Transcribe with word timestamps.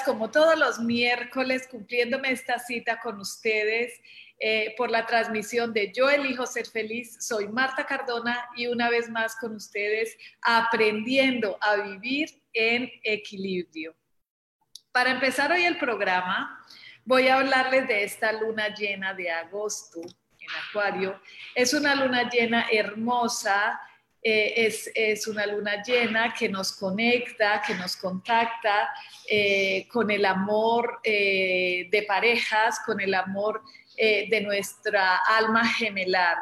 Como 0.00 0.30
todos 0.30 0.58
los 0.58 0.78
miércoles, 0.78 1.68
cumpliéndome 1.68 2.30
esta 2.30 2.58
cita 2.58 3.00
con 3.00 3.20
ustedes 3.20 4.00
eh, 4.38 4.74
por 4.76 4.90
la 4.90 5.04
transmisión 5.04 5.72
de 5.72 5.92
Yo 5.92 6.08
elijo 6.08 6.46
ser 6.46 6.66
feliz. 6.66 7.16
Soy 7.20 7.48
Marta 7.48 7.84
Cardona 7.84 8.48
y 8.56 8.68
una 8.68 8.88
vez 8.88 9.10
más 9.10 9.36
con 9.36 9.54
ustedes 9.54 10.16
aprendiendo 10.40 11.58
a 11.60 11.76
vivir 11.76 12.42
en 12.54 12.90
equilibrio. 13.02 13.94
Para 14.90 15.10
empezar 15.10 15.52
hoy 15.52 15.64
el 15.64 15.78
programa, 15.78 16.64
voy 17.04 17.28
a 17.28 17.36
hablarles 17.36 17.86
de 17.86 18.04
esta 18.04 18.32
luna 18.32 18.74
llena 18.74 19.14
de 19.14 19.30
agosto 19.30 20.00
en 20.00 20.48
Acuario. 20.68 21.20
Es 21.54 21.74
una 21.74 21.94
luna 21.94 22.28
llena 22.30 22.66
hermosa 22.70 23.80
eh, 24.24 24.72
es, 24.94 25.26
una 25.26 25.46
luna 25.46 25.82
llena 25.82 26.32
que 26.32 26.48
nos 26.48 26.72
conecta, 26.72 27.60
que 27.66 27.74
nos 27.74 27.96
contacta 27.96 28.88
eh, 29.28 29.88
con 29.90 30.10
el 30.12 30.24
amor 30.24 31.00
eh, 31.02 31.88
de 31.90 32.02
parejas, 32.04 32.80
con 32.86 33.00
el 33.00 33.14
amor 33.14 33.62
de 33.94 34.40
nuestra 34.40 35.16
alma 35.28 35.64
gemelar. 35.64 36.36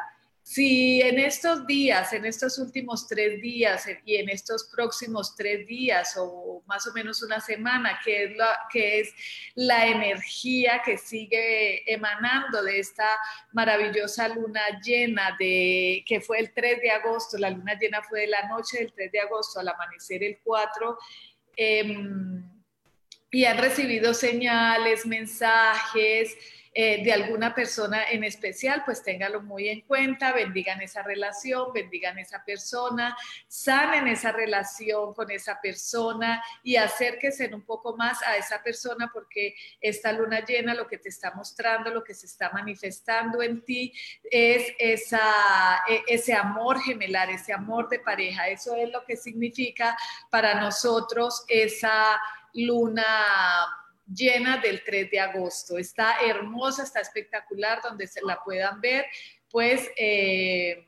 Si 0.53 1.01
en 1.01 1.17
estos 1.17 1.65
días, 1.65 2.11
en 2.11 2.25
estos 2.25 2.57
últimos 2.57 3.07
tres 3.07 3.41
días 3.41 3.87
y 4.03 4.17
en 4.17 4.27
estos 4.27 4.65
próximos 4.65 5.33
tres 5.33 5.65
días 5.65 6.17
o 6.17 6.61
más 6.67 6.85
o 6.87 6.91
menos 6.91 7.23
una 7.23 7.39
semana, 7.39 8.01
que 8.03 8.25
es 8.25 8.35
la, 8.35 8.59
que 8.69 8.99
es 8.99 9.13
la 9.55 9.87
energía 9.87 10.81
que 10.83 10.97
sigue 10.97 11.89
emanando 11.89 12.63
de 12.63 12.79
esta 12.79 13.07
maravillosa 13.53 14.27
luna 14.27 14.59
llena 14.83 15.37
de 15.39 16.03
que 16.05 16.19
fue 16.19 16.39
el 16.39 16.53
3 16.53 16.81
de 16.81 16.91
agosto, 16.91 17.37
la 17.37 17.49
luna 17.49 17.79
llena 17.79 18.03
fue 18.03 18.19
de 18.19 18.27
la 18.27 18.49
noche 18.49 18.79
del 18.79 18.91
3 18.91 19.09
de 19.09 19.19
agosto 19.21 19.61
al 19.61 19.69
amanecer 19.69 20.21
el 20.21 20.37
4. 20.43 20.97
Em, 21.55 22.43
y 23.31 23.45
han 23.45 23.57
recibido 23.57 24.13
señales, 24.13 25.05
mensajes, 25.05 26.35
eh, 26.73 27.03
de 27.03 27.11
alguna 27.11 27.53
persona 27.53 28.09
en 28.09 28.23
especial, 28.23 28.83
pues 28.85 29.03
téngalo 29.03 29.41
muy 29.41 29.67
en 29.67 29.81
cuenta, 29.81 30.31
bendigan 30.31 30.81
esa 30.81 31.01
relación, 31.01 31.73
bendigan 31.73 32.17
esa 32.17 32.45
persona, 32.45 33.17
sanen 33.45 34.07
esa 34.07 34.31
relación 34.31 35.13
con 35.13 35.29
esa 35.31 35.59
persona 35.59 36.41
y 36.63 36.77
acérquense 36.77 37.53
un 37.53 37.63
poco 37.63 37.97
más 37.97 38.21
a 38.23 38.37
esa 38.37 38.63
persona 38.63 39.11
porque 39.13 39.53
esta 39.81 40.13
luna 40.13 40.45
llena 40.45 40.73
lo 40.73 40.87
que 40.87 40.97
te 40.97 41.09
está 41.09 41.31
mostrando, 41.31 41.91
lo 41.91 42.05
que 42.05 42.13
se 42.13 42.25
está 42.25 42.49
manifestando 42.51 43.41
en 43.41 43.65
ti 43.65 43.93
es 44.23 44.73
esa, 44.79 45.81
e, 45.89 46.03
ese 46.07 46.33
amor 46.33 46.79
gemelar, 46.81 47.29
ese 47.29 47.51
amor 47.51 47.89
de 47.89 47.99
pareja. 47.99 48.47
Eso 48.47 48.77
es 48.77 48.89
lo 48.89 49.03
que 49.03 49.17
significa 49.17 49.97
para 50.29 50.61
nosotros 50.61 51.43
esa 51.49 52.21
luna 52.53 53.80
llena 54.13 54.57
del 54.57 54.83
3 54.83 55.09
de 55.09 55.19
agosto. 55.19 55.77
Está 55.77 56.21
hermosa, 56.21 56.83
está 56.83 56.99
espectacular, 56.99 57.81
donde 57.81 58.07
se 58.07 58.21
la 58.21 58.41
puedan 58.43 58.81
ver. 58.81 59.05
Pues 59.49 59.89
eh, 59.97 60.85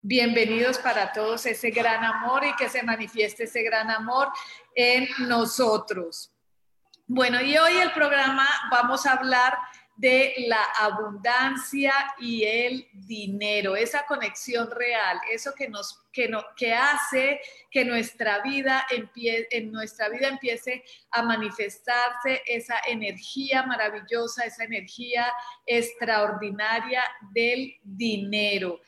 bienvenidos 0.00 0.78
para 0.78 1.12
todos 1.12 1.46
ese 1.46 1.70
gran 1.70 2.04
amor 2.04 2.44
y 2.44 2.54
que 2.56 2.68
se 2.68 2.82
manifieste 2.82 3.44
ese 3.44 3.62
gran 3.62 3.90
amor 3.90 4.28
en 4.74 5.08
nosotros. 5.28 6.32
Bueno, 7.06 7.40
y 7.40 7.56
hoy 7.56 7.72
el 7.78 7.92
programa 7.92 8.48
vamos 8.70 9.06
a 9.06 9.12
hablar 9.12 9.58
de 10.02 10.34
la 10.48 10.64
abundancia 10.80 11.94
y 12.18 12.42
el 12.42 12.88
dinero, 12.92 13.76
esa 13.76 14.04
conexión 14.04 14.68
real, 14.68 15.16
eso 15.30 15.54
que 15.56 15.68
nos 15.68 16.00
que, 16.12 16.28
no, 16.28 16.42
que 16.56 16.74
hace 16.74 17.40
que 17.70 17.84
nuestra 17.84 18.42
vida 18.42 18.84
empie, 18.90 19.46
en 19.52 19.70
nuestra 19.70 20.08
vida 20.08 20.26
empiece 20.26 20.82
a 21.12 21.22
manifestarse 21.22 22.42
esa 22.46 22.80
energía 22.88 23.62
maravillosa, 23.62 24.44
esa 24.44 24.64
energía 24.64 25.32
extraordinaria 25.66 27.04
del 27.32 27.76
dinero. 27.84 28.80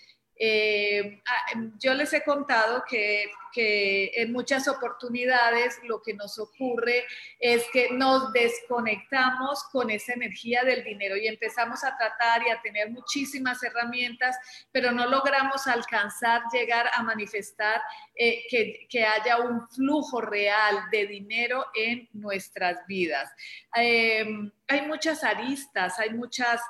Eh, 0.47 1.23
ah, 1.27 1.53
em, 1.55 1.73
yo 1.79 1.95
les 1.95 2.13
he 2.13 2.23
contado 2.23 2.85
que, 2.87 3.31
en 3.57 4.33
muchas 4.33 4.67
oportunidades 4.67 5.79
lo 5.85 6.03
que 6.03 6.13
nos 6.13 6.41
ocurre 6.41 7.05
es 7.39 7.65
que 7.73 7.89
nos 7.93 8.33
desconectamos 8.33 9.63
con 9.71 9.91
esa 9.91 10.13
energía 10.13 10.65
del 10.65 10.83
dinero 10.83 11.17
y 11.17 11.29
empezamos 11.29 11.85
a 11.85 11.97
tratar 11.97 12.43
y 12.45 12.51
a 12.51 12.61
tener 12.61 12.91
muchísimas 12.91 13.63
herramientas, 13.63 14.37
pero 14.73 14.91
no 14.91 15.07
logramos 15.07 15.69
alcanzar, 15.69 16.43
llegar 16.53 16.91
a 16.93 17.05
manifestar 17.05 17.81
eh, 18.17 18.43
que, 18.51 18.89
que, 18.89 19.05
haya 19.05 19.39
un 19.39 19.69
flujo 19.69 20.21
real 20.21 20.91
de 20.91 21.07
dinero 21.07 21.65
en 21.75 22.09
nuestras 22.13 22.85
vidas. 22.89 23.31
Em, 23.77 24.51
hay 24.67 24.83
muchas 24.83 25.23
aristas, 25.23 26.01
hay 26.01 26.11
muchas 26.11 26.61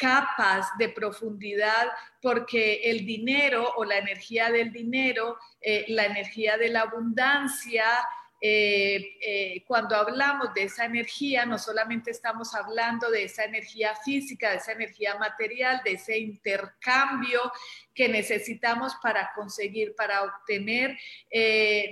capas 0.00 0.66
de 0.78 0.88
profundidad 0.88 1.88
porque 2.22 2.80
el 2.84 3.04
dinero 3.04 3.70
o 3.76 3.84
la 3.84 3.98
energía 3.98 4.50
del 4.50 4.72
dinero, 4.72 5.36
eh, 5.60 5.84
la 5.88 6.06
energía 6.06 6.56
de 6.56 6.70
la 6.70 6.80
abundancia, 6.82 7.84
eh, 8.42 9.18
eh, 9.20 9.64
cuando 9.66 9.94
hablamos 9.94 10.54
de 10.54 10.62
esa 10.62 10.86
energía, 10.86 11.44
no 11.44 11.58
solamente 11.58 12.10
estamos 12.10 12.54
hablando 12.54 13.10
de 13.10 13.24
esa 13.24 13.44
energía 13.44 13.94
física, 13.94 14.50
de 14.50 14.56
esa 14.56 14.72
energía 14.72 15.18
material, 15.18 15.82
de 15.84 15.92
ese 15.92 16.18
intercambio 16.18 17.52
que 17.94 18.08
necesitamos 18.08 18.94
para 19.02 19.30
conseguir, 19.34 19.94
para 19.94 20.22
obtener 20.22 20.96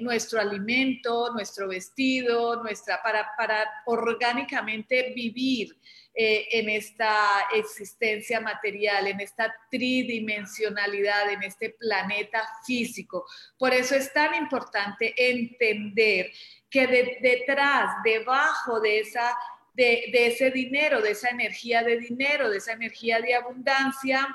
nuestro 0.01 0.41
alimento, 0.41 1.31
nuestro 1.35 1.69
vestido, 1.69 2.63
nuestra, 2.63 3.03
para, 3.03 3.33
para 3.37 3.71
orgánicamente 3.85 5.13
vivir. 5.15 5.77
Eh, 6.21 6.49
en 6.59 6.69
esta 6.69 7.47
existencia 7.55 8.41
material, 8.41 9.07
en 9.07 9.21
esta 9.21 9.55
tridimensionalidad, 9.71 11.31
en 11.31 11.45
este 11.45 11.71
planeta 11.71 12.43
físico. 12.67 13.25
Por 13.57 13.73
eso 13.73 13.95
es 13.95 14.13
tan 14.13 14.35
importante 14.35 15.15
entender 15.17 16.33
que 16.69 16.89
detrás, 17.23 18.03
debajo 18.03 18.81
de 18.81 18.99
esa 18.99 19.33
de, 19.75 20.11
ese 20.13 20.51
dinero, 20.51 21.01
de 21.01 21.13
esa 21.13 21.29
energía 21.29 21.85
de 21.85 21.99
dinero, 21.99 22.51
de 22.51 22.59
esa 22.59 22.73
energía 22.73 23.21
de 23.21 23.37
abundancia, 23.37 24.27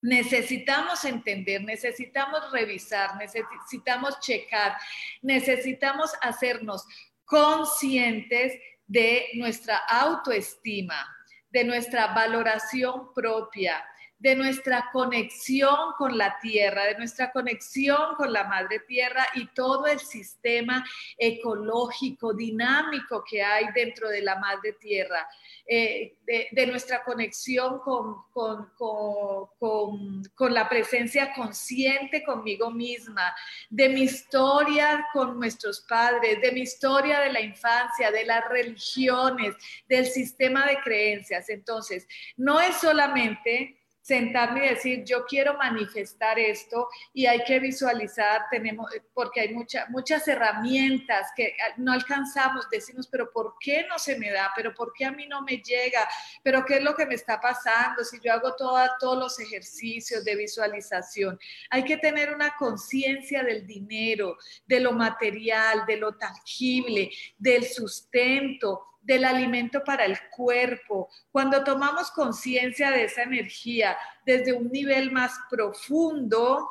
necesitamos 0.00 1.04
entender, 1.04 1.64
necesitamos 1.64 2.52
revisar, 2.52 3.16
necesitamos 3.16 4.20
checar, 4.20 4.76
necesitamos 5.20 6.12
hacernos 6.22 6.86
conscientes 7.24 8.52
de 8.86 9.30
nuestra 9.34 9.78
autoestima, 9.78 11.17
de 11.50 11.64
nuestra 11.64 12.14
valoración 12.14 13.12
propia, 13.14 13.84
de 14.18 14.34
nuestra 14.34 14.90
conexión 14.92 15.92
con 15.96 16.18
la 16.18 16.38
tierra, 16.40 16.84
de 16.84 16.98
nuestra 16.98 17.30
conexión 17.30 18.14
con 18.16 18.32
la 18.32 18.44
madre 18.44 18.80
tierra 18.80 19.26
y 19.34 19.46
todo 19.48 19.86
el 19.86 20.00
sistema 20.00 20.84
ecológico, 21.16 22.34
dinámico 22.34 23.22
que 23.28 23.42
hay 23.42 23.66
dentro 23.74 24.08
de 24.08 24.22
la 24.22 24.36
madre 24.36 24.72
tierra. 24.72 25.28
Eh, 25.70 26.16
de, 26.24 26.66
nuestra 26.66 27.04
conexión 27.04 27.78
con, 27.80 28.22
con, 28.32 28.70
con, 28.76 30.22
con, 30.34 30.54
la 30.54 30.66
presencia 30.66 31.32
consciente 31.34 32.24
conmigo 32.24 32.70
misma, 32.70 33.34
de 33.68 33.90
mi 33.90 34.02
historia 34.02 35.06
con 35.12 35.38
nuestros 35.38 35.82
padres, 35.82 36.40
de 36.40 36.52
mi 36.52 36.60
historia 36.60 37.20
de 37.20 37.32
la 37.32 37.40
infancia, 37.40 38.10
de 38.10 38.24
las 38.24 38.48
religiones, 38.48 39.54
del 39.88 40.06
sistema 40.06 40.66
de 40.66 40.78
creencias. 40.80 41.50
Entonces, 41.50 42.06
no 42.36 42.60
es 42.60 42.76
solamente 42.76 43.78
sentarme 44.08 44.64
y 44.64 44.68
decir, 44.70 45.04
yo 45.04 45.26
quiero 45.26 45.58
manifestar 45.58 46.38
esto 46.38 46.88
y 47.12 47.26
hay 47.26 47.44
que 47.44 47.60
visualizar, 47.60 48.46
tenemos, 48.50 48.90
porque 49.12 49.42
hay 49.42 49.54
muchas 49.90 50.26
herramientas 50.26 51.26
que 51.36 51.54
no 51.76 51.92
alcanzamos, 51.92 52.70
decimos, 52.70 53.06
pero 53.06 53.30
¿por 53.30 53.56
qué 53.60 53.84
no 53.86 53.98
se 53.98 54.18
me 54.18 54.30
da? 54.30 54.50
¿Pero 54.56 54.72
por 54.72 54.94
qué 54.94 55.04
a 55.04 55.12
mí 55.12 55.26
no 55.26 55.42
me 55.42 55.58
llega? 55.58 56.08
¿Pero 56.42 56.64
qué 56.64 56.76
es 56.76 56.82
lo 56.82 56.94
que 56.94 57.04
me 57.04 57.16
está 57.16 57.38
pasando 57.38 58.02
si 58.02 58.18
yo 58.20 58.32
hago 58.32 58.56
todos 58.56 59.18
los 59.18 59.38
ejercicios 59.40 60.24
de 60.24 60.36
visualización? 60.36 61.38
Hay 61.68 61.84
que 61.84 61.98
tener 61.98 62.34
una 62.34 62.56
conciencia 62.56 63.42
del 63.42 63.66
dinero, 63.66 64.38
de 64.66 64.80
lo 64.80 64.92
material, 64.92 65.84
de 65.86 65.98
lo 65.98 66.16
tangible, 66.16 67.10
del 67.36 67.66
sustento, 67.66 68.86
del 69.08 69.24
alimento 69.24 69.82
para 69.82 70.04
el 70.04 70.18
cuerpo, 70.28 71.08
cuando 71.32 71.64
tomamos 71.64 72.10
conciencia 72.10 72.90
de 72.90 73.04
esa 73.04 73.22
energía 73.22 73.96
desde 74.26 74.52
un 74.52 74.70
nivel 74.70 75.10
más 75.12 75.32
profundo, 75.50 76.68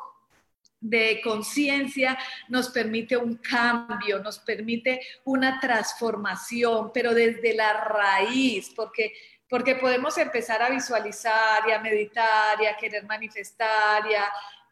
de 0.80 1.20
conciencia 1.24 2.16
nos 2.46 2.68
permite 2.68 3.16
un 3.16 3.38
cambio, 3.38 4.20
nos 4.20 4.38
permite 4.38 5.00
una 5.24 5.58
transformación, 5.58 6.92
pero 6.94 7.12
desde 7.12 7.54
la 7.54 7.72
raíz, 7.72 8.72
porque 8.76 9.12
porque 9.50 9.76
podemos 9.76 10.16
empezar 10.18 10.62
a 10.62 10.68
visualizar 10.68 11.62
y 11.66 11.72
a 11.72 11.80
meditar 11.80 12.60
y 12.60 12.66
a 12.66 12.76
querer 12.76 13.06
manifestar, 13.06 14.04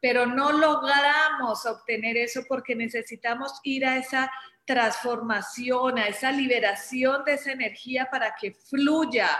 pero 0.02 0.26
no 0.26 0.52
logramos 0.52 1.64
obtener 1.64 2.18
eso 2.18 2.42
porque 2.46 2.76
necesitamos 2.76 3.58
ir 3.64 3.86
a 3.86 3.96
esa 3.96 4.30
transformación, 4.66 5.98
a 5.98 6.08
esa 6.08 6.32
liberación 6.32 7.24
de 7.24 7.34
esa 7.34 7.52
energía 7.52 8.08
para 8.10 8.34
que 8.34 8.52
fluya. 8.52 9.30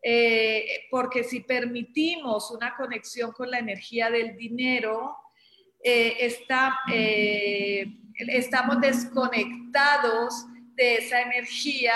Eh, 0.00 0.86
porque 0.90 1.24
si 1.24 1.40
permitimos 1.40 2.52
una 2.52 2.76
conexión 2.76 3.32
con 3.32 3.50
la 3.50 3.58
energía 3.58 4.10
del 4.10 4.36
dinero, 4.36 5.16
eh, 5.82 6.16
está, 6.20 6.78
eh, 6.92 7.86
estamos 8.14 8.80
desconectados 8.80 10.46
de 10.74 10.96
esa 10.96 11.22
energía 11.22 11.94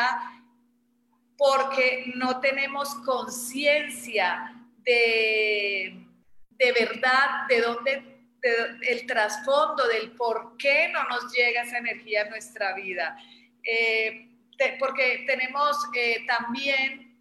porque 1.37 2.13
no 2.15 2.41
tenemos 2.41 2.95
conciencia 3.05 4.55
de, 4.79 6.07
de 6.51 6.73
verdad 6.73 7.47
de 7.49 7.61
dónde 7.61 8.12
el 8.43 9.07
trasfondo 9.07 9.87
del 9.89 10.13
por 10.13 10.57
qué 10.57 10.89
no 10.93 11.05
nos 11.05 11.33
llega 11.33 11.63
esa 11.63 11.79
energía 11.79 12.23
a 12.23 12.31
nuestra 12.31 12.75
vida. 12.75 13.17
Eh, 13.63 14.29
porque 14.79 15.25
tenemos 15.27 15.77
eh, 15.95 16.25
también 16.27 17.17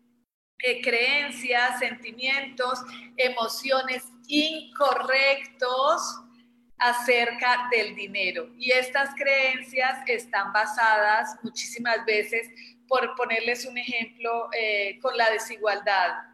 eh, 0.60 0.82
creencias, 0.82 1.80
sentimientos, 1.80 2.80
emociones 3.18 4.04
incorrectos 4.28 6.02
acerca 6.78 7.68
del 7.72 7.96
dinero. 7.96 8.50
Y 8.58 8.72
estas 8.72 9.14
creencias 9.16 10.00
están 10.08 10.52
basadas 10.52 11.36
muchísimas 11.44 12.04
veces, 12.06 12.48
por 12.88 13.16
ponerles 13.16 13.66
un 13.66 13.78
ejemplo, 13.78 14.50
con 15.02 15.16
la 15.16 15.30
desigualdad 15.30 16.31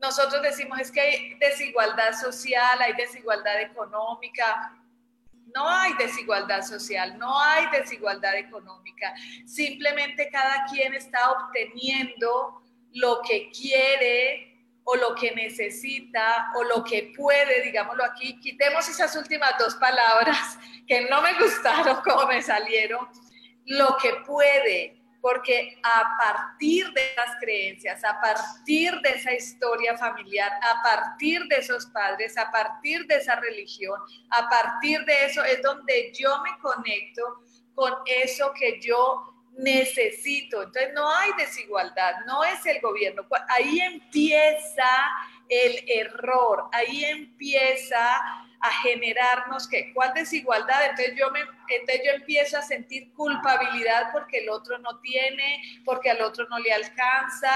nosotros 0.00 0.42
decimos 0.42 0.80
es 0.80 0.90
que 0.90 1.00
hay 1.00 1.34
desigualdad 1.34 2.12
social, 2.18 2.80
hay 2.80 2.94
desigualdad 2.94 3.60
económica. 3.60 4.76
No 5.54 5.68
hay 5.68 5.92
desigualdad 5.94 6.62
social, 6.62 7.18
no 7.18 7.38
hay 7.38 7.66
desigualdad 7.70 8.36
económica. 8.36 9.12
Simplemente 9.46 10.30
cada 10.30 10.64
quien 10.66 10.94
está 10.94 11.32
obteniendo 11.32 12.62
lo 12.92 13.20
que 13.22 13.50
quiere 13.50 14.50
o 14.84 14.96
lo 14.96 15.14
que 15.14 15.32
necesita 15.32 16.50
o 16.56 16.64
lo 16.64 16.82
que 16.84 17.12
puede, 17.16 17.62
digámoslo 17.62 18.04
aquí. 18.04 18.40
Quitemos 18.40 18.88
esas 18.88 19.14
últimas 19.16 19.52
dos 19.58 19.74
palabras 19.74 20.58
que 20.86 21.02
no 21.10 21.20
me 21.20 21.34
gustaron 21.34 22.00
como 22.04 22.26
me 22.26 22.42
salieron. 22.42 23.08
Lo 23.66 23.96
que 24.00 24.14
puede, 24.26 24.99
porque 25.20 25.78
a 25.82 26.16
partir 26.18 26.90
de 26.92 27.12
las 27.16 27.36
creencias, 27.40 28.02
a 28.04 28.20
partir 28.20 28.92
de 29.00 29.10
esa 29.10 29.32
historia 29.32 29.96
familiar, 29.96 30.50
a 30.52 30.82
partir 30.82 31.42
de 31.44 31.56
esos 31.56 31.86
padres, 31.86 32.36
a 32.38 32.50
partir 32.50 33.06
de 33.06 33.16
esa 33.16 33.36
religión, 33.36 34.00
a 34.30 34.48
partir 34.48 35.04
de 35.04 35.26
eso 35.26 35.44
es 35.44 35.60
donde 35.62 36.12
yo 36.18 36.40
me 36.42 36.58
conecto 36.58 37.42
con 37.74 37.92
eso 38.06 38.52
que 38.58 38.80
yo 38.80 39.30
necesito. 39.58 40.62
Entonces 40.62 40.92
no 40.94 41.10
hay 41.14 41.30
desigualdad, 41.38 42.14
no 42.26 42.42
es 42.44 42.64
el 42.66 42.80
gobierno. 42.80 43.26
Ahí 43.48 43.80
empieza 43.80 44.86
el 45.50 45.84
error, 45.88 46.68
ahí 46.72 47.04
empieza 47.04 48.16
a 48.60 48.70
generarnos 48.82 49.66
que 49.68 49.92
cuál 49.92 50.14
desigualdad, 50.14 50.84
entonces 50.90 51.14
yo 51.16 51.30
me 51.30 51.40
entonces 51.40 52.02
yo 52.04 52.12
empiezo 52.12 52.58
a 52.58 52.62
sentir 52.62 53.12
culpabilidad 53.14 54.12
porque 54.12 54.38
el 54.38 54.50
otro 54.50 54.78
no 54.78 55.00
tiene, 55.00 55.62
porque 55.84 56.10
al 56.10 56.20
otro 56.20 56.46
no 56.48 56.58
le 56.58 56.72
alcanza. 56.72 57.52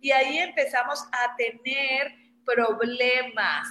Y 0.00 0.10
ahí 0.10 0.38
empezamos 0.38 1.08
a 1.12 1.36
tener 1.36 2.14
problemas 2.44 3.66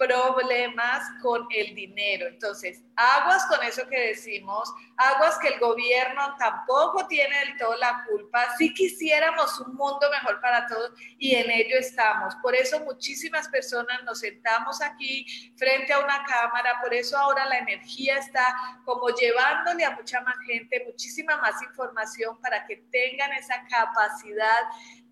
problemas 0.00 1.06
con 1.20 1.46
el 1.50 1.74
dinero. 1.74 2.26
Entonces, 2.26 2.82
aguas 2.96 3.44
con 3.46 3.62
eso 3.62 3.86
que 3.86 4.08
decimos, 4.08 4.72
aguas 4.96 5.38
que 5.38 5.48
el 5.48 5.60
gobierno 5.60 6.34
tampoco 6.38 7.06
tiene 7.06 7.38
del 7.40 7.58
todo 7.58 7.76
la 7.76 8.06
culpa. 8.08 8.46
Si 8.56 8.72
quisiéramos 8.72 9.60
un 9.60 9.74
mundo 9.74 10.08
mejor 10.10 10.40
para 10.40 10.66
todos 10.66 10.92
y 11.18 11.34
en 11.34 11.50
ello 11.50 11.76
estamos. 11.78 12.34
Por 12.36 12.54
eso 12.54 12.80
muchísimas 12.80 13.48
personas 13.48 14.02
nos 14.04 14.20
sentamos 14.20 14.80
aquí 14.80 15.26
frente 15.58 15.92
a 15.92 15.98
una 15.98 16.24
cámara, 16.24 16.80
por 16.82 16.94
eso 16.94 17.18
ahora 17.18 17.44
la 17.44 17.58
energía 17.58 18.16
está 18.16 18.54
como 18.86 19.10
llevándole 19.10 19.84
a 19.84 19.90
mucha 19.90 20.22
más 20.22 20.36
gente 20.46 20.82
muchísima 20.86 21.36
más 21.38 21.62
información 21.62 22.40
para 22.40 22.66
que 22.66 22.76
tengan 22.90 23.32
esa 23.34 23.62
capacidad 23.68 24.62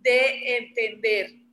de 0.00 0.56
entender 0.56 1.48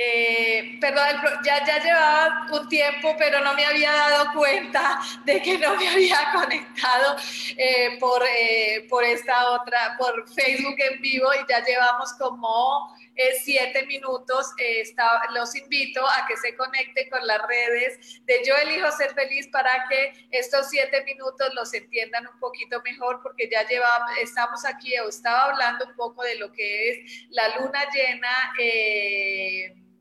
Eh, 0.00 0.78
perdón, 0.80 1.20
ya, 1.44 1.66
ya 1.66 1.82
llevaba 1.82 2.46
un 2.52 2.68
tiempo, 2.68 3.16
pero 3.18 3.40
no 3.40 3.52
me 3.54 3.66
había 3.66 3.90
dado 3.90 4.32
cuenta 4.32 5.00
de 5.24 5.42
que 5.42 5.58
no 5.58 5.74
me 5.74 5.88
había 5.88 6.18
conectado 6.32 7.16
eh, 7.56 7.96
por, 7.98 8.22
eh, 8.22 8.86
por 8.88 9.02
esta 9.02 9.50
otra, 9.50 9.96
por 9.98 10.32
Facebook 10.32 10.76
en 10.78 11.02
vivo 11.02 11.28
y 11.34 11.50
ya 11.50 11.64
llevamos 11.64 12.12
como 12.12 12.96
siete 13.42 13.86
minutos. 13.86 14.52
Está, 14.58 15.20
los 15.34 15.56
invito 15.56 16.06
a 16.06 16.28
que 16.28 16.36
se 16.36 16.56
conecten 16.56 17.10
con 17.10 17.26
las 17.26 17.40
redes 17.48 18.24
de 18.24 18.40
Yo 18.46 18.54
elijo 18.56 18.92
ser 18.92 19.12
feliz 19.14 19.48
para 19.48 19.88
que 19.88 20.28
estos 20.30 20.70
siete 20.70 21.02
minutos 21.02 21.52
los 21.54 21.74
entiendan 21.74 22.28
un 22.28 22.38
poquito 22.38 22.80
mejor 22.82 23.20
porque 23.20 23.50
ya 23.50 23.66
llevamos, 23.66 24.12
estamos 24.22 24.64
aquí, 24.64 24.96
o 25.00 25.08
estaba 25.08 25.46
hablando 25.46 25.86
un 25.86 25.96
poco 25.96 26.22
de 26.22 26.36
lo 26.36 26.52
que 26.52 26.90
es 26.90 27.26
la 27.30 27.58
luna 27.58 27.80
llena 27.92 28.28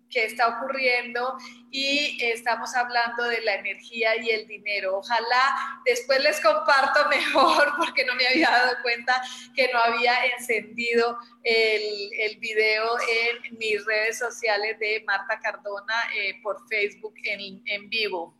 que 0.09 0.25
está 0.25 0.47
ocurriendo 0.47 1.37
y 1.71 2.17
estamos 2.23 2.73
hablando 2.75 3.23
de 3.23 3.41
la 3.41 3.55
energía 3.55 4.15
y 4.21 4.29
el 4.29 4.47
dinero. 4.47 4.97
Ojalá 4.97 5.81
después 5.85 6.21
les 6.21 6.39
comparto 6.39 7.07
mejor 7.09 7.73
porque 7.77 8.05
no 8.05 8.15
me 8.15 8.27
había 8.27 8.49
dado 8.49 8.77
cuenta 8.81 9.21
que 9.55 9.69
no 9.73 9.79
había 9.79 10.25
encendido 10.37 11.17
el, 11.43 12.09
el 12.19 12.37
video 12.37 12.97
en 12.99 13.57
mis 13.57 13.85
redes 13.85 14.17
sociales 14.17 14.79
de 14.79 15.03
Marta 15.05 15.39
Cardona 15.39 15.95
eh, 16.15 16.39
por 16.41 16.67
Facebook 16.67 17.13
en, 17.23 17.61
en 17.65 17.89
vivo. 17.89 18.35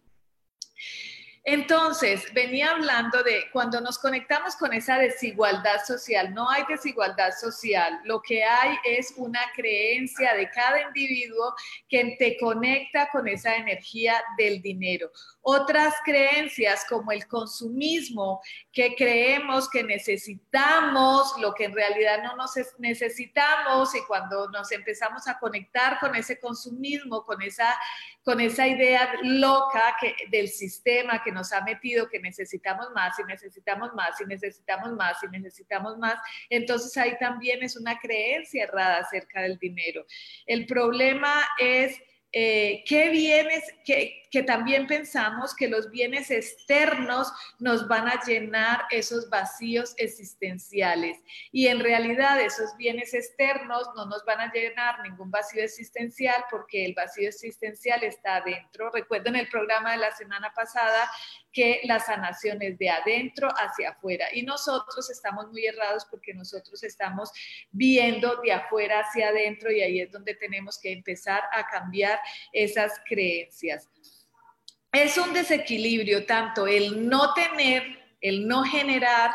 Entonces, 1.50 2.26
venía 2.34 2.72
hablando 2.72 3.24
de 3.24 3.46
cuando 3.54 3.80
nos 3.80 3.98
conectamos 3.98 4.58
con 4.58 4.74
esa 4.74 4.98
desigualdad 4.98 5.82
social, 5.86 6.34
no 6.34 6.50
hay 6.50 6.64
desigualdad 6.68 7.32
social, 7.40 8.02
lo 8.04 8.22
que 8.22 8.44
hay 8.44 8.76
es 8.84 9.14
una 9.16 9.40
creencia 9.56 10.34
de 10.34 10.50
cada 10.50 10.82
individuo 10.82 11.56
que 11.88 12.18
te 12.20 12.38
conecta 12.38 13.08
con 13.14 13.30
esa 13.30 13.56
energía 13.56 14.22
del 14.38 14.62
dinero. 14.62 15.10
Otras 15.42 15.94
creencias 16.04 16.86
como 16.90 17.14
el 17.14 17.26
consumismo, 17.30 18.42
que 18.74 18.94
creemos 18.96 19.70
que 19.70 19.84
necesitamos 19.84 21.34
lo 21.40 21.54
que 21.54 21.64
en 21.64 21.74
realidad 21.74 22.24
no 22.24 22.36
nos 22.36 22.56
necesitamos 22.78 23.96
y 23.96 24.02
cuando 24.06 24.50
nos 24.50 24.70
empezamos 24.74 25.30
a 25.30 25.40
conectar 25.40 25.98
con 26.02 26.14
ese 26.14 26.42
consumismo, 26.42 27.24
con 27.24 27.42
esa, 27.42 27.74
con 28.26 28.42
esa 28.42 28.68
idea 28.68 29.14
loca 29.24 29.96
del 30.30 30.50
sistema 30.50 31.24
que 31.24 31.37
nos 31.38 31.54
ha 31.54 31.62
metido 31.62 32.10
que 32.10 32.20
necesitamos 32.20 32.88
más 32.96 33.18
y 33.20 33.24
necesitamos 33.24 33.94
más 33.94 34.20
y 34.20 34.26
necesitamos 34.26 34.92
más 34.94 35.18
y 35.24 35.28
necesitamos 35.28 35.98
más, 35.98 36.20
entonces 36.50 36.98
ahí 36.98 37.16
también 37.20 37.64
es 37.64 37.78
una 37.78 38.00
creencia 38.00 38.64
errada 38.64 38.98
acerca 38.98 39.42
del 39.44 39.58
dinero. 39.60 40.06
El 40.48 40.66
problema 40.66 41.48
es 41.60 41.96
eh, 42.32 42.84
qué 42.86 43.10
bienes, 43.10 43.64
que, 43.86 44.27
que, 44.38 44.44
también 44.44 44.88
pensamos 44.88 45.56
que 45.56 45.68
los 45.68 45.90
bienes 45.90 46.30
externos 46.30 47.32
nos 47.60 47.88
van 47.88 48.08
a 48.08 48.24
llenar 48.24 48.86
esos 48.92 49.30
vacíos 49.30 49.94
existenciales. 49.98 51.18
Y 51.52 51.68
en 51.68 51.80
realidad 51.80 52.40
esos 52.40 52.76
bienes 52.78 53.14
externos 53.14 53.90
no 53.96 54.06
nos 54.06 54.24
van 54.26 54.42
a 54.42 54.52
llenar 54.52 55.02
ningún 55.02 55.32
vacío 55.32 55.64
existencial 55.64 56.46
porque 56.52 56.86
el 56.86 56.94
vacío 56.94 57.30
existencial 57.30 58.04
está 58.04 58.38
adentro. 58.38 58.92
Recuerden 58.92 59.36
el 59.36 59.50
programa 59.50 59.94
de 59.94 59.98
la 59.98 60.12
semana 60.12 60.54
pasada 60.56 61.10
que 61.52 61.82
la 61.86 62.00
sanación 62.00 62.62
es 62.62 62.78
de 62.78 62.90
adentro 62.90 63.50
hacia 63.50 63.90
afuera. 63.90 64.28
Y 64.32 64.44
nosotros 64.44 65.10
estamos 65.10 65.48
muy 65.50 65.66
errados 65.66 66.06
porque 66.06 66.34
nosotros 66.36 66.84
estamos 66.84 67.32
viendo 67.72 68.36
de 68.44 68.52
afuera 68.52 69.00
hacia 69.00 69.30
adentro 69.30 69.72
y 69.72 69.82
ahí 69.82 70.02
es 70.02 70.12
donde 70.12 70.36
tenemos 70.36 70.78
que 70.80 70.92
empezar 70.92 71.42
a 71.52 71.66
cambiar 71.68 72.20
esas 72.54 73.02
creencias. 73.08 73.90
Es 74.92 75.18
un 75.18 75.34
desequilibrio 75.34 76.26
tanto 76.26 76.66
el 76.66 77.08
no 77.08 77.34
tener, 77.34 77.84
el 78.22 78.48
no 78.48 78.64
generar, 78.64 79.32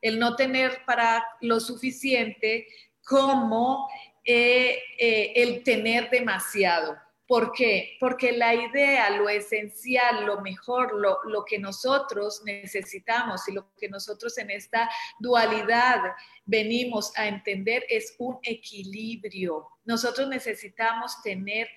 el 0.00 0.18
no 0.18 0.36
tener 0.36 0.84
para 0.84 1.24
lo 1.40 1.60
suficiente 1.60 2.66
como 3.04 3.88
eh, 4.24 4.82
eh, 4.98 5.32
el 5.36 5.62
tener 5.62 6.10
demasiado. 6.10 6.96
¿Por 7.28 7.52
qué? 7.52 7.96
Porque 7.98 8.32
la 8.32 8.54
idea, 8.54 9.10
lo 9.10 9.28
esencial, 9.28 10.26
lo 10.26 10.40
mejor, 10.42 10.94
lo, 10.94 11.18
lo, 11.24 11.44
que 11.44 11.58
nosotros 11.58 12.42
necesitamos 12.44 13.48
y 13.48 13.52
lo 13.52 13.72
que 13.76 13.88
nosotros 13.88 14.38
en 14.38 14.50
esta 14.50 14.88
dualidad 15.18 16.02
venimos 16.44 17.12
a 17.16 17.26
entender 17.26 17.84
es 17.88 18.14
un 18.18 18.38
equilibrio. 18.42 19.68
Nosotros 19.84 20.28
necesitamos 20.28 21.20
tener 21.22 21.68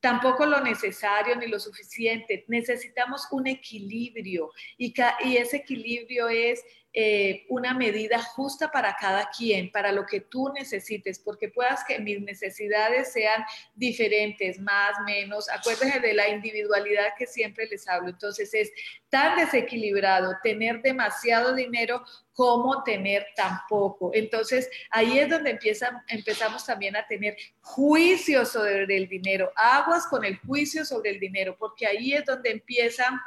tampoco 0.00 0.46
lo 0.46 0.60
necesario 0.60 1.36
ni 1.36 1.46
lo 1.46 1.58
suficiente, 1.58 2.44
necesitamos 2.48 3.26
un 3.30 3.46
equilibrio 3.46 4.50
y, 4.76 4.94
y 5.24 5.36
ese 5.36 5.58
equilibrio 5.58 6.28
es 6.28 6.62
eh, 6.98 7.44
una 7.50 7.74
medida 7.74 8.22
justa 8.22 8.70
para 8.70 8.96
cada 8.98 9.28
quien, 9.28 9.70
para 9.70 9.92
lo 9.92 10.06
que 10.06 10.22
tú 10.22 10.50
necesites, 10.54 11.18
porque 11.18 11.50
puedas 11.50 11.84
que 11.84 11.98
mis 11.98 12.22
necesidades 12.22 13.12
sean 13.12 13.44
diferentes, 13.74 14.58
más, 14.58 14.92
menos. 15.04 15.46
Acuérdense 15.50 16.00
de 16.00 16.14
la 16.14 16.30
individualidad 16.30 17.08
que 17.18 17.26
siempre 17.26 17.66
les 17.66 17.86
hablo. 17.86 18.08
Entonces 18.08 18.54
es 18.54 18.72
tan 19.10 19.36
desequilibrado 19.36 20.36
tener 20.42 20.80
demasiado 20.80 21.54
dinero 21.54 22.02
como 22.32 22.82
tener 22.82 23.26
tan 23.36 23.60
poco. 23.68 24.10
Entonces, 24.14 24.70
ahí 24.90 25.18
es 25.18 25.28
donde 25.28 25.50
empieza, 25.50 26.02
empezamos 26.08 26.64
también 26.64 26.96
a 26.96 27.06
tener 27.06 27.36
juicios 27.60 28.52
sobre 28.52 28.96
el 28.96 29.06
dinero, 29.06 29.52
aguas 29.54 30.06
con 30.06 30.24
el 30.24 30.38
juicio 30.38 30.86
sobre 30.86 31.10
el 31.10 31.20
dinero, 31.20 31.56
porque 31.58 31.86
ahí 31.86 32.14
es 32.14 32.24
donde 32.24 32.52
empieza 32.52 33.22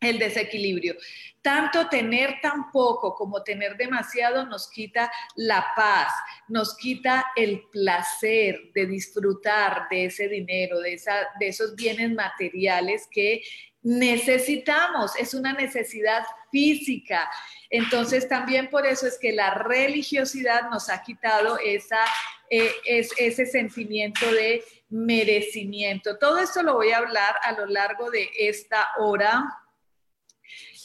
el 0.00 0.18
desequilibrio. 0.18 0.96
Tanto 1.42 1.88
tener 1.88 2.40
tan 2.42 2.70
poco 2.72 3.14
como 3.14 3.42
tener 3.42 3.76
demasiado 3.76 4.46
nos 4.46 4.68
quita 4.68 5.10
la 5.36 5.72
paz, 5.76 6.12
nos 6.48 6.76
quita 6.76 7.26
el 7.36 7.62
placer 7.70 8.72
de 8.74 8.86
disfrutar 8.86 9.86
de 9.88 10.06
ese 10.06 10.28
dinero, 10.28 10.80
de, 10.80 10.94
esa, 10.94 11.14
de 11.38 11.48
esos 11.48 11.76
bienes 11.76 12.12
materiales 12.12 13.08
que 13.10 13.42
necesitamos, 13.82 15.14
es 15.16 15.32
una 15.32 15.52
necesidad 15.52 16.24
física. 16.50 17.30
Entonces 17.70 18.28
también 18.28 18.68
por 18.68 18.84
eso 18.84 19.06
es 19.06 19.16
que 19.16 19.32
la 19.32 19.54
religiosidad 19.54 20.68
nos 20.70 20.88
ha 20.88 21.02
quitado 21.02 21.58
esa, 21.64 22.04
eh, 22.50 22.72
es, 22.84 23.12
ese 23.16 23.46
sentimiento 23.46 24.28
de 24.32 24.64
merecimiento. 24.88 26.18
Todo 26.18 26.38
esto 26.38 26.64
lo 26.64 26.74
voy 26.74 26.90
a 26.90 26.98
hablar 26.98 27.36
a 27.42 27.52
lo 27.52 27.66
largo 27.66 28.10
de 28.10 28.28
esta 28.36 28.88
hora 28.98 29.44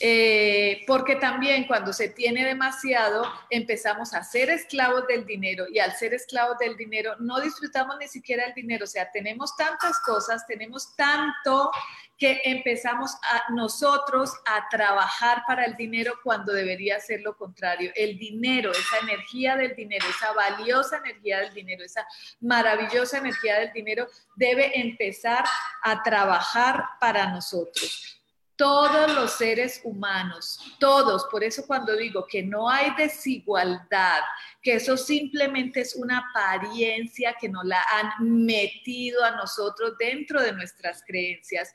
eh, 0.03 0.83
porque 0.87 1.15
también 1.15 1.67
cuando 1.67 1.93
se 1.93 2.09
tiene 2.09 2.43
demasiado 2.43 3.23
empezamos 3.51 4.15
a 4.15 4.23
ser 4.23 4.49
esclavos 4.49 5.05
del 5.05 5.27
dinero 5.27 5.65
y 5.71 5.77
al 5.77 5.91
ser 5.95 6.15
esclavos 6.15 6.57
del 6.57 6.75
dinero 6.75 7.15
no 7.19 7.39
disfrutamos 7.39 7.97
ni 7.99 8.07
siquiera 8.07 8.45
el 8.45 8.55
dinero, 8.55 8.85
o 8.85 8.87
sea, 8.87 9.11
tenemos 9.11 9.55
tantas 9.55 9.99
cosas, 9.99 10.47
tenemos 10.47 10.95
tanto 10.95 11.69
que 12.17 12.41
empezamos 12.45 13.13
a 13.31 13.51
nosotros 13.53 14.33
a 14.47 14.67
trabajar 14.69 15.43
para 15.45 15.65
el 15.65 15.75
dinero 15.75 16.13
cuando 16.23 16.51
debería 16.51 16.99
ser 16.99 17.21
lo 17.21 17.37
contrario. 17.37 17.91
El 17.95 18.17
dinero, 18.17 18.71
esa 18.71 18.99
energía 19.03 19.55
del 19.55 19.75
dinero, 19.75 20.05
esa 20.09 20.31
valiosa 20.33 20.97
energía 20.97 21.41
del 21.41 21.53
dinero, 21.53 21.83
esa 21.83 22.07
maravillosa 22.39 23.19
energía 23.19 23.59
del 23.59 23.71
dinero 23.71 24.07
debe 24.35 24.79
empezar 24.79 25.45
a 25.83 26.01
trabajar 26.01 26.85
para 26.99 27.27
nosotros 27.27 28.20
todos 28.61 29.11
los 29.15 29.31
seres 29.31 29.81
humanos, 29.83 30.59
todos, 30.79 31.25
por 31.31 31.43
eso 31.43 31.65
cuando 31.65 31.95
digo 31.95 32.27
que 32.29 32.43
no 32.43 32.69
hay 32.69 32.93
desigualdad, 32.95 34.21
que 34.61 34.75
eso 34.75 34.95
simplemente 34.97 35.81
es 35.81 35.95
una 35.95 36.19
apariencia 36.19 37.35
que 37.41 37.49
nos 37.49 37.65
la 37.65 37.83
han 37.91 38.45
metido 38.45 39.23
a 39.23 39.31
nosotros 39.31 39.97
dentro 39.97 40.39
de 40.39 40.51
nuestras 40.51 41.01
creencias. 41.07 41.73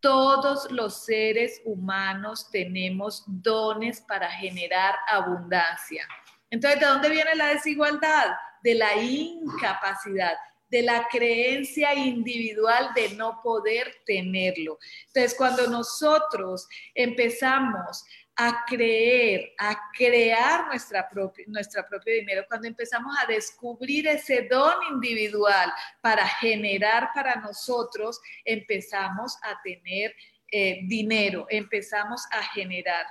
Todos 0.00 0.70
los 0.70 1.06
seres 1.06 1.62
humanos 1.64 2.50
tenemos 2.50 3.24
dones 3.26 4.02
para 4.02 4.30
generar 4.30 4.96
abundancia. 5.10 6.06
Entonces, 6.50 6.78
¿de 6.78 6.86
dónde 6.88 7.08
viene 7.08 7.34
la 7.36 7.54
desigualdad? 7.54 8.36
De 8.62 8.74
la 8.74 8.96
incapacidad 8.96 10.36
de 10.68 10.82
la 10.82 11.06
creencia 11.10 11.94
individual 11.94 12.90
de 12.94 13.10
no 13.10 13.40
poder 13.42 13.94
tenerlo. 14.04 14.78
Entonces, 15.06 15.34
cuando 15.36 15.66
nosotros 15.66 16.68
empezamos 16.94 18.04
a 18.40 18.64
creer, 18.66 19.52
a 19.58 19.90
crear 19.92 20.68
nuestra 20.68 21.08
propia, 21.08 21.44
nuestra 21.48 21.84
propio 21.84 22.14
dinero, 22.14 22.44
cuando 22.46 22.68
empezamos 22.68 23.12
a 23.20 23.26
descubrir 23.26 24.06
ese 24.06 24.46
don 24.48 24.74
individual 24.92 25.72
para 26.00 26.24
generar 26.24 27.10
para 27.12 27.34
nosotros, 27.36 28.20
empezamos 28.44 29.36
a 29.42 29.60
tener 29.62 30.14
eh, 30.52 30.80
dinero, 30.84 31.46
empezamos 31.50 32.22
a 32.30 32.42
generar. 32.44 33.06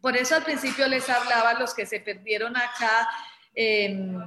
Por 0.00 0.16
eso 0.16 0.34
al 0.34 0.42
principio 0.42 0.88
les 0.88 1.08
hablaba 1.08 1.54
los 1.54 1.72
que 1.72 1.86
se 1.86 2.00
perdieron 2.00 2.56
acá 2.56 3.08
en, 3.54 4.20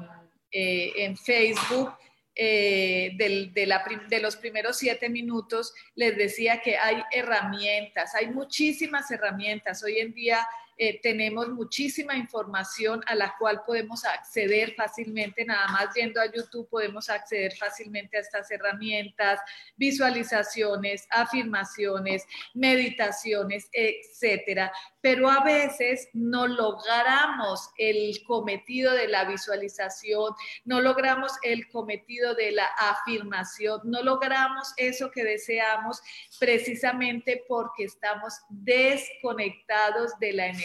eh, 0.51 0.93
en 1.03 1.17
Facebook 1.17 1.93
eh, 2.35 3.11
de, 3.17 4.19
los 4.21 4.35
primeros 4.37 4.77
siete 4.77 5.09
minutos, 5.09 5.73
les 5.95 6.17
decía 6.17 6.61
que 6.61 6.77
hay 6.77 7.03
herramientas, 7.11 8.15
hay 8.15 8.27
muchísimas 8.27 9.09
herramientas. 9.11 9.83
Hoy 9.83 9.99
en 9.99 10.13
día 10.13 10.47
eh, 10.77 10.99
tenemos 11.01 11.49
muchísima 11.49 12.15
información 12.15 13.01
a 13.07 13.15
la 13.15 13.35
cual 13.37 13.61
podemos 13.65 14.05
acceder 14.05 14.73
fácilmente, 14.75 15.45
nada 15.45 15.67
más 15.67 15.93
yendo 15.95 16.19
a 16.19 16.31
YouTube 16.31 16.67
podemos 16.69 17.09
acceder 17.09 17.53
fácilmente 17.55 18.17
a 18.17 18.21
estas 18.21 18.49
herramientas, 18.49 19.39
visualizaciones, 19.75 21.05
afirmaciones, 21.09 22.25
meditaciones, 22.53 23.69
etcétera. 23.71 24.71
Pero 25.01 25.29
a 25.29 25.43
veces 25.43 26.09
no 26.13 26.47
logramos 26.47 27.69
el 27.77 28.23
cometido 28.25 28.93
de 28.93 29.07
la 29.07 29.25
visualización, 29.25 30.33
no 30.65 30.81
logramos 30.81 31.33
el 31.43 31.69
cometido 31.69 32.35
de 32.35 32.51
la 32.51 32.65
afirmación, 32.77 33.81
no 33.83 34.01
logramos 34.01 34.73
eso 34.77 35.11
que 35.11 35.23
deseamos 35.23 36.01
precisamente 36.39 37.43
porque 37.47 37.83
estamos 37.83 38.33
desconectados 38.49 40.17
de 40.19 40.33
la 40.33 40.47
energía 40.47 40.62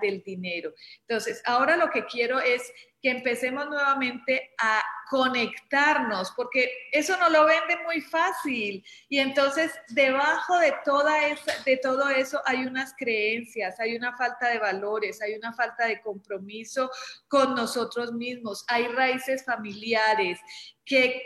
del 0.00 0.22
dinero. 0.22 0.72
Entonces, 1.06 1.42
ahora 1.44 1.76
lo 1.76 1.90
que 1.90 2.04
quiero 2.06 2.40
es 2.40 2.72
que 3.02 3.10
empecemos 3.10 3.66
nuevamente 3.68 4.50
a 4.58 4.82
conectarnos, 5.08 6.32
porque 6.32 6.70
eso 6.92 7.16
no 7.16 7.30
lo 7.30 7.46
vende 7.46 7.78
muy 7.84 8.00
fácil. 8.00 8.84
Y 9.08 9.18
entonces, 9.18 9.72
debajo 9.88 10.58
de, 10.58 10.74
toda 10.84 11.28
esa, 11.28 11.52
de 11.64 11.78
todo 11.78 12.10
eso 12.10 12.40
hay 12.44 12.66
unas 12.66 12.94
creencias, 12.96 13.80
hay 13.80 13.96
una 13.96 14.16
falta 14.16 14.48
de 14.48 14.58
valores, 14.58 15.22
hay 15.22 15.34
una 15.34 15.52
falta 15.52 15.86
de 15.86 16.00
compromiso 16.02 16.90
con 17.28 17.54
nosotros 17.54 18.12
mismos, 18.12 18.64
hay 18.68 18.86
raíces 18.88 19.44
familiares 19.44 20.38
que 20.84 21.22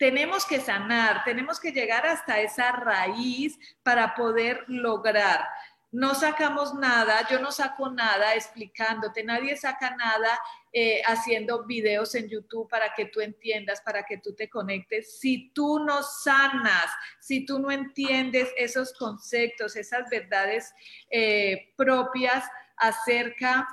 tenemos 0.00 0.46
que 0.46 0.60
sanar, 0.60 1.24
tenemos 1.24 1.60
que 1.60 1.72
llegar 1.72 2.06
hasta 2.06 2.40
esa 2.40 2.72
raíz 2.72 3.58
para 3.82 4.14
poder 4.14 4.64
lograr 4.66 5.46
no 5.92 6.14
sacamos 6.14 6.74
nada, 6.74 7.26
yo 7.28 7.40
no 7.40 7.50
saco 7.50 7.90
nada 7.90 8.34
explicándote, 8.34 9.24
nadie 9.24 9.56
saca 9.56 9.96
nada 9.96 10.38
eh, 10.72 11.02
haciendo 11.04 11.64
videos 11.64 12.14
en 12.14 12.28
YouTube 12.28 12.68
para 12.68 12.94
que 12.94 13.06
tú 13.06 13.20
entiendas, 13.20 13.80
para 13.80 14.04
que 14.04 14.18
tú 14.18 14.34
te 14.34 14.48
conectes. 14.48 15.18
Si 15.18 15.50
tú 15.52 15.80
no 15.80 16.02
sanas, 16.04 16.86
si 17.18 17.44
tú 17.44 17.58
no 17.58 17.72
entiendes 17.72 18.52
esos 18.56 18.92
conceptos, 18.92 19.74
esas 19.74 20.08
verdades 20.08 20.72
eh, 21.10 21.72
propias 21.76 22.44
acerca 22.76 23.68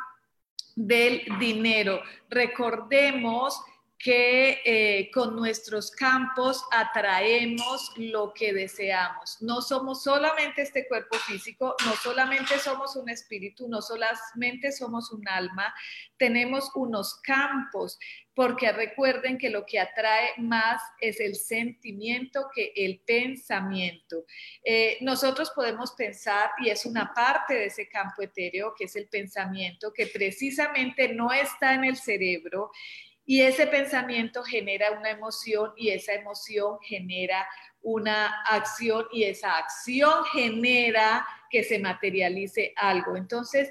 del 0.76 1.22
dinero, 1.40 2.02
recordemos 2.30 3.62
que 4.00 4.62
eh, 4.64 5.10
con 5.12 5.36
nuestros 5.36 5.90
campos 5.90 6.64
atraemos 6.72 7.92
lo 7.98 8.32
que 8.32 8.54
deseamos. 8.54 9.42
No 9.42 9.62
somos 9.62 10.04
solamente 10.04 10.62
este 10.62 10.88
cuerpo 10.88 11.18
físico, 11.18 11.76
no 11.84 11.94
solamente 11.96 12.60
somos 12.60 12.96
un 12.96 13.10
espíritu, 13.10 13.68
no 13.68 13.82
solamente 13.82 14.72
somos 14.72 15.12
un 15.12 15.28
alma, 15.28 15.74
tenemos 16.18 16.70
unos 16.76 17.16
campos, 17.22 17.98
porque 18.36 18.72
recuerden 18.72 19.40
que 19.40 19.50
lo 19.50 19.66
que 19.66 19.80
atrae 19.80 20.30
más 20.38 20.80
es 21.02 21.20
el 21.20 21.36
sentimiento 21.36 22.50
que 22.54 22.72
el 22.76 23.00
pensamiento. 23.00 24.26
Eh, 24.64 25.00
nosotros 25.02 25.52
podemos 25.56 25.94
pensar, 25.94 26.52
y 26.64 26.70
es 26.70 26.86
una 26.86 27.16
parte 27.16 27.56
de 27.56 27.66
ese 27.66 27.90
campo 27.90 28.22
etéreo, 28.22 28.76
que 28.78 28.84
es 28.84 28.96
el 28.96 29.08
pensamiento, 29.08 29.92
que 29.92 30.06
precisamente 30.06 31.16
no 31.16 31.32
está 31.32 31.74
en 31.74 31.86
el 31.86 31.98
cerebro 31.98 32.70
y 33.30 33.42
ese 33.42 33.68
pensamiento 33.68 34.42
genera 34.42 34.92
una 34.92 35.10
emoción 35.10 35.74
y 35.76 35.90
esa 35.90 36.14
emoción 36.14 36.80
genera 36.82 37.46
una 37.82 38.42
acción 38.44 39.06
y 39.12 39.26
esa 39.26 39.58
acción 39.58 40.24
genera 40.32 41.28
que 41.50 41.62
se 41.62 41.78
materialice 41.78 42.74
algo. 42.78 43.18
Entonces, 43.18 43.70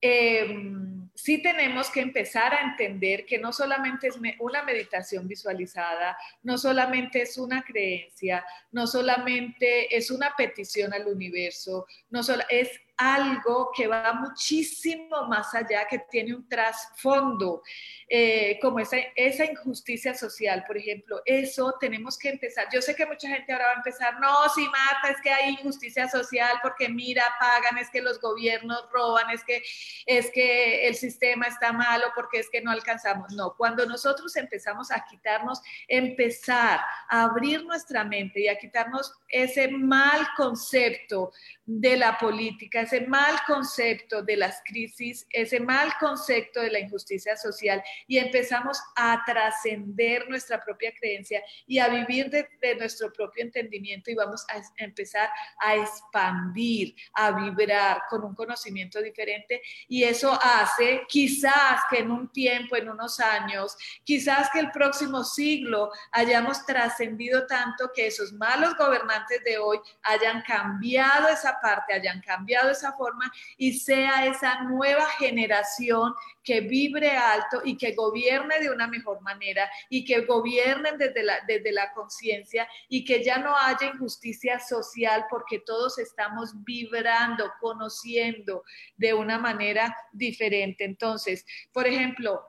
em, 0.00 1.10
sí 1.12 1.42
tenemos 1.42 1.90
que 1.90 2.00
empezar 2.00 2.54
a 2.54 2.60
entender 2.60 3.26
que 3.26 3.38
no 3.38 3.52
solamente 3.52 4.06
es 4.06 4.16
una 4.38 4.62
meditación 4.62 5.26
visualizada, 5.26 6.16
no 6.44 6.56
solamente 6.56 7.22
es 7.22 7.36
una 7.36 7.64
creencia, 7.64 8.44
no 8.70 8.86
solamente 8.86 9.96
es 9.96 10.12
una 10.12 10.36
petición 10.36 10.94
al 10.94 11.08
universo, 11.08 11.84
no 12.10 12.22
solo, 12.22 12.44
es 12.48 12.70
algo 12.98 13.70
que 13.74 13.86
va 13.86 14.12
muchísimo 14.12 15.26
más 15.28 15.54
allá, 15.54 15.86
que 15.88 16.00
tiene 16.10 16.34
un 16.34 16.48
trasfondo, 16.48 17.62
eh, 18.08 18.58
como 18.60 18.80
esa, 18.80 18.96
esa 19.14 19.44
injusticia 19.44 20.14
social, 20.14 20.64
por 20.66 20.76
ejemplo. 20.76 21.22
Eso 21.24 21.76
tenemos 21.80 22.18
que 22.18 22.30
empezar. 22.30 22.66
Yo 22.72 22.82
sé 22.82 22.96
que 22.96 23.06
mucha 23.06 23.28
gente 23.28 23.52
ahora 23.52 23.66
va 23.66 23.72
a 23.72 23.76
empezar, 23.76 24.18
no, 24.18 24.48
si 24.52 24.66
mata, 24.66 25.10
es 25.10 25.20
que 25.22 25.30
hay 25.30 25.52
injusticia 25.52 26.08
social, 26.08 26.58
porque 26.60 26.88
mira, 26.88 27.22
pagan, 27.38 27.78
es 27.78 27.88
que 27.88 28.02
los 28.02 28.20
gobiernos 28.20 28.84
roban, 28.92 29.30
es 29.30 29.44
que, 29.44 29.62
es 30.06 30.30
que 30.32 30.88
el 30.88 30.96
sistema 30.96 31.46
está 31.46 31.72
malo, 31.72 32.06
porque 32.16 32.40
es 32.40 32.50
que 32.50 32.60
no 32.62 32.72
alcanzamos. 32.72 33.32
No, 33.34 33.54
cuando 33.56 33.86
nosotros 33.86 34.34
empezamos 34.36 34.90
a 34.90 35.04
quitarnos, 35.08 35.62
empezar 35.86 36.80
a 37.08 37.22
abrir 37.22 37.64
nuestra 37.64 38.02
mente 38.02 38.40
y 38.40 38.48
a 38.48 38.58
quitarnos 38.58 39.12
ese 39.28 39.68
mal 39.68 40.26
concepto 40.36 41.32
de 41.64 41.96
la 41.96 42.18
política, 42.18 42.86
ese 42.88 43.06
mal 43.06 43.36
concepto 43.46 44.22
de 44.22 44.36
las 44.36 44.62
crisis, 44.64 45.26
ese 45.30 45.60
mal 45.60 45.92
concepto 46.00 46.60
de 46.60 46.70
la 46.70 46.78
injusticia 46.78 47.36
social 47.36 47.82
y 48.06 48.16
empezamos 48.16 48.80
a 48.96 49.22
trascender 49.26 50.28
nuestra 50.28 50.62
propia 50.64 50.92
creencia 50.98 51.42
y 51.66 51.78
a 51.78 51.88
vivir 51.88 52.30
de, 52.30 52.48
nuestro 52.78 53.12
propio 53.12 53.44
entendimiento 53.44 54.10
y 54.10 54.14
vamos 54.14 54.44
a 54.48 54.60
empezar 54.82 55.28
a 55.60 55.76
expandir, 55.76 56.94
a 57.14 57.32
vibrar 57.32 58.02
con 58.08 58.24
un 58.24 58.34
conocimiento 58.34 59.00
diferente. 59.02 59.60
Y 59.88 60.04
eso 60.04 60.38
hace 60.42 61.02
quizás 61.08 61.82
que 61.90 61.98
en 61.98 62.10
un 62.10 62.32
tiempo, 62.32 62.76
en 62.76 62.88
unos 62.88 63.20
años, 63.20 63.76
quizás 64.04 64.48
que 64.50 64.60
el 64.60 64.70
próximo 64.70 65.24
siglo 65.24 65.90
hayamos 66.12 66.64
trascendido 66.64 67.46
tanto 67.46 67.90
que 67.94 68.06
esos 68.06 68.32
malos 68.32 68.76
gobernantes 68.76 69.42
de 69.44 69.58
hoy 69.58 69.78
hayan 70.02 70.42
cambiado 70.42 71.28
esa 71.28 71.60
parte, 71.60 71.94
hayan 71.94 72.20
cambiado 72.22 72.70
esa 72.78 72.92
forma 72.92 73.30
y 73.56 73.72
sea 73.72 74.26
esa 74.26 74.62
nueva 74.62 75.06
generación 75.18 76.14
que 76.42 76.60
vibre 76.62 77.10
alto 77.10 77.60
y 77.64 77.76
que 77.76 77.94
gobierne 77.94 78.60
de 78.60 78.70
una 78.70 78.86
mejor 78.86 79.20
manera 79.20 79.70
y 79.90 80.04
que 80.04 80.22
gobiernen 80.22 80.96
desde 80.96 81.22
la, 81.22 81.40
desde 81.46 81.72
la 81.72 81.92
conciencia 81.92 82.66
y 82.88 83.04
que 83.04 83.22
ya 83.22 83.38
no 83.38 83.56
haya 83.56 83.88
injusticia 83.92 84.58
social 84.58 85.26
porque 85.28 85.58
todos 85.60 85.98
estamos 85.98 86.52
vibrando, 86.64 87.52
conociendo 87.60 88.64
de 88.96 89.12
una 89.12 89.38
manera 89.38 89.94
diferente. 90.12 90.84
Entonces, 90.84 91.44
por 91.72 91.86
ejemplo, 91.86 92.42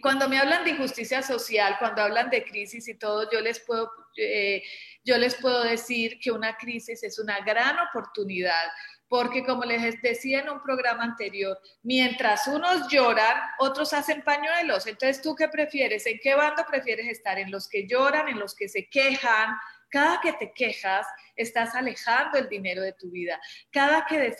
cuando 0.00 0.28
me 0.28 0.38
hablan 0.38 0.64
de 0.64 0.70
injusticia 0.70 1.22
social, 1.22 1.76
cuando 1.78 2.02
hablan 2.02 2.28
de 2.28 2.44
crisis 2.44 2.88
y 2.88 2.94
todo, 2.94 3.30
yo 3.30 3.40
les 3.40 3.60
puedo, 3.60 3.90
eh, 4.16 4.62
yo 5.04 5.16
les 5.16 5.36
puedo 5.36 5.62
decir 5.62 6.18
que 6.18 6.32
una 6.32 6.56
crisis 6.56 7.02
es 7.04 7.18
una 7.18 7.40
gran 7.40 7.76
oportunidad 7.78 8.64
porque 9.08 9.44
como 9.44 9.64
les 9.64 10.00
decía 10.02 10.40
en 10.40 10.48
un 10.48 10.62
programa 10.62 11.04
anterior, 11.04 11.58
mientras 11.82 12.46
unos 12.48 12.88
lloran, 12.88 13.36
otros 13.58 13.92
hacen 13.92 14.22
pañuelos. 14.22 14.86
Entonces, 14.86 15.22
¿tú 15.22 15.34
qué 15.34 15.48
prefieres? 15.48 16.06
¿En 16.06 16.18
qué 16.18 16.34
bando 16.34 16.64
prefieres 16.66 17.06
estar? 17.08 17.38
¿En 17.38 17.50
los 17.50 17.68
que 17.68 17.86
lloran, 17.86 18.28
en 18.28 18.38
los 18.38 18.54
que 18.54 18.68
se 18.68 18.88
quejan? 18.88 19.56
Cada 19.88 20.20
que 20.20 20.32
te 20.32 20.52
quejas, 20.52 21.06
estás 21.36 21.74
alejando 21.74 22.38
el 22.38 22.48
dinero 22.48 22.82
de 22.82 22.92
tu 22.92 23.10
vida. 23.10 23.40
Cada 23.70 24.04
que, 24.04 24.36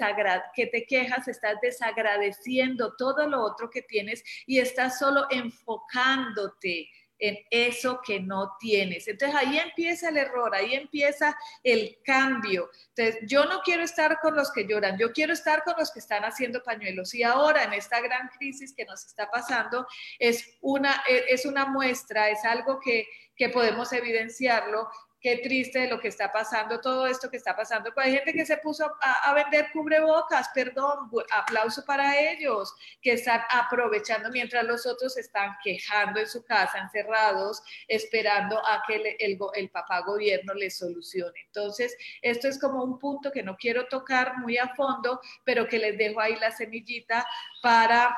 que 0.55 0.66
te 0.66 0.85
quejas, 0.85 1.29
estás 1.29 1.61
desagradeciendo 1.62 2.96
todo 2.96 3.29
lo 3.29 3.42
otro 3.42 3.70
que 3.70 3.83
tienes 3.83 4.24
y 4.46 4.59
estás 4.59 4.98
solo 4.98 5.26
enfocándote 5.31 6.90
en 7.18 7.38
eso 7.50 8.00
que 8.05 8.20
no 8.20 8.57
tienes. 8.59 9.09
Entonces 9.09 9.37
ahí 9.37 9.59
empieza 9.59 10.09
el 10.09 10.16
error, 10.16 10.55
ahí 10.55 10.74
empieza 10.74 11.37
el 11.62 11.98
cambio. 12.05 12.70
Entonces 12.94 13.24
yo 13.29 13.44
no 13.44 13.61
quiero 13.62 13.83
estar 13.83 14.18
con 14.20 14.37
los 14.37 14.52
que 14.52 14.66
lloran, 14.66 14.98
yo 14.98 15.12
quiero 15.12 15.33
estar 15.33 15.64
con 15.64 15.74
los 15.79 15.90
que 15.90 16.00
están 16.00 16.24
haciendo 16.24 16.62
pañuelos. 16.62 17.14
Y 17.14 17.22
ahora 17.22 17.64
en 17.64 17.72
esta 17.72 18.00
gran 18.00 18.29
crisis 18.29 18.74
que 18.74 18.85
nos 18.85 19.05
está 19.07 19.31
pasando 19.31 19.87
es 20.18 20.57
una, 20.61 21.02
es 21.09 21.46
una 21.46 21.66
muestra, 21.66 22.31
es 22.31 22.44
algo 22.44 22.81
que, 22.81 23.07
que 23.37 23.48
podemos 23.50 23.92
evidenciarlo 23.92 24.88
qué 25.27 25.39
triste 25.39 25.89
lo 25.89 25.99
que 25.99 26.07
está 26.07 26.31
pasando, 26.31 26.81
todo 26.81 27.05
esto 27.05 27.29
que 27.29 27.37
está 27.37 27.57
pasando. 27.57 27.93
Pues 27.93 28.07
hay 28.07 28.12
gente 28.12 28.33
que 28.33 28.47
se 28.47 28.59
puso 28.59 28.89
a, 29.03 29.35
vender 29.35 29.71
cubrebocas, 29.73 30.49
perdón, 30.55 31.11
aplauso 31.33 31.85
para 31.85 32.17
ellos, 32.17 32.73
que 33.03 33.15
están 33.15 33.41
aprovechando 33.51 34.31
mientras 34.31 34.62
los 34.62 34.87
otros 34.87 35.17
están 35.17 35.57
quejando 35.65 36.21
en 36.21 36.29
su 36.29 36.45
casa, 36.45 36.79
encerrados, 36.79 37.61
esperando 37.89 38.57
a 38.65 38.85
que 38.87 39.17
el, 39.19 39.37
el 39.55 39.71
papá 39.71 40.03
gobierno 40.03 40.55
les 40.55 40.79
solucione. 40.79 41.41
Entonces, 41.47 41.97
esto 42.23 42.47
es 42.47 42.61
como 42.61 42.85
un 42.85 42.97
punto 43.01 43.33
que 43.33 43.43
no 43.43 43.57
quiero 43.57 43.89
tocar 43.89 44.39
muy 44.39 44.59
a 44.59 44.77
fondo, 44.77 45.21
pero 45.43 45.67
que 45.67 45.81
les 45.81 45.99
dejo 45.99 46.21
ahí 46.21 46.37
la 46.37 46.53
semillita 46.53 47.27
para 47.62 48.15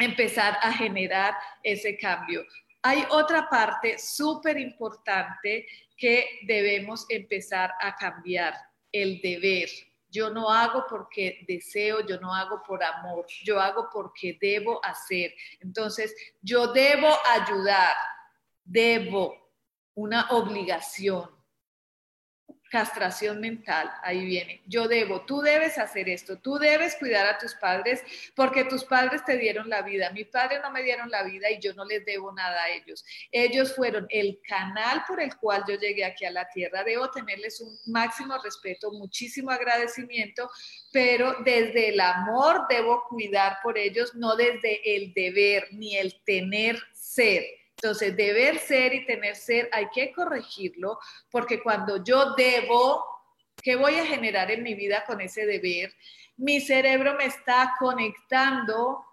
empezar 0.00 0.58
a 0.62 0.72
generar 0.72 1.36
ese 1.62 1.96
cambio. 1.96 2.44
Hay 2.86 3.02
otra 3.08 3.48
parte 3.48 3.98
súper 3.98 4.58
importante 4.58 5.66
que 5.96 6.40
debemos 6.46 7.06
empezar 7.08 7.72
a 7.80 7.94
cambiar, 7.94 8.54
el 8.94 9.20
deber. 9.20 9.68
Yo 10.08 10.30
no 10.30 10.48
hago 10.48 10.84
porque 10.88 11.44
deseo, 11.48 12.06
yo 12.06 12.20
no 12.20 12.32
hago 12.32 12.62
por 12.62 12.82
amor, 12.84 13.26
yo 13.42 13.60
hago 13.60 13.88
porque 13.92 14.38
debo 14.40 14.82
hacer. 14.84 15.34
Entonces, 15.60 16.14
yo 16.40 16.72
debo 16.72 17.08
ayudar, 17.26 17.96
debo 18.62 19.50
una 19.94 20.28
obligación. 20.30 21.28
Castración 22.74 23.40
mental, 23.40 23.88
ahí 24.02 24.24
viene. 24.24 24.60
Yo 24.66 24.88
debo, 24.88 25.20
tú 25.20 25.40
debes 25.40 25.78
hacer 25.78 26.08
esto, 26.08 26.38
tú 26.38 26.58
debes 26.58 26.96
cuidar 26.96 27.24
a 27.24 27.38
tus 27.38 27.54
padres 27.54 28.02
porque 28.34 28.64
tus 28.64 28.82
padres 28.82 29.24
te 29.24 29.38
dieron 29.38 29.68
la 29.68 29.82
vida. 29.82 30.10
Mi 30.10 30.24
padre 30.24 30.58
no 30.60 30.72
me 30.72 30.82
dieron 30.82 31.08
la 31.08 31.22
vida 31.22 31.48
y 31.52 31.60
yo 31.60 31.72
no 31.74 31.84
les 31.84 32.04
debo 32.04 32.32
nada 32.32 32.64
a 32.64 32.70
ellos. 32.70 33.04
Ellos 33.30 33.76
fueron 33.76 34.08
el 34.10 34.40
canal 34.44 35.04
por 35.06 35.20
el 35.20 35.36
cual 35.36 35.62
yo 35.68 35.76
llegué 35.76 36.04
aquí 36.04 36.24
a 36.24 36.32
la 36.32 36.48
tierra. 36.48 36.82
Debo 36.82 37.08
tenerles 37.12 37.60
un 37.60 37.78
máximo 37.86 38.36
respeto, 38.42 38.90
muchísimo 38.90 39.52
agradecimiento, 39.52 40.50
pero 40.90 41.36
desde 41.44 41.90
el 41.90 42.00
amor 42.00 42.62
debo 42.68 43.04
cuidar 43.08 43.58
por 43.62 43.78
ellos, 43.78 44.16
no 44.16 44.34
desde 44.34 44.96
el 44.96 45.14
deber 45.14 45.68
ni 45.70 45.96
el 45.96 46.20
tener 46.24 46.76
ser. 46.92 47.44
Entonces, 47.84 48.16
deber 48.16 48.58
ser 48.60 48.94
y 48.94 49.04
tener 49.04 49.36
ser 49.36 49.68
hay 49.70 49.90
que 49.90 50.10
corregirlo 50.10 50.98
porque 51.30 51.62
cuando 51.62 52.02
yo 52.02 52.34
debo, 52.34 53.04
¿qué 53.62 53.76
voy 53.76 53.96
a 53.96 54.06
generar 54.06 54.50
en 54.50 54.62
mi 54.62 54.72
vida 54.72 55.04
con 55.06 55.20
ese 55.20 55.44
deber? 55.44 55.92
Mi 56.38 56.62
cerebro 56.62 57.12
me 57.12 57.26
está 57.26 57.74
conectando 57.78 59.04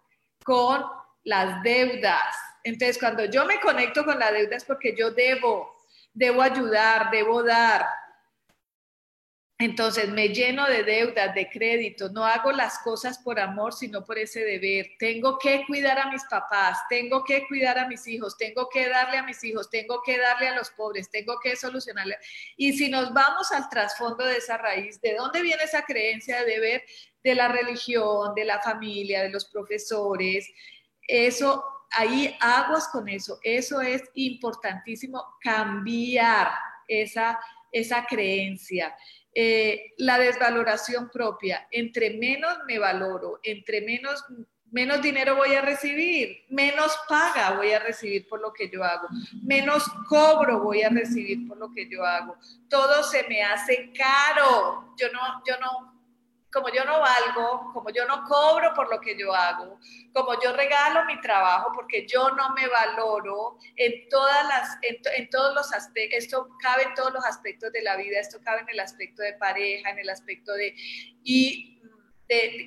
con 0.46 0.86
las 1.26 1.62
deudas. 1.64 2.34
Entonces, 2.64 2.98
cuando 2.98 3.26
yo 3.26 3.46
me 3.46 3.60
conecto 3.60 4.06
con 4.06 4.18
la 4.18 4.32
deuda 4.32 4.56
es 4.56 4.64
porque 4.64 4.96
yo 4.98 5.12
debo, 5.12 5.76
debo 6.14 6.42
ayudar, 6.42 7.12
debo 7.12 7.44
dar, 7.44 7.86
entonces 9.66 10.10
me 10.10 10.30
lleno 10.30 10.66
de 10.66 10.84
deudas, 10.84 11.36
de 11.36 11.50
crédito, 11.50 12.10
no 12.10 12.26
hago 12.26 12.52
las 12.52 12.80
cosas 12.80 13.20
por 13.20 13.40
amor, 13.40 13.74
sino 13.74 14.04
por 14.04 14.18
ese 14.18 14.44
deber. 14.44 14.88
Tengo 14.98 15.38
que 15.38 15.64
cuidar 15.68 16.00
a 16.00 16.10
mis 16.10 16.24
papás, 16.26 16.80
tengo 16.90 17.24
que 17.24 17.46
cuidar 17.48 17.78
a 17.78 17.88
mis 17.88 18.08
hijos, 18.08 18.38
tengo 18.38 18.70
que 18.70 18.90
darle 18.90 19.18
a 19.18 19.24
mis 19.24 19.44
hijos, 19.44 19.70
tengo 19.70 20.02
que 20.04 20.18
darle 20.18 20.48
a 20.48 20.56
los 20.56 20.72
pobres, 20.72 21.10
tengo 21.10 21.40
que 21.40 21.56
solucionarle. 21.56 22.18
Y 22.58 22.74
si 22.74 22.90
nos 22.90 23.14
vamos 23.14 23.52
al 23.52 23.70
trasfondo 23.70 24.26
de 24.26 24.38
esa 24.38 24.58
raíz, 24.58 25.00
¿de 25.02 25.16
dónde 25.16 25.42
viene 25.42 25.64
esa 25.64 25.84
creencia 25.84 26.40
de 26.40 26.52
deber? 26.52 26.84
De 27.24 27.36
la 27.36 27.48
religión, 27.48 28.34
de 28.34 28.46
la 28.46 28.60
familia, 28.62 29.22
de 29.22 29.30
los 29.30 29.46
profesores. 29.46 30.50
Eso, 31.08 31.64
ahí 31.92 32.36
aguas 32.40 32.88
con 32.88 33.08
eso. 33.10 33.40
Eso 33.44 33.80
es 33.82 34.02
importantísimo, 34.16 35.24
cambiar 35.40 36.52
esa, 36.88 37.40
esa 37.72 38.06
creencia. 38.06 38.96
Eh, 39.34 39.94
la 39.98 40.18
desvaloración 40.18 41.10
propia. 41.10 41.68
Entre 41.72 42.18
menos 42.18 42.58
me 42.68 42.80
valoro, 42.80 43.40
entre 43.44 43.80
menos, 43.80 44.26
menos 44.72 45.02
dinero 45.02 45.38
voy 45.38 45.54
a 45.54 45.62
recibir, 45.62 46.44
menos 46.50 46.98
paga 47.08 47.56
voy 47.56 47.72
a 47.72 47.80
recibir 47.80 48.28
por 48.28 48.42
lo 48.42 48.52
que 48.52 48.70
yo 48.70 48.84
hago, 48.84 49.08
menos 49.44 49.86
cobro 50.10 50.60
voy 50.60 50.82
a 50.82 50.90
recibir 50.90 51.48
por 51.48 51.58
lo 51.58 51.72
que 51.72 51.90
yo 51.90 52.04
hago. 52.06 52.36
Todo 52.70 53.04
se 53.04 53.24
me 53.30 53.42
hace 53.42 53.94
caro. 53.94 54.96
Yo 54.98 55.08
no, 55.14 55.22
yo 55.46 55.58
no, 55.60 55.91
como 56.52 56.70
yo 56.70 56.84
no 56.84 57.00
valgo, 57.00 57.72
como 57.74 57.90
yo 57.92 58.06
no 58.06 58.24
cobro 58.26 58.74
por 58.74 58.90
lo 58.90 59.00
que 59.00 59.18
yo 59.18 59.34
hago, 59.34 59.80
como 60.14 60.40
yo 60.42 60.52
regalo 60.54 61.06
mi 61.06 61.20
trabajo 61.22 61.72
porque 61.74 62.06
yo 62.06 62.30
no 62.32 62.54
me 62.54 62.68
valoro 62.68 63.58
en 63.78 64.10
todas 64.10 64.48
las, 64.48 64.78
en, 64.82 65.30
todos 65.30 65.56
los 65.56 65.74
aspectos, 65.74 66.24
esto 66.24 66.50
cabe 66.62 66.84
en 66.84 66.94
todos 66.94 67.14
los 67.14 67.26
aspectos 67.26 67.72
de 67.72 67.82
la 67.82 67.96
vida, 67.96 68.20
esto 68.20 68.40
cabe 68.44 68.62
en 68.62 68.70
el 68.70 68.80
aspecto 68.80 69.22
de 69.22 69.34
pareja, 69.34 69.90
en 69.90 70.00
el 70.00 70.10
aspecto 70.10 70.54
de, 70.54 70.76
y 71.24 71.80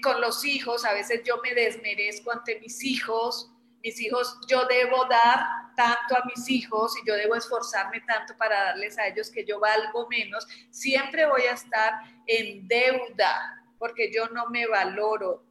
con 0.03 0.21
los 0.21 0.45
hijos, 0.45 0.85
a 0.85 0.93
veces 0.93 1.23
yo 1.25 1.41
me 1.43 1.55
desmerezco 1.55 2.33
ante 2.33 2.61
mis 2.61 2.83
hijos, 2.85 3.51
mis 3.83 4.01
hijos, 4.01 4.39
yo 4.49 4.65
debo 4.67 5.05
dar 5.07 5.41
tanto 5.77 6.17
a 6.17 6.25
mis 6.25 6.49
hijos 6.49 6.95
y 7.03 7.07
yo 7.07 7.15
debo 7.15 7.35
esforzarme 7.35 8.01
tanto 8.03 8.37
para 8.37 8.63
darles 8.65 8.99
a 8.99 9.09
ellos 9.09 9.31
que 9.31 9.45
yo 9.45 9.61
valgo 9.61 10.07
menos, 10.09 10.47
siempre 10.71 11.27
voy 11.27 11.43
a 11.43 11.53
estar 11.53 12.01
en 12.27 12.67
deuda 12.69 13.64
porque 13.79 14.13
yo 14.13 14.29
no 14.29 14.49
me 14.49 14.67
valoro, 14.67 15.45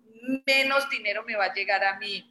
menos 0.45 0.89
dinero 0.89 1.23
me 1.23 1.35
va 1.35 1.45
a 1.45 1.53
llegar 1.53 1.83
a 1.83 1.97
mí. 1.99 2.29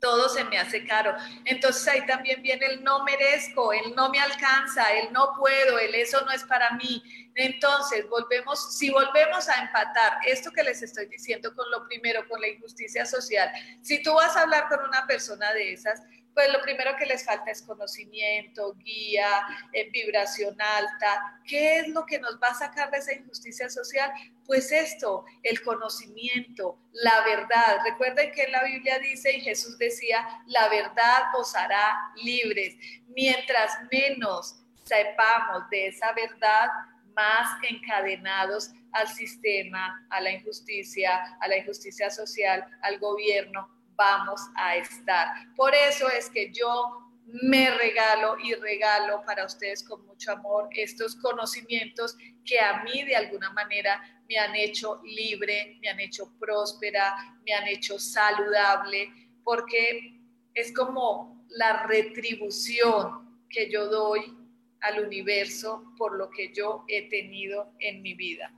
Todo 0.00 0.28
se 0.28 0.42
me 0.44 0.58
hace 0.58 0.84
caro. 0.84 1.14
Entonces 1.44 1.86
ahí 1.86 2.04
también 2.06 2.42
viene 2.42 2.66
el 2.66 2.82
no 2.82 3.04
merezco, 3.04 3.72
el 3.72 3.94
no 3.94 4.10
me 4.10 4.18
alcanza, 4.18 4.82
el 4.94 5.12
no 5.12 5.32
puedo, 5.38 5.78
el 5.78 5.94
eso 5.94 6.20
no 6.24 6.32
es 6.32 6.42
para 6.42 6.72
mí. 6.72 7.02
Entonces, 7.36 8.08
volvemos, 8.08 8.76
si 8.76 8.90
volvemos 8.90 9.48
a 9.48 9.62
empatar 9.62 10.18
esto 10.26 10.50
que 10.50 10.64
les 10.64 10.82
estoy 10.82 11.06
diciendo 11.06 11.54
con 11.54 11.70
lo 11.70 11.86
primero, 11.86 12.28
con 12.28 12.40
la 12.40 12.48
injusticia 12.48 13.06
social, 13.06 13.48
si 13.80 14.02
tú 14.02 14.12
vas 14.14 14.36
a 14.36 14.42
hablar 14.42 14.68
con 14.68 14.80
una 14.84 15.06
persona 15.06 15.52
de 15.52 15.72
esas, 15.72 16.02
pues 16.34 16.50
lo 16.52 16.60
primero 16.62 16.96
que 16.96 17.06
les 17.06 17.24
falta 17.24 17.50
es 17.50 17.62
conocimiento, 17.62 18.74
guía, 18.74 19.46
eh, 19.72 19.90
vibración 19.90 20.56
alta. 20.60 21.40
¿Qué 21.46 21.78
es 21.78 21.88
lo 21.88 22.06
que 22.06 22.18
nos 22.18 22.36
va 22.42 22.48
a 22.48 22.54
sacar 22.54 22.90
de 22.90 22.98
esa 22.98 23.14
injusticia 23.14 23.68
social? 23.68 24.10
Pues 24.46 24.72
esto, 24.72 25.24
el 25.42 25.62
conocimiento, 25.62 26.78
la 26.92 27.22
verdad. 27.24 27.78
Recuerden 27.84 28.32
que 28.32 28.48
la 28.48 28.64
Biblia 28.64 28.98
dice 28.98 29.36
y 29.36 29.40
Jesús 29.40 29.78
decía, 29.78 30.26
la 30.46 30.68
verdad 30.68 31.34
os 31.36 31.54
hará 31.54 32.12
libres. 32.16 32.76
Mientras 33.08 33.72
menos 33.90 34.56
sepamos 34.84 35.68
de 35.70 35.88
esa 35.88 36.12
verdad, 36.12 36.68
más 37.14 37.48
encadenados 37.68 38.70
al 38.92 39.08
sistema, 39.08 40.06
a 40.10 40.20
la 40.20 40.32
injusticia, 40.32 41.36
a 41.40 41.48
la 41.48 41.58
injusticia 41.58 42.10
social, 42.10 42.64
al 42.82 42.98
gobierno, 42.98 43.68
vamos 44.02 44.40
a 44.56 44.76
estar. 44.76 45.28
Por 45.54 45.72
eso 45.74 46.08
es 46.10 46.28
que 46.28 46.50
yo 46.52 46.98
me 47.24 47.70
regalo 47.70 48.36
y 48.42 48.54
regalo 48.54 49.22
para 49.24 49.46
ustedes 49.46 49.84
con 49.84 50.04
mucho 50.06 50.32
amor 50.32 50.68
estos 50.72 51.14
conocimientos 51.16 52.16
que 52.44 52.58
a 52.58 52.82
mí 52.82 53.04
de 53.04 53.14
alguna 53.14 53.50
manera 53.52 54.02
me 54.28 54.36
han 54.38 54.54
hecho 54.56 55.00
libre, 55.04 55.78
me 55.80 55.88
han 55.88 56.00
hecho 56.00 56.32
próspera, 56.40 57.14
me 57.44 57.54
han 57.54 57.68
hecho 57.68 57.98
saludable, 57.98 59.08
porque 59.44 60.18
es 60.54 60.74
como 60.74 61.46
la 61.50 61.84
retribución 61.86 63.38
que 63.48 63.70
yo 63.70 63.88
doy 63.88 64.36
al 64.80 65.04
universo 65.06 65.94
por 65.96 66.16
lo 66.18 66.28
que 66.28 66.52
yo 66.52 66.84
he 66.88 67.08
tenido 67.08 67.72
en 67.78 68.02
mi 68.02 68.14
vida. 68.14 68.52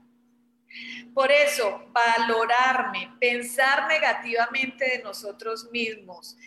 Por 1.13 1.31
eso, 1.31 1.91
valorarme, 1.91 3.11
pensar 3.19 3.87
negativamente 3.87 4.85
de 4.85 5.03
nosotros 5.03 5.69
mismos. 5.71 6.37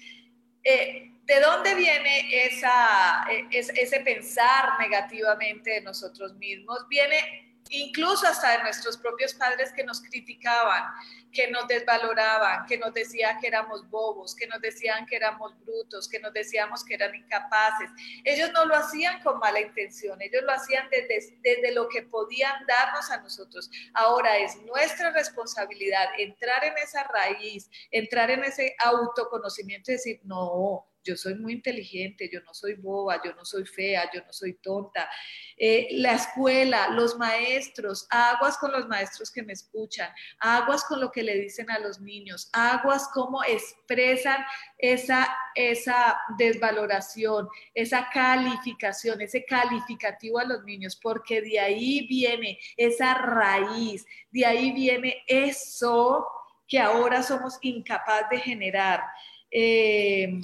Eh, 0.62 1.12
¿De 1.24 1.40
dónde 1.40 1.74
viene 1.74 2.44
esa, 2.46 3.26
eh, 3.30 3.46
ese 3.50 4.00
pensar 4.00 4.78
negativamente 4.80 5.70
de 5.70 5.80
nosotros 5.82 6.34
mismos? 6.36 6.86
Viene 6.88 7.47
incluso 7.70 8.26
hasta 8.26 8.56
de 8.56 8.62
nuestros 8.62 8.96
propios 8.96 9.34
padres 9.34 9.72
que 9.72 9.84
nos 9.84 10.00
criticaban, 10.00 10.84
que 11.32 11.50
nos 11.50 11.68
desvaloraban, 11.68 12.66
que 12.66 12.78
nos 12.78 12.92
decían 12.94 13.38
que 13.40 13.48
éramos 13.48 13.88
bobos, 13.90 14.34
que 14.34 14.46
nos 14.46 14.60
decían 14.60 15.06
que 15.06 15.16
éramos 15.16 15.58
brutos, 15.64 16.08
que 16.08 16.18
nos 16.20 16.32
decíamos 16.32 16.84
que 16.84 16.94
eran 16.94 17.14
incapaces. 17.14 17.90
Ellos 18.24 18.50
no 18.52 18.64
lo 18.64 18.74
hacían 18.74 19.22
con 19.22 19.38
mala 19.38 19.60
intención, 19.60 20.20
ellos 20.22 20.42
lo 20.42 20.52
hacían 20.52 20.88
desde, 20.90 21.36
desde 21.42 21.72
lo 21.72 21.88
que 21.88 22.02
podían 22.02 22.66
darnos 22.66 23.10
a 23.10 23.20
nosotros. 23.20 23.70
Ahora 23.94 24.38
es 24.38 24.56
nuestra 24.62 25.10
responsabilidad 25.10 26.08
entrar 26.18 26.64
en 26.64 26.76
esa 26.78 27.04
raíz, 27.04 27.70
entrar 27.90 28.30
en 28.30 28.44
ese 28.44 28.74
autoconocimiento 28.78 29.90
y 29.90 29.94
decir, 29.94 30.20
no, 30.24 30.86
yo 31.08 31.16
soy 31.16 31.34
muy 31.34 31.54
inteligente, 31.54 32.28
yo 32.30 32.40
no 32.42 32.52
soy 32.52 32.74
boba, 32.74 33.20
yo 33.24 33.32
no 33.34 33.44
soy 33.44 33.64
fea, 33.64 34.10
yo 34.12 34.20
no 34.20 34.32
soy 34.32 34.54
tonta. 34.54 35.08
Eh, 35.56 35.88
la 35.92 36.12
escuela, 36.12 36.88
los 36.90 37.16
maestros, 37.16 38.06
aguas 38.10 38.58
con 38.58 38.72
los 38.72 38.86
maestros 38.86 39.30
que 39.30 39.42
me 39.42 39.54
escuchan, 39.54 40.12
aguas 40.38 40.84
con 40.84 41.00
lo 41.00 41.10
que 41.10 41.22
le 41.22 41.34
dicen 41.36 41.70
a 41.70 41.78
los 41.78 42.00
niños, 42.00 42.50
aguas 42.52 43.08
cómo 43.14 43.42
expresan 43.42 44.44
esa, 44.76 45.34
esa 45.54 46.20
desvaloración, 46.36 47.48
esa 47.74 48.10
calificación, 48.12 49.22
ese 49.22 49.46
calificativo 49.46 50.38
a 50.38 50.44
los 50.44 50.62
niños, 50.64 50.98
porque 51.02 51.40
de 51.40 51.58
ahí 51.58 52.06
viene 52.06 52.58
esa 52.76 53.14
raíz, 53.14 54.04
de 54.30 54.44
ahí 54.44 54.72
viene 54.72 55.24
eso 55.26 56.26
que 56.66 56.78
ahora 56.78 57.22
somos 57.22 57.58
incapaces 57.62 58.28
de 58.30 58.38
generar. 58.40 59.02
Eh, 59.50 60.38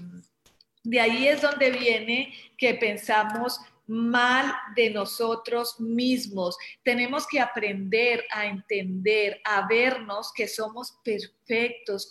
de 0.85 1.01
ahí 1.01 1.27
es 1.27 1.43
donde 1.43 1.71
viene 1.71 2.33
que 2.57 2.75
pensamos 2.75 3.59
mal 3.87 4.55
de 4.77 4.91
nosotros 4.91 5.79
mismos. 5.79 6.57
Tenemos 6.83 7.27
que 7.27 7.41
aprender 7.41 8.25
a 8.31 8.47
entender, 8.47 9.41
a 9.45 9.67
vernos 9.67 10.33
que 10.35 10.49
somos 10.49 10.93
perfectos, 11.03 11.44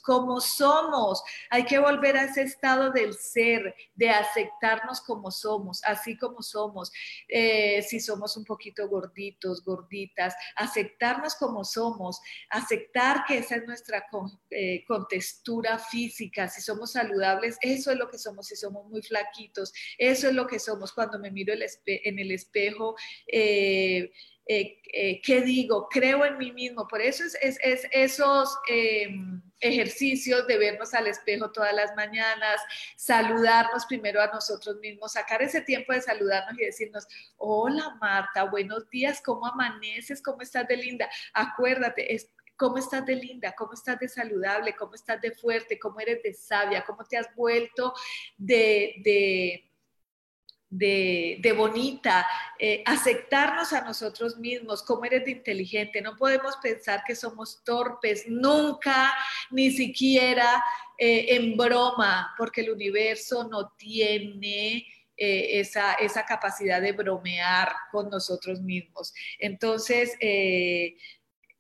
como 0.02 0.40
somos. 0.40 1.24
Hay 1.50 1.66
que 1.66 1.80
volver 1.80 2.18
a 2.18 2.26
ese 2.26 2.44
estado 2.44 2.92
del 2.92 3.14
ser, 3.14 3.76
de 3.96 4.10
aceptarnos 4.10 5.02
como 5.02 5.32
somos, 5.32 5.82
así 5.84 6.18
como 6.18 6.42
somos. 6.42 6.92
Eh, 7.28 7.82
si 7.84 8.00
somos 8.00 8.38
un 8.38 8.46
poquito 8.46 8.88
gorditos, 8.88 9.64
gorditas, 9.64 10.36
aceptarnos 10.56 11.36
como 11.36 11.64
somos, 11.64 12.20
aceptar 12.50 13.26
que 13.26 13.40
esa 13.40 13.56
es 13.56 13.66
nuestra 13.66 14.06
eh, 14.50 14.84
contextura 14.88 15.80
física. 15.80 16.48
Si 16.48 16.62
somos 16.62 16.92
saludables, 16.92 17.58
eso 17.62 17.92
es 17.92 17.98
lo 17.98 18.10
que 18.10 18.18
somos. 18.18 18.48
Si 18.48 18.56
somos 18.56 18.88
muy 18.88 19.02
flaquitos, 19.02 19.74
eso 19.98 20.28
es 20.28 20.34
lo 20.34 20.48
que 20.48 20.60
somos 20.60 20.94
cuando 20.94 21.20
me 21.20 21.32
miro 21.32 21.54
el 21.54 21.64
en 21.86 22.20
el 22.20 22.32
espejo, 22.32 22.96
eh, 23.28 24.12
eh, 24.46 24.82
eh, 24.92 25.22
qué 25.22 25.42
digo, 25.42 25.88
creo 25.90 26.26
en 26.26 26.38
mí 26.38 26.52
mismo. 26.52 26.88
Por 26.88 27.02
eso 27.02 27.24
es, 27.42 27.58
esos 27.92 28.58
em, 28.68 29.42
ejercicios 29.62 30.46
de 30.48 30.58
vernos 30.58 30.94
al 30.94 31.08
espejo 31.08 31.52
todas 31.52 31.74
las 31.74 31.96
mañanas, 31.96 32.62
saludarnos 32.98 33.86
primero 33.86 34.22
a 34.22 34.28
nosotros 34.28 34.78
mismos, 34.82 35.14
sacar 35.14 35.42
ese 35.42 35.62
tiempo 35.62 35.94
de 35.94 36.02
saludarnos 36.02 36.60
y 36.60 36.66
decirnos, 36.66 37.08
hola 37.38 37.98
Marta, 38.02 38.44
buenos 38.44 38.90
días, 38.90 39.22
¿cómo 39.24 39.48
amaneces? 39.48 40.22
¿Cómo 40.22 40.42
estás 40.42 40.68
de 40.68 40.76
linda? 40.76 41.10
Acuérdate, 41.34 42.14
es, 42.14 42.30
cómo 42.58 42.78
estás 42.78 43.06
de 43.06 43.16
linda, 43.16 43.56
cómo 43.58 43.74
estás 43.74 43.98
de 44.00 44.10
saludable, 44.10 44.76
cómo 44.76 44.96
estás 44.96 45.22
de 45.22 45.32
fuerte, 45.32 45.80
cómo 45.80 46.02
eres 46.02 46.22
de 46.22 46.34
sabia, 46.34 46.84
cómo 46.84 47.06
te 47.06 47.18
has 47.18 47.34
vuelto 47.36 47.94
de, 48.38 48.96
de 49.04 49.73
de, 50.74 51.54
bonita, 51.56 52.28
eh, 52.58 52.84
aceptarnos 52.86 53.74
a 53.74 53.82
nosotros 53.82 54.38
mismos, 54.38 54.82
cómo 54.84 55.06
eres 55.06 55.26
de 55.26 55.32
inteligente. 55.32 56.02
No 56.02 56.16
podemos 56.16 56.56
pensar 56.62 57.04
que 57.06 57.16
somos 57.16 57.64
torpes, 57.64 58.26
nunca, 58.28 59.14
ni 59.52 59.72
siquiera 59.72 60.64
eh, 60.98 61.36
en 61.36 61.56
broma, 61.56 62.34
porque 62.38 62.62
el 62.62 62.72
universo 62.72 63.48
no 63.48 63.72
tiene 63.78 64.88
eh, 65.16 65.60
esa, 65.60 65.94
esa, 65.94 66.26
capacidad 66.26 66.82
de 66.82 66.92
bromear 66.92 67.72
con 67.92 68.10
nosotros 68.10 68.62
mismos. 68.62 69.14
Entonces, 69.38 70.18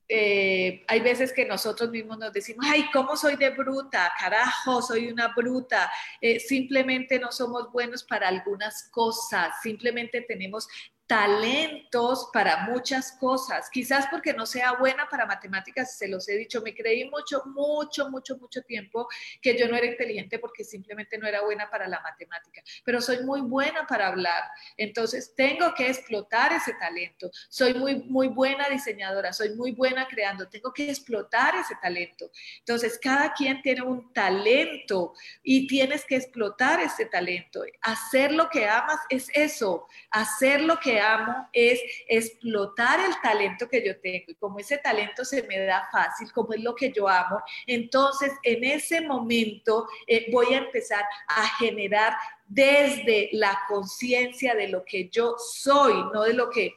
hay 0.10 1.00
veces 1.02 1.34
que 1.34 1.46
nosotros 1.46 1.90
mismos 1.90 2.18
nos 2.18 2.34
decimos, 2.34 2.66
ay, 2.70 2.86
¿cómo 2.92 3.16
soy 3.16 3.36
de 3.36 3.50
bruta? 3.50 4.12
Carajo, 4.20 4.82
soy 4.82 5.12
una 5.12 5.30
bruta. 5.30 5.92
Eh, 6.22 6.40
simplemente 6.40 7.20
no 7.20 7.32
somos 7.32 7.72
buenos 7.72 8.04
para 8.04 8.28
algunas 8.28 8.90
cosas, 8.92 9.54
simplemente 9.62 10.22
tenemos 10.22 10.68
talentos 11.14 12.32
para 12.34 12.66
muchas 12.66 13.12
cosas, 13.12 13.70
quizás 13.70 14.08
porque 14.10 14.34
no 14.34 14.48
sea 14.48 14.72
buena 14.72 15.08
para 15.08 15.28
matemáticas, 15.28 15.96
se 15.96 16.08
los 16.08 16.28
he 16.28 16.36
dicho, 16.36 16.64
me 16.64 16.74
creí 16.74 17.08
mucho, 17.08 17.44
mucho, 17.46 18.10
mucho, 18.10 18.36
mucho 18.38 18.64
tiempo 18.64 19.08
que 19.40 19.56
yo 19.56 19.68
no 19.68 19.78
era 19.78 19.86
inteligente 19.86 20.40
porque 20.40 20.64
simplemente 20.64 21.20
no 21.20 21.28
era 21.28 21.44
buena 21.44 21.70
para 21.70 21.88
la 21.88 22.00
matemática, 22.00 22.64
pero 22.84 23.00
soy 23.00 23.24
muy 23.24 23.42
buena 23.42 23.86
para 23.86 24.08
hablar, 24.08 24.42
entonces 24.76 25.36
tengo 25.36 25.76
que 25.76 25.88
explotar 25.88 26.52
ese 26.52 26.74
talento, 26.74 27.30
soy 27.48 27.76
muy, 27.76 28.02
muy 28.06 28.30
buena 28.30 28.68
diseñadora, 28.68 29.34
soy 29.34 29.54
muy 29.54 29.72
buena 29.74 30.08
creando, 30.08 30.50
tengo 30.50 30.74
que 30.74 30.90
explotar 30.90 31.54
ese 31.54 31.76
talento, 31.80 32.32
entonces 32.58 32.98
cada 33.00 33.34
quien 33.34 33.62
tiene 33.62 33.84
un 33.84 34.12
talento 34.14 35.14
y 35.44 35.68
tienes 35.68 36.06
que 36.06 36.16
explotar 36.16 36.80
ese 36.80 37.06
talento, 37.06 37.64
hacer 37.84 38.32
lo 38.32 38.50
que 38.50 38.68
amas 38.68 39.00
es 39.10 39.30
eso, 39.36 39.86
hacer 40.10 40.62
lo 40.62 40.80
que 40.80 41.03
amo 41.04 41.48
es 41.52 41.82
explotar 42.08 43.00
el 43.00 43.14
talento 43.22 43.68
que 43.68 43.86
yo 43.86 44.00
tengo 44.00 44.26
y 44.28 44.36
como 44.36 44.60
ese 44.60 44.78
talento 44.78 45.26
se 45.26 45.44
me 45.44 45.60
da 45.60 45.88
fácil, 45.92 46.32
como 46.32 46.54
es 46.54 46.62
lo 46.62 46.74
que 46.76 46.92
yo 46.92 47.08
amo, 47.08 47.42
entonces 47.68 48.32
en 48.44 48.64
ese 48.64 49.02
momento 49.02 49.88
eh, 50.08 50.28
voy 50.32 50.54
a 50.54 50.60
empezar 50.60 51.04
a 51.28 51.48
generar 51.58 52.14
desde 52.46 53.30
la 53.34 53.60
conciencia 53.68 54.56
de 54.56 54.70
lo 54.70 54.84
que 54.86 55.10
yo 55.10 55.36
soy, 55.38 55.94
no 56.14 56.24
de 56.24 56.34
lo 56.34 56.50
que 56.50 56.74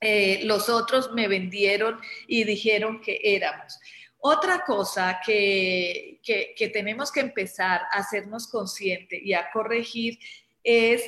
eh, 0.00 0.40
los 0.44 0.68
otros 0.68 1.12
me 1.12 1.28
vendieron 1.28 2.00
y 2.26 2.44
dijeron 2.44 3.00
que 3.00 3.20
éramos. 3.22 3.78
Otra 4.18 4.64
cosa 4.64 5.20
que, 5.24 6.20
que 6.22 6.70
tenemos 6.72 7.10
que 7.10 7.20
empezar 7.20 7.82
a 7.90 7.98
hacernos 7.98 8.46
consciente 8.46 9.20
y 9.20 9.32
a 9.34 9.50
corregir 9.50 10.18
es 10.62 11.02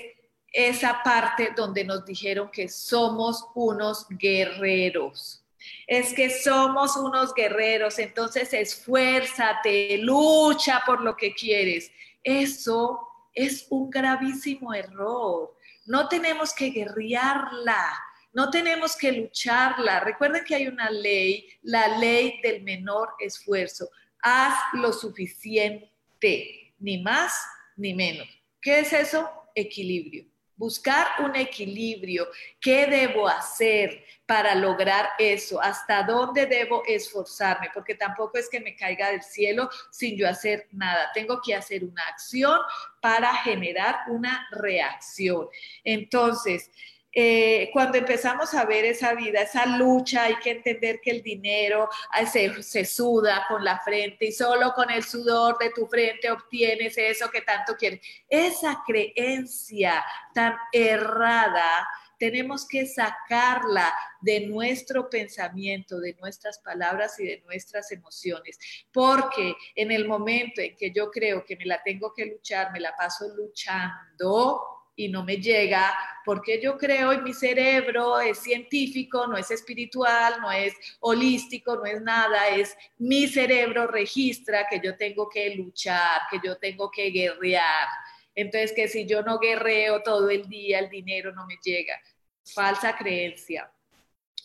esa 0.55 1.03
parte 1.03 1.53
donde 1.57 1.83
nos 1.85 2.07
dijeron 2.07 2.49
que 2.49 2.69
somos 2.69 3.45
unos 3.57 4.07
guerreros. 4.09 5.45
Es 5.87 6.15
que 6.15 6.31
somos 6.31 6.97
unos 6.97 7.35
guerreros, 7.35 7.99
entonces 7.99 8.53
esfuérzate, 8.55 9.99
lucha 9.99 10.83
por 10.87 11.01
lo 11.01 11.17
que 11.17 11.35
quieres. 11.35 11.91
Eso 12.23 13.01
es 13.35 13.67
un 13.69 13.91
gravísimo 13.91 14.73
error. 14.73 15.57
No 15.87 16.07
tenemos 16.09 16.55
que 16.55 16.71
guerrearla, 16.71 17.91
no 18.33 18.49
tenemos 18.49 18.97
que 18.97 19.11
lucharla. 19.11 20.01
Recuerden 20.01 20.45
que 20.45 20.55
hay 20.55 20.69
una 20.69 20.89
ley, 20.89 21.49
la 21.63 21.99
ley 21.99 22.41
del 22.43 22.63
menor 22.63 23.15
esfuerzo. 23.19 23.89
Haz 24.23 24.55
lo 24.75 24.93
suficiente, 24.93 26.73
ni 26.79 27.03
más 27.03 27.35
ni 27.77 27.93
menos. 27.93 28.29
¿Qué 28.61 28.79
es 28.79 28.93
eso? 28.93 29.29
Equilibrio 29.57 30.33
buscar 30.57 31.07
un 31.21 31.37
equilibrio. 31.37 32.29
¿Qué 32.61 32.87
debo 32.87 33.29
hacer 33.29 34.05
para 34.27 34.55
lograr 34.55 35.11
eso? 35.19 35.61
¿Hasta 35.61 36.03
dónde 36.03 36.47
debo 36.47 36.83
esforzarme? 36.87 37.71
Porque 37.73 37.95
tampoco 37.95 38.39
es 38.39 38.49
que 38.49 38.61
me 38.61 38.77
caiga 38.77 39.11
del 39.11 39.23
cielo 39.23 39.69
sin 39.91 40.17
yo 40.17 40.29
hacer 40.29 40.69
nada. 40.73 41.11
Tengo 41.13 41.41
que 41.45 41.55
hacer 41.55 41.85
una 41.85 42.03
acción 42.09 42.59
para 43.01 43.35
generar 43.39 44.01
una 44.09 44.47
reacción. 44.51 45.49
Entonces, 45.83 46.71
eh, 47.15 47.71
cuando 47.73 47.99
empezamos 47.99 48.53
a 48.55 48.65
ver 48.65 48.85
esa 48.85 49.15
vida, 49.15 49.43
esa 49.43 49.67
lucha, 49.67 50.25
hay 50.25 50.37
que 50.37 50.51
entender 50.51 51.01
que 51.01 51.13
el 51.13 51.23
dinero 51.23 51.89
se, 52.31 52.63
se, 52.63 52.85
suda 52.85 53.45
con 53.49 53.65
la 53.65 53.79
frente 53.81 54.27
y 54.27 54.33
solo 54.33 54.73
con 54.73 54.91
el 54.91 55.05
sudor 55.05 55.57
de 55.59 55.71
tu 55.71 55.87
frente 55.87 56.31
obtienes 56.31 56.99
eso 56.99 57.31
que 57.31 57.43
tanto 57.43 57.77
quieres. 57.77 58.01
Esa 58.29 58.83
creencia 58.87 60.05
tan 60.35 60.57
errada 60.73 61.87
tenemos 62.19 62.67
que 62.67 62.87
sacarla 62.87 63.93
de 64.21 64.47
nuestro 64.47 65.11
pensamiento, 65.11 66.01
de 66.01 66.15
nuestras 66.15 66.59
palabras 66.59 67.19
y 67.21 67.27
de 67.27 67.43
nuestras 67.45 67.91
emociones, 67.93 68.59
porque 68.93 69.55
en 69.75 69.91
el 69.93 70.07
momento 70.07 70.61
en 70.61 70.77
que 70.77 70.91
yo 70.91 71.11
creo 71.11 71.45
que 71.45 71.57
me 71.57 71.67
la 71.67 71.83
tengo 71.83 72.13
que 72.15 72.27
luchar, 72.27 72.73
me 72.73 72.81
la 72.81 72.97
paso 72.97 73.29
luchando, 73.37 74.74
y 74.97 75.09
no 75.09 75.25
me 75.25 75.39
llega 75.39 75.95
porque 76.25 76.61
yo 76.61 76.79
creo 76.79 77.13
en 77.13 77.23
mi 77.23 77.35
cerebro, 77.35 78.19
es 78.19 78.39
científico, 78.39 79.27
no 79.27 79.37
es 79.37 79.51
espiritual, 79.51 80.41
no 80.41 80.51
es 80.51 80.75
holístico, 81.01 81.77
no 81.77 81.85
es 81.85 82.01
nada, 82.01 82.49
es 82.49 82.77
mi 82.99 83.29
cerebro 83.29 83.87
registra 83.87 84.67
que 84.69 84.81
yo 84.83 84.97
tengo 84.97 85.29
que 85.29 85.55
luchar, 85.55 86.23
que 86.31 86.41
yo 86.43 86.57
tengo 86.57 86.91
que 86.91 87.11
guerrear. 87.11 87.89
Entonces, 88.35 88.73
que 88.73 88.89
si 88.89 89.07
yo 89.07 89.23
no 89.23 89.39
guerreo 89.39 90.03
todo 90.03 90.31
el 90.31 90.49
día, 90.49 90.79
el 90.79 90.89
dinero 90.89 91.33
no 91.33 91.47
me 91.47 91.59
llega. 91.63 92.01
Falsa 92.43 92.97
creencia. 92.97 93.71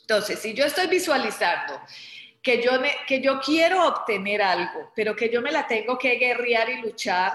Entonces, 0.01 0.39
si 0.39 0.53
yo 0.53 0.65
estoy 0.65 0.87
visualizando 0.87 1.81
que 2.41 2.61
yo, 2.61 2.71
que 3.07 3.21
yo 3.21 3.39
quiero 3.39 3.87
obtener 3.87 4.41
algo, 4.41 4.91
pero 4.95 5.15
que 5.15 5.29
yo 5.29 5.41
me 5.41 5.51
la 5.51 5.65
tengo 5.65 5.97
que 5.97 6.15
guerrear 6.15 6.69
y 6.69 6.81
luchar, 6.81 7.33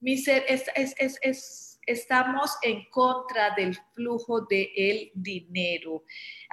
mi 0.00 0.18
ser 0.18 0.44
es 0.48 1.61
estamos 1.86 2.56
en 2.62 2.88
contra 2.90 3.54
del 3.54 3.76
flujo 3.94 4.42
del 4.42 5.10
dinero. 5.14 6.04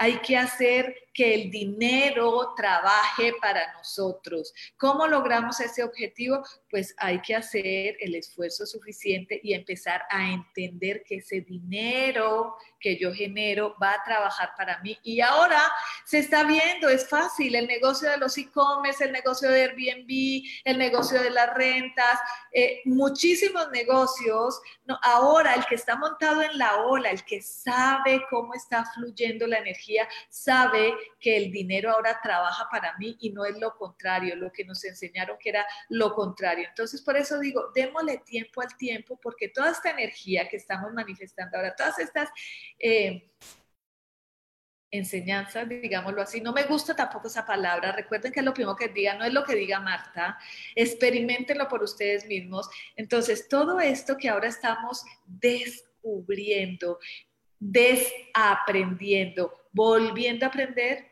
Hay 0.01 0.19
que 0.19 0.37
hacer 0.37 0.95
que 1.19 1.33
el 1.33 1.51
dinero 1.51 2.53
trabaje 2.55 3.33
para 3.41 3.73
nosotros. 3.73 4.53
¿Cómo 4.77 5.05
logramos 5.05 5.59
ese 5.59 5.83
objetivo? 5.83 6.41
Pues 6.69 6.95
hay 6.97 7.19
que 7.19 7.35
hacer 7.35 7.97
el 7.99 8.15
esfuerzo 8.15 8.65
suficiente 8.65 9.37
y 9.43 9.53
empezar 9.53 10.03
a 10.09 10.31
entender 10.31 11.03
que 11.05 11.17
ese 11.17 11.41
dinero 11.41 12.55
que 12.79 12.97
yo 12.97 13.13
genero 13.13 13.75
va 13.83 13.91
a 13.91 14.03
trabajar 14.05 14.51
para 14.57 14.79
mí. 14.81 14.97
Y 15.03 15.19
ahora 15.19 15.61
se 16.05 16.19
está 16.19 16.45
viendo, 16.45 16.87
es 16.87 17.09
fácil, 17.09 17.53
el 17.55 17.67
negocio 17.67 18.09
de 18.09 18.17
los 18.17 18.37
e-commerce, 18.37 19.03
el 19.03 19.11
negocio 19.11 19.49
de 19.49 19.63
Airbnb, 19.63 20.47
el 20.63 20.77
negocio 20.77 21.21
de 21.21 21.31
las 21.31 21.53
rentas, 21.53 22.17
eh, 22.53 22.79
muchísimos 22.85 23.69
negocios. 23.71 24.61
Ahora 25.01 25.53
el 25.55 25.65
que 25.65 25.75
está 25.75 25.97
montado 25.97 26.41
en 26.41 26.57
la 26.57 26.77
ola, 26.85 27.11
el 27.11 27.25
que 27.25 27.41
sabe 27.41 28.21
cómo 28.29 28.53
está 28.53 28.85
fluyendo 28.95 29.45
la 29.45 29.57
energía, 29.57 29.88
sabe 30.29 30.93
que 31.19 31.37
el 31.37 31.51
dinero 31.51 31.91
ahora 31.91 32.19
trabaja 32.21 32.67
para 32.69 32.97
mí 32.97 33.17
y 33.19 33.31
no 33.31 33.45
es 33.45 33.57
lo 33.59 33.75
contrario, 33.75 34.35
lo 34.35 34.51
que 34.51 34.65
nos 34.65 34.83
enseñaron 34.83 35.37
que 35.39 35.49
era 35.49 35.65
lo 35.89 36.13
contrario. 36.13 36.67
Entonces, 36.67 37.01
por 37.01 37.17
eso 37.17 37.39
digo, 37.39 37.71
démosle 37.73 38.21
tiempo 38.25 38.61
al 38.61 38.75
tiempo, 38.77 39.19
porque 39.21 39.49
toda 39.49 39.71
esta 39.71 39.91
energía 39.91 40.47
que 40.47 40.57
estamos 40.57 40.93
manifestando 40.93 41.57
ahora, 41.57 41.75
todas 41.75 41.99
estas... 41.99 42.29
Eh, 42.77 43.29
enseñanzas, 44.91 45.69
digámoslo 45.69 46.21
así. 46.21 46.41
No 46.41 46.53
me 46.53 46.63
gusta 46.63 46.95
tampoco 46.95 47.27
esa 47.27 47.45
palabra. 47.45 47.91
Recuerden 47.91 48.31
que 48.31 48.39
es 48.39 48.45
lo 48.45 48.53
primero 48.53 48.75
que 48.75 48.87
diga, 48.87 49.15
no 49.15 49.25
es 49.25 49.33
lo 49.33 49.43
que 49.43 49.55
diga 49.55 49.79
Marta. 49.79 50.37
Experimentenlo 50.75 51.67
por 51.67 51.83
ustedes 51.83 52.25
mismos. 52.25 52.69
Entonces, 52.95 53.47
todo 53.47 53.79
esto 53.79 54.17
que 54.17 54.29
ahora 54.29 54.47
estamos 54.47 55.03
descubriendo, 55.25 56.99
desaprendiendo, 57.59 59.53
volviendo 59.71 60.45
a 60.45 60.49
aprender, 60.49 61.09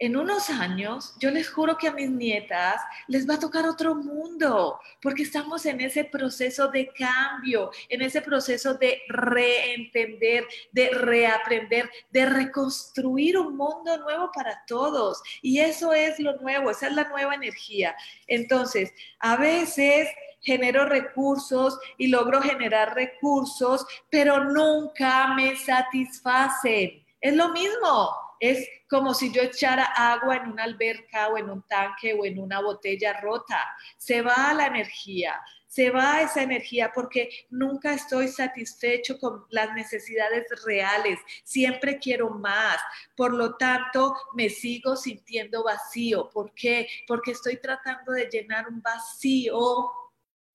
en 0.00 0.16
unos 0.16 0.48
años, 0.48 1.14
yo 1.18 1.30
les 1.32 1.50
juro 1.50 1.76
que 1.76 1.88
a 1.88 1.92
mis 1.92 2.08
nietas 2.08 2.80
les 3.08 3.28
va 3.28 3.34
a 3.34 3.40
tocar 3.40 3.66
otro 3.66 3.96
mundo, 3.96 4.78
porque 5.02 5.24
estamos 5.24 5.66
en 5.66 5.80
ese 5.80 6.04
proceso 6.04 6.68
de 6.68 6.92
cambio, 6.92 7.72
en 7.88 8.02
ese 8.02 8.22
proceso 8.22 8.74
de 8.74 9.02
reentender, 9.08 10.46
de 10.70 10.90
reaprender, 10.90 11.90
de 12.10 12.26
reconstruir 12.26 13.38
un 13.38 13.56
mundo 13.56 13.96
nuevo 13.98 14.30
para 14.32 14.62
todos. 14.68 15.20
Y 15.42 15.58
eso 15.58 15.92
es 15.92 16.20
lo 16.20 16.36
nuevo, 16.36 16.70
esa 16.70 16.86
es 16.86 16.94
la 16.94 17.08
nueva 17.08 17.34
energía. 17.34 17.96
Entonces, 18.28 18.92
a 19.18 19.36
veces 19.36 20.08
genero 20.40 20.84
recursos 20.84 21.76
y 21.96 22.06
logro 22.06 22.40
generar 22.40 22.94
recursos, 22.94 23.84
pero 24.10 24.44
nunca 24.44 25.34
me 25.34 25.56
satisfacen. 25.56 27.07
Es 27.20 27.34
lo 27.34 27.48
mismo 27.50 28.28
es 28.40 28.68
como 28.88 29.14
si 29.14 29.32
yo 29.32 29.42
echara 29.42 29.84
agua 29.84 30.36
en 30.36 30.52
una 30.52 30.64
alberca 30.64 31.28
o 31.28 31.38
en 31.38 31.50
un 31.50 31.62
tanque 31.62 32.14
o 32.14 32.24
en 32.24 32.38
una 32.38 32.60
botella 32.60 33.20
rota. 33.20 33.58
Se 33.96 34.22
va 34.22 34.52
la 34.54 34.66
energía, 34.66 35.40
se 35.66 35.90
va 35.90 36.22
esa 36.22 36.42
energía 36.42 36.92
porque 36.94 37.28
nunca 37.50 37.92
estoy 37.92 38.28
satisfecho 38.28 39.18
con 39.18 39.44
las 39.50 39.74
necesidades 39.74 40.46
reales, 40.64 41.18
siempre 41.44 41.98
quiero 41.98 42.30
más. 42.30 42.78
Por 43.16 43.34
lo 43.34 43.56
tanto, 43.56 44.14
me 44.34 44.48
sigo 44.48 44.96
sintiendo 44.96 45.64
vacío. 45.64 46.30
¿Por 46.30 46.54
qué? 46.54 46.88
Porque 47.06 47.32
estoy 47.32 47.56
tratando 47.56 48.12
de 48.12 48.28
llenar 48.30 48.68
un 48.68 48.80
vacío 48.80 49.90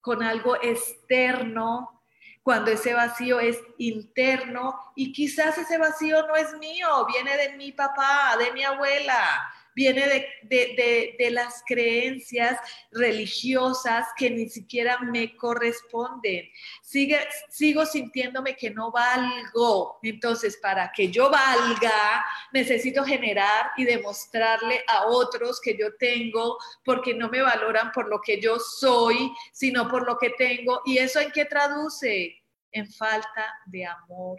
con 0.00 0.22
algo 0.22 0.56
externo 0.56 2.03
cuando 2.44 2.70
ese 2.70 2.92
vacío 2.92 3.40
es 3.40 3.58
interno 3.78 4.78
y 4.94 5.14
quizás 5.14 5.56
ese 5.56 5.78
vacío 5.78 6.26
no 6.26 6.36
es 6.36 6.52
mío, 6.58 7.06
viene 7.06 7.36
de 7.38 7.56
mi 7.56 7.72
papá, 7.72 8.36
de 8.38 8.52
mi 8.52 8.62
abuela, 8.62 9.50
viene 9.74 10.28
de, 10.42 11.30
las 11.30 11.62
creencias 11.66 12.58
religiosas 12.92 14.06
que 14.16 14.30
ni 14.30 14.48
siquiera 14.48 14.98
me 15.00 15.36
corresponden. 15.36 16.48
Sigue, 16.82 17.18
sigo 17.50 17.84
sintiéndome 17.84 18.56
que 18.56 18.70
no 18.70 18.92
valgo. 18.92 19.98
Entonces, 20.02 20.56
para 20.58 20.92
que 20.92 21.08
yo 21.08 21.30
valga, 21.30 22.24
necesito 22.52 23.04
generar 23.04 23.70
y 23.76 23.84
demostrarle 23.84 24.84
a 24.86 25.06
otros 25.06 25.60
que 25.60 25.76
yo 25.76 25.94
tengo, 25.96 26.58
porque 26.84 27.14
no 27.14 27.28
me 27.28 27.42
valoran 27.42 27.90
por 27.92 28.08
lo 28.08 28.20
que 28.20 28.40
yo 28.40 28.58
soy, 28.58 29.32
sino 29.52 29.88
por 29.88 30.06
lo 30.06 30.18
que 30.18 30.30
tengo. 30.30 30.82
¿Y 30.84 30.98
eso 30.98 31.20
en 31.20 31.32
qué 31.32 31.44
traduce? 31.44 32.42
En 32.70 32.90
falta 32.92 33.54
de 33.66 33.86
amor 33.86 34.38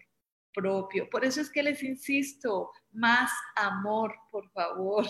propio. 0.55 1.09
Por 1.09 1.25
eso 1.25 1.41
es 1.41 1.49
que 1.49 1.61
les 1.61 1.83
insisto, 1.83 2.71
más 2.95 3.31
amor, 3.55 4.15
por 4.31 4.49
favor. 4.51 5.05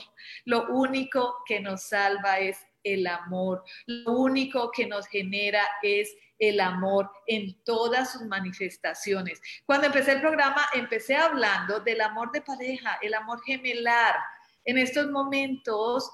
Lo 0.46 0.68
único 0.68 1.38
que 1.46 1.60
nos 1.60 1.84
salva 1.84 2.40
es 2.40 2.58
el 2.84 3.08
amor. 3.08 3.64
Lo 3.86 4.12
único 4.12 4.72
que 4.72 4.86
nos 4.86 5.08
genera 5.08 5.62
es 5.82 6.16
el 6.38 6.60
amor 6.60 7.10
en 7.28 7.62
todas 7.64 8.12
sus 8.14 8.24
manifestaciones. 8.24 9.42
Cuando 9.66 9.88
empecé 9.88 10.14
el 10.14 10.22
programa, 10.22 10.66
empecé 10.74 11.16
hablando 11.16 11.80
del 11.80 12.02
amor 12.02 12.32
de 12.32 12.42
pareja, 12.42 13.00
el 13.02 13.14
amor 13.14 13.42
gemelar. 13.46 14.16
En 14.64 14.78
estos 14.78 15.10
momentos 15.12 16.12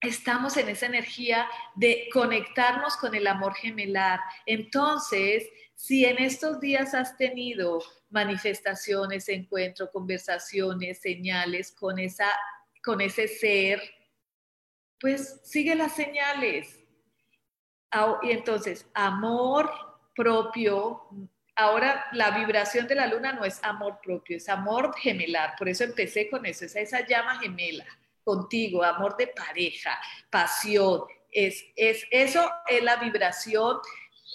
estamos 0.00 0.56
en 0.56 0.68
esa 0.68 0.86
energía 0.86 1.48
de 1.74 2.08
conectarnos 2.12 2.96
con 2.96 3.14
el 3.14 3.26
amor 3.26 3.54
gemelar. 3.54 4.20
Entonces, 4.46 5.48
si 5.74 6.04
en 6.04 6.18
estos 6.18 6.60
días 6.60 6.94
has 6.94 7.16
tenido 7.16 7.82
manifestaciones, 8.10 9.28
encuentros, 9.28 9.90
conversaciones, 9.90 11.00
señales 11.00 11.72
con, 11.72 11.98
esa, 11.98 12.28
con 12.82 13.00
ese 13.00 13.28
ser, 13.28 13.82
pues 15.00 15.40
sigue 15.44 15.74
las 15.74 15.94
señales. 15.94 16.80
Y 18.22 18.30
entonces, 18.30 18.86
amor 18.94 19.70
propio, 20.16 21.02
ahora 21.56 22.06
la 22.12 22.30
vibración 22.32 22.86
de 22.86 22.94
la 22.94 23.06
luna 23.06 23.32
no 23.32 23.44
es 23.44 23.62
amor 23.62 24.00
propio, 24.02 24.36
es 24.36 24.48
amor 24.48 24.94
gemelar, 24.96 25.54
por 25.58 25.68
eso 25.68 25.84
empecé 25.84 26.28
con 26.28 26.44
eso, 26.46 26.64
es 26.64 26.74
esa 26.76 27.06
llama 27.06 27.38
gemela 27.38 27.86
contigo, 28.24 28.82
amor 28.82 29.16
de 29.16 29.28
pareja, 29.28 29.98
pasión, 30.30 31.02
es, 31.30 31.64
es, 31.76 32.04
eso 32.10 32.50
es 32.66 32.82
la 32.82 32.96
vibración 32.96 33.78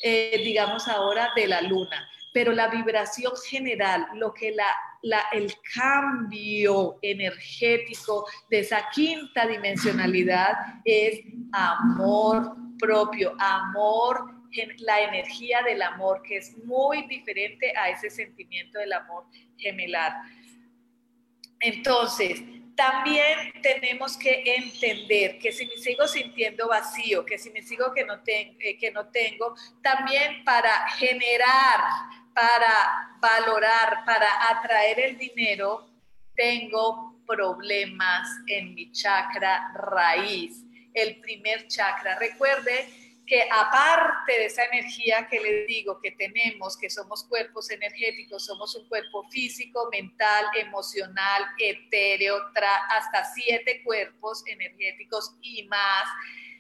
eh, 0.01 0.41
digamos 0.43 0.88
ahora, 0.88 1.31
de 1.35 1.47
la 1.47 1.62
luna. 1.62 2.09
Pero 2.31 2.51
la 2.51 2.67
vibración 2.67 3.33
general, 3.49 4.07
lo 4.13 4.33
que 4.33 4.51
la, 4.51 5.19
el 5.31 5.53
cambio 5.73 6.99
energético 7.01 8.27
de 8.49 8.59
esa 8.59 8.88
quinta 8.93 9.47
dimensionalidad 9.47 10.53
es 10.85 11.21
amor 11.51 12.55
propio, 12.77 13.35
amor, 13.39 14.35
la 14.79 15.01
energía 15.01 15.62
del 15.63 15.81
amor, 15.81 16.21
que 16.23 16.38
es 16.38 16.57
muy 16.63 17.07
diferente 17.07 17.73
a 17.77 17.89
ese 17.89 18.09
sentimiento 18.09 18.79
del 18.79 18.93
amor 18.93 19.25
gemelar. 19.57 20.13
Entonces, 21.59 22.41
también 22.79 23.51
tenemos 23.61 24.15
que 24.15 24.41
entender 24.55 25.37
que 25.37 25.51
si 25.51 25.65
me 25.67 25.75
sigo 25.75 26.07
sintiendo 26.07 26.69
vacío, 26.69 27.25
que 27.25 27.37
si 27.37 27.49
me 27.49 27.61
sigo 27.61 27.93
que 27.93 28.05
no, 28.05 28.21
eh, 28.25 28.77
que 28.79 28.91
no 28.91 29.07
tengo, 29.07 29.53
también 29.81 30.45
para 30.45 30.87
generar, 30.91 31.81
para 32.33 33.17
valorar, 33.19 34.05
para 34.05 34.29
atraer 34.49 34.97
el 35.01 35.17
dinero, 35.17 35.89
tengo 36.33 37.21
problemas 37.27 38.29
en 38.47 38.73
mi 38.73 38.93
chakra 38.93 39.73
raíz, 39.73 40.63
el 40.93 41.19
primer 41.19 41.67
chakra. 41.67 42.17
Recuerde 42.17 43.08
que 43.29 43.47
aparte 43.51 44.33
de 44.33 44.45
esa 44.45 44.65
energía 44.65 45.27
que 45.29 45.39
les 45.39 45.67
digo 45.67 46.01
que 46.01 46.11
tenemos, 46.11 46.75
que 46.75 46.89
somos 46.89 47.23
cuerpos 47.25 47.69
energéticos, 47.69 48.43
somos 48.43 48.75
un 48.75 48.89
cuerpo 48.89 49.23
físico, 49.29 49.87
mental, 49.91 50.45
emocional, 50.57 51.43
etéreo, 51.59 52.37
hasta 52.89 53.23
siete 53.25 53.83
cuerpos 53.83 54.43
energéticos 54.47 55.35
y 55.41 55.67
más 55.67 56.09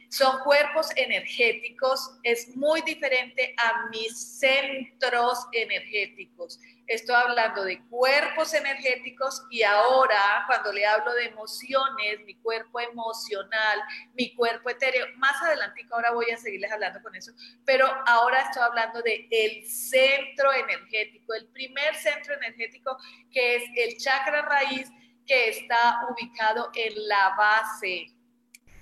son 0.09 0.39
cuerpos 0.39 0.89
energéticos, 0.95 2.17
es 2.23 2.55
muy 2.55 2.81
diferente 2.81 3.53
a 3.57 3.89
mis 3.89 4.17
centros 4.39 5.45
energéticos. 5.51 6.59
Estoy 6.89 7.15
hablando 7.15 7.63
de 7.65 7.79
cuerpos 7.87 8.51
energéticos 8.55 9.45
y 9.51 9.61
ahora 9.61 10.43
cuando 10.47 10.73
le 10.73 10.87
hablo 10.87 11.13
de 11.13 11.25
emociones, 11.25 12.19
mi 12.25 12.33
cuerpo 12.33 12.79
emocional, 12.79 13.79
mi 14.15 14.33
cuerpo 14.33 14.71
etéreo, 14.71 15.05
más 15.17 15.39
adelante 15.43 15.85
ahora 15.91 16.11
voy 16.13 16.31
a 16.31 16.37
seguirles 16.37 16.71
hablando 16.71 16.99
con 17.03 17.13
eso, 17.13 17.31
pero 17.63 17.85
ahora 18.07 18.41
estoy 18.41 18.63
hablando 18.63 19.03
de 19.03 19.27
el 19.29 19.69
centro 19.69 20.51
energético, 20.51 21.35
el 21.35 21.47
primer 21.49 21.93
centro 21.93 22.33
energético 22.33 22.97
que 23.31 23.57
es 23.57 23.63
el 23.75 23.97
chakra 23.97 24.41
raíz 24.41 24.89
que 25.27 25.49
está 25.49 25.99
ubicado 26.09 26.71
en 26.73 27.07
la 27.07 27.35
base 27.37 28.07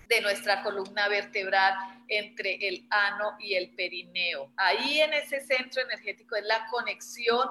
de 0.07 0.21
nuestra 0.21 0.63
columna 0.63 1.09
vertebral 1.09 1.75
entre 2.07 2.55
el 2.69 2.87
ano 2.89 3.35
y 3.37 3.55
el 3.55 3.75
perineo. 3.75 4.53
Ahí 4.55 5.01
en 5.01 5.13
ese 5.13 5.41
centro 5.41 5.81
energético 5.81 6.37
es 6.37 6.45
la 6.45 6.65
conexión 6.71 7.49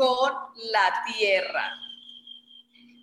con 0.00 0.32
la 0.72 1.04
tierra. 1.12 1.76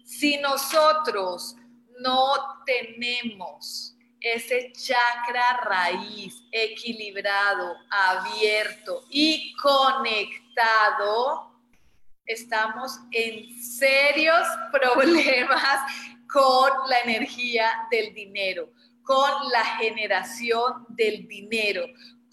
Si 0.04 0.38
nosotros 0.38 1.56
no 2.00 2.64
tenemos 2.66 3.96
ese 4.20 4.72
chakra 4.72 5.60
raíz 5.64 6.42
equilibrado, 6.52 7.76
abierto 7.92 9.04
y 9.12 9.54
conectado, 9.62 11.52
estamos 12.26 13.00
en 13.12 13.62
serios 13.62 14.48
problemas 14.72 15.80
con 16.34 16.72
la 16.90 17.02
energía 17.02 17.88
del 17.92 18.12
dinero 18.16 18.72
con 19.08 19.32
la 19.54 19.64
generación 19.80 20.86
del 20.90 21.30
dinero, 21.30 21.86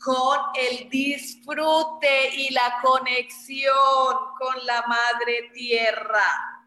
con 0.05 0.39
el 0.55 0.91
disfrute 0.91 2.35
y 2.37 2.51
la 2.51 2.79
conexión 2.83 3.73
con 4.39 4.67
la 4.67 4.83
madre 4.87 5.51
tierra. 5.55 6.63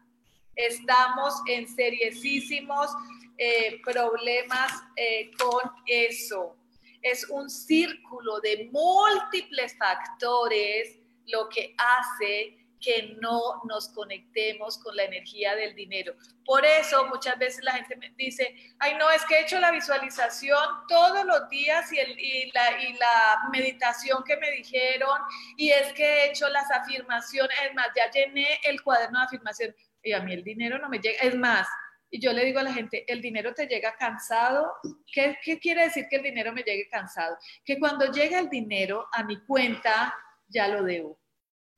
Estamos 0.56 1.34
en 1.46 1.68
seriosísimos 1.68 2.90
eh, 3.36 3.80
problemas 3.84 4.72
eh, 4.96 5.30
con 5.38 5.70
eso. 5.86 6.56
Es 7.00 7.28
un 7.30 7.48
círculo 7.48 8.40
de 8.40 8.68
múltiples 8.72 9.76
factores 9.78 10.98
lo 11.26 11.48
que 11.48 11.76
hace 11.78 12.66
que 12.80 13.16
no 13.20 13.62
nos 13.64 13.88
conectemos 13.90 14.78
con 14.78 14.96
la 14.96 15.04
energía 15.04 15.54
del 15.54 15.74
dinero. 15.74 16.14
Por 16.44 16.64
eso 16.64 17.06
muchas 17.06 17.38
veces 17.38 17.62
la 17.64 17.72
gente 17.72 17.96
me 17.96 18.10
dice, 18.16 18.54
ay 18.78 18.94
no, 18.98 19.10
es 19.10 19.24
que 19.26 19.36
he 19.36 19.42
hecho 19.42 19.58
la 19.60 19.70
visualización 19.70 20.58
todos 20.88 21.24
los 21.24 21.48
días 21.48 21.92
y, 21.92 21.98
el, 21.98 22.18
y, 22.18 22.50
la, 22.52 22.82
y 22.82 22.92
la 22.94 23.48
meditación 23.52 24.22
que 24.24 24.36
me 24.36 24.50
dijeron, 24.50 25.18
y 25.56 25.70
es 25.70 25.92
que 25.92 26.04
he 26.04 26.30
hecho 26.30 26.48
las 26.48 26.70
afirmaciones, 26.70 27.56
es 27.66 27.74
más, 27.74 27.88
ya 27.96 28.10
llené 28.10 28.60
el 28.64 28.82
cuaderno 28.82 29.18
de 29.18 29.26
afirmación 29.26 29.74
y 30.02 30.12
a 30.12 30.20
mí 30.20 30.32
el 30.32 30.44
dinero 30.44 30.78
no 30.78 30.88
me 30.88 30.98
llega, 30.98 31.18
es 31.20 31.34
más, 31.34 31.66
Y 32.10 32.20
yo 32.20 32.32
le 32.32 32.44
digo 32.44 32.58
a 32.58 32.62
la 32.62 32.72
gente, 32.72 33.04
el 33.12 33.20
dinero 33.20 33.52
te 33.52 33.66
llega 33.66 33.94
cansado. 33.96 34.72
¿Qué, 35.12 35.36
¿Qué, 35.42 35.58
quiere 35.58 35.84
decir 35.84 36.06
que 36.08 36.16
el 36.16 36.22
dinero 36.22 36.52
me 36.54 36.62
llegue 36.62 36.88
cansado? 36.88 37.36
Que 37.64 37.78
cuando 37.78 38.10
llega 38.10 38.38
el 38.38 38.48
dinero 38.48 39.06
a 39.12 39.22
mi 39.24 39.38
cuenta, 39.44 40.14
ya 40.48 40.68
lo 40.68 40.82
debo. 40.84 41.18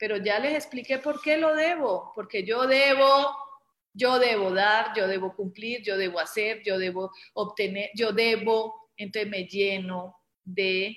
Pero 0.00 0.16
ya 0.16 0.40
les 0.40 0.54
expliqué 0.54 0.98
por 0.98 1.20
qué 1.20 1.36
lo 1.36 1.54
debo. 1.54 2.10
Porque 2.14 2.42
yo 2.44 2.66
debo, 2.66 3.36
yo 3.92 4.18
debo 4.18 4.50
dar, 4.50 4.96
yo 4.96 5.06
debo 5.06 5.36
cumplir, 5.36 5.82
yo 5.82 5.96
debo 5.96 6.18
hacer, 6.18 6.62
yo 6.64 6.78
debo 6.78 7.12
obtener, 7.34 7.90
yo 7.94 8.12
debo. 8.12 8.90
Entonces 8.96 9.30
me 9.30 9.44
lleno 9.44 10.16
de 10.42 10.96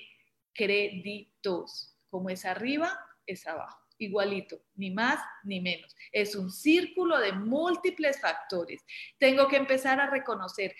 créditos. 0.54 1.96
Como 2.08 2.30
es 2.30 2.44
arriba, 2.44 2.98
es 3.26 3.46
abajo 3.46 3.84
igualito, 3.98 4.60
ni 4.74 4.90
más 4.90 5.20
ni 5.44 5.60
menos. 5.60 5.94
Es 6.12 6.34
un 6.34 6.50
círculo 6.50 7.18
de 7.18 7.32
múltiples 7.32 8.20
factores. 8.20 8.84
Tengo 9.18 9.48
que 9.48 9.56
empezar 9.56 10.00
a 10.00 10.10
reconocer 10.10 10.74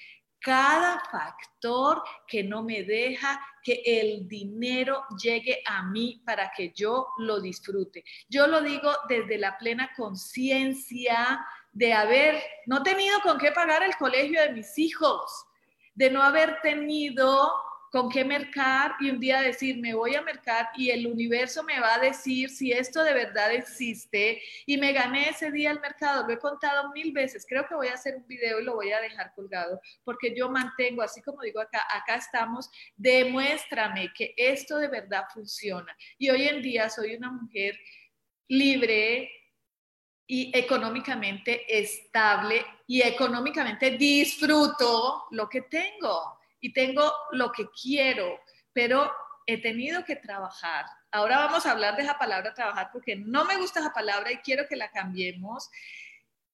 cada 0.45 1.01
factor 1.11 2.03
que 2.29 2.45
no 2.45 2.63
me 2.63 2.83
deja 2.83 3.41
que 3.63 3.83
el 3.87 4.29
dinero 4.29 5.03
llegue 5.21 5.63
a 5.67 5.85
mí 5.85 6.23
para 6.27 6.53
que 6.55 6.71
yo 6.77 7.09
lo 7.17 7.41
disfrute. 7.41 8.05
Yo 8.29 8.47
lo 8.47 8.61
digo 8.61 8.93
desde 9.09 9.39
la 9.39 9.57
plena 9.57 9.91
conciencia 9.97 11.43
de 11.73 11.95
haber 11.95 12.43
no 12.67 12.83
tenido 12.83 13.19
con 13.23 13.39
qué 13.39 13.53
pagar 13.53 13.83
el 13.83 13.97
colegio 13.97 14.43
de 14.43 14.53
mis 14.53 14.79
hijos, 14.79 15.47
de 15.95 16.11
no 16.11 16.23
haber 16.23 16.61
tenido 16.61 17.51
con 17.95 18.09
qué 18.09 18.25
mercar 18.25 18.97
y 18.99 19.09
un 19.09 19.21
día 19.21 19.41
decir, 19.41 19.79
me 19.79 19.95
voy 19.95 20.17
a 20.17 20.21
mercar 20.21 20.71
y 20.77 20.91
el 20.91 21.07
universo 21.07 21.63
me 21.63 21.79
va 21.79 21.95
a 21.95 22.01
decir 22.01 22.51
si 22.51 22.73
esto 22.73 23.05
de 23.05 23.15
verdad 23.15 23.53
existe 23.53 24.43
y 24.67 24.79
me 24.79 24.93
gané 24.93 25.29
ese 25.29 25.53
día 25.53 25.71
el 25.71 25.79
mercado. 25.79 26.27
Lo 26.27 26.35
he 26.35 26.39
contado 26.41 26.91
mil 26.91 27.13
veces, 27.13 27.47
creo 27.49 27.69
que 27.69 27.77
voy 27.77 27.87
a 27.87 27.95
hacer 27.95 28.17
un 28.17 28.27
video 28.27 28.59
y 28.59 28.65
lo 28.65 28.75
voy 28.75 28.91
a 28.91 29.01
dejar 29.01 29.33
colgado 29.37 29.81
porque 30.03 30.35
yo 30.37 30.51
mantengo, 30.51 31.03
así 31.03 31.23
como 31.23 31.43
digo 31.43 31.61
acá, 31.61 31.87
acá 31.89 32.17
estamos, 32.17 32.69
demuéstrame 32.97 34.13
que 34.13 34.35
esto 34.37 34.79
de 34.79 34.89
verdad 34.89 35.27
funciona. 35.33 35.97
Y 36.19 36.31
hoy 36.31 36.49
en 36.49 36.63
día 36.63 36.91
soy 36.91 37.15
una 37.15 37.31
mujer 37.31 37.79
libre, 38.49 39.31
y 40.27 40.51
económicamente 40.57 41.65
estable 41.69 42.65
y 42.87 43.03
económicamente 43.03 43.91
disfruto 43.91 45.27
lo 45.33 45.47
que 45.51 45.61
tengo 45.61 46.39
y 46.65 46.73
tengo 46.73 47.13
lo 47.33 47.53
que 47.53 47.67
quiero, 47.83 48.41
pero 48.73 49.13
he 49.45 49.61
tenido 49.61 50.03
que 50.03 50.17
trabajar. 50.17 50.87
Ahora 51.13 51.37
vamos 51.37 51.67
a 51.67 51.73
hablar 51.73 51.95
de 51.95 52.05
esa 52.05 52.17
palabra 52.17 52.55
trabajar 52.55 52.89
porque 52.91 53.17
no 53.17 53.45
me 53.45 53.59
gusta 53.59 53.81
esa 53.81 53.93
palabra 53.93 54.33
y 54.33 54.39
quiero 54.39 54.67
que 54.67 54.75
la 54.75 54.91
cambiemos. 54.91 55.69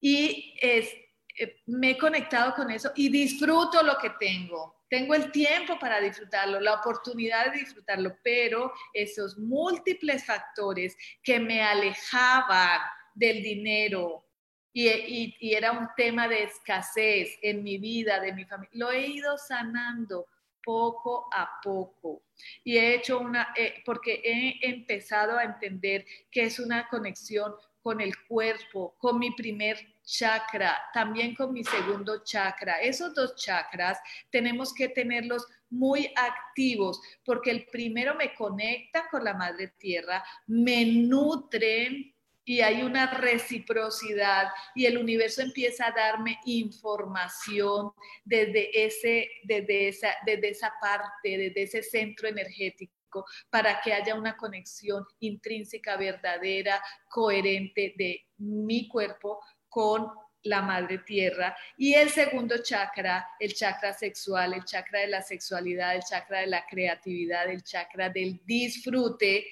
Y 0.01 0.57
es, 0.61 0.93
eh, 1.39 1.61
me 1.67 1.91
he 1.91 1.99
conectado 1.99 2.57
con 2.57 2.73
eso 2.73 2.91
y 2.97 3.09
disfruto 3.09 3.85
lo 3.85 3.99
que 3.99 4.11
tengo. 4.19 4.83
Tengo 4.89 5.15
el 5.15 5.31
tiempo 5.31 5.79
para 5.79 6.01
disfrutarlo, 6.01 6.59
la 6.59 6.75
oportunidad 6.75 7.53
de 7.53 7.61
disfrutarlo, 7.61 8.17
pero 8.25 8.73
esos 8.93 9.39
múltiples 9.39 10.27
factores 10.27 10.97
que 11.23 11.39
me 11.39 11.63
alejaban 11.63 12.81
del 13.15 13.45
dinero, 13.45 14.25
y, 14.73 15.55
era 15.55 15.73
un 15.73 15.89
tema 15.97 16.29
de 16.29 16.45
escasez 16.45 17.39
en 17.43 17.63
mi 17.63 17.79
vida, 17.79 18.21
de 18.21 18.33
mi 18.33 18.45
familia. 18.45 18.71
Lo 18.75 18.91
he 18.91 19.07
ido 19.07 19.37
sanando 19.39 20.27
poco 20.63 21.29
a 21.33 21.61
poco 21.63 22.23
y 22.63 22.77
he 22.77 22.95
hecho 22.95 23.19
una, 23.19 23.53
eh, 23.57 23.83
porque 23.85 24.21
he 24.23 24.69
empezado 24.69 25.39
a 25.39 25.45
entender 25.45 26.05
que 26.31 26.45
es 26.45 26.59
una 26.59 26.89
conexión 26.89 27.55
con 27.83 28.01
el 28.01 28.13
cuerpo, 28.27 28.95
con 28.99 29.19
mi 29.19 29.31
primer 29.31 29.79
chakra, 30.05 30.79
también 30.93 31.35
con 31.35 31.53
mi 31.53 31.65
segundo 31.65 32.23
chakra. 32.25 32.81
Esos 32.81 33.15
dos 33.15 33.37
chakras 33.37 33.99
tenemos 34.31 34.75
que 34.75 34.89
tenerlos 34.89 35.47
muy 35.71 36.13
activos 36.17 37.01
porque 37.25 37.51
el 37.51 37.67
primero 37.67 38.15
me 38.15 38.35
conecta 38.35 39.09
con 39.09 39.25
la 39.25 39.35
madre 39.35 39.69
tierra, 39.79 40.23
me 40.47 40.85
nutre 40.85 42.15
y 42.51 42.63
hay 42.63 42.83
una 42.83 43.07
reciprocidad 43.13 44.49
y 44.75 44.85
el 44.85 44.99
universo 44.99 45.41
empieza 45.41 45.87
a 45.87 45.93
darme 45.93 46.41
información 46.47 47.93
desde, 48.25 48.87
ese, 48.87 49.31
desde, 49.45 49.87
esa, 49.87 50.09
desde 50.27 50.49
esa 50.49 50.73
parte, 50.81 51.39
desde 51.39 51.63
ese 51.63 51.83
centro 51.85 52.27
energético 52.27 53.25
para 53.51 53.81
que 53.81 53.93
haya 53.93 54.17
una 54.17 54.37
conexión 54.37 55.07
intrínseca, 55.21 55.97
verdadera, 55.97 56.83
coherente 57.09 57.95
de 57.97 58.27
mi 58.39 58.89
cuerpo 58.89 59.39
con 59.69 60.11
la 60.43 60.61
madre 60.61 60.99
tierra. 60.99 61.57
Y 61.77 61.95
el 61.95 62.11
segundo 62.11 62.65
chakra, 62.65 63.29
el 63.39 63.55
chakra 63.55 63.93
sexual, 63.93 64.55
el 64.55 64.65
chakra 64.65 65.03
de 65.03 65.07
la 65.07 65.23
sexualidad, 65.23 65.95
el 65.95 66.03
chakra 66.03 66.41
de 66.41 66.49
la 66.49 66.67
creatividad, 66.67 67.49
el 67.49 67.63
chakra 67.63 68.09
del 68.09 68.41
disfrute, 68.45 69.47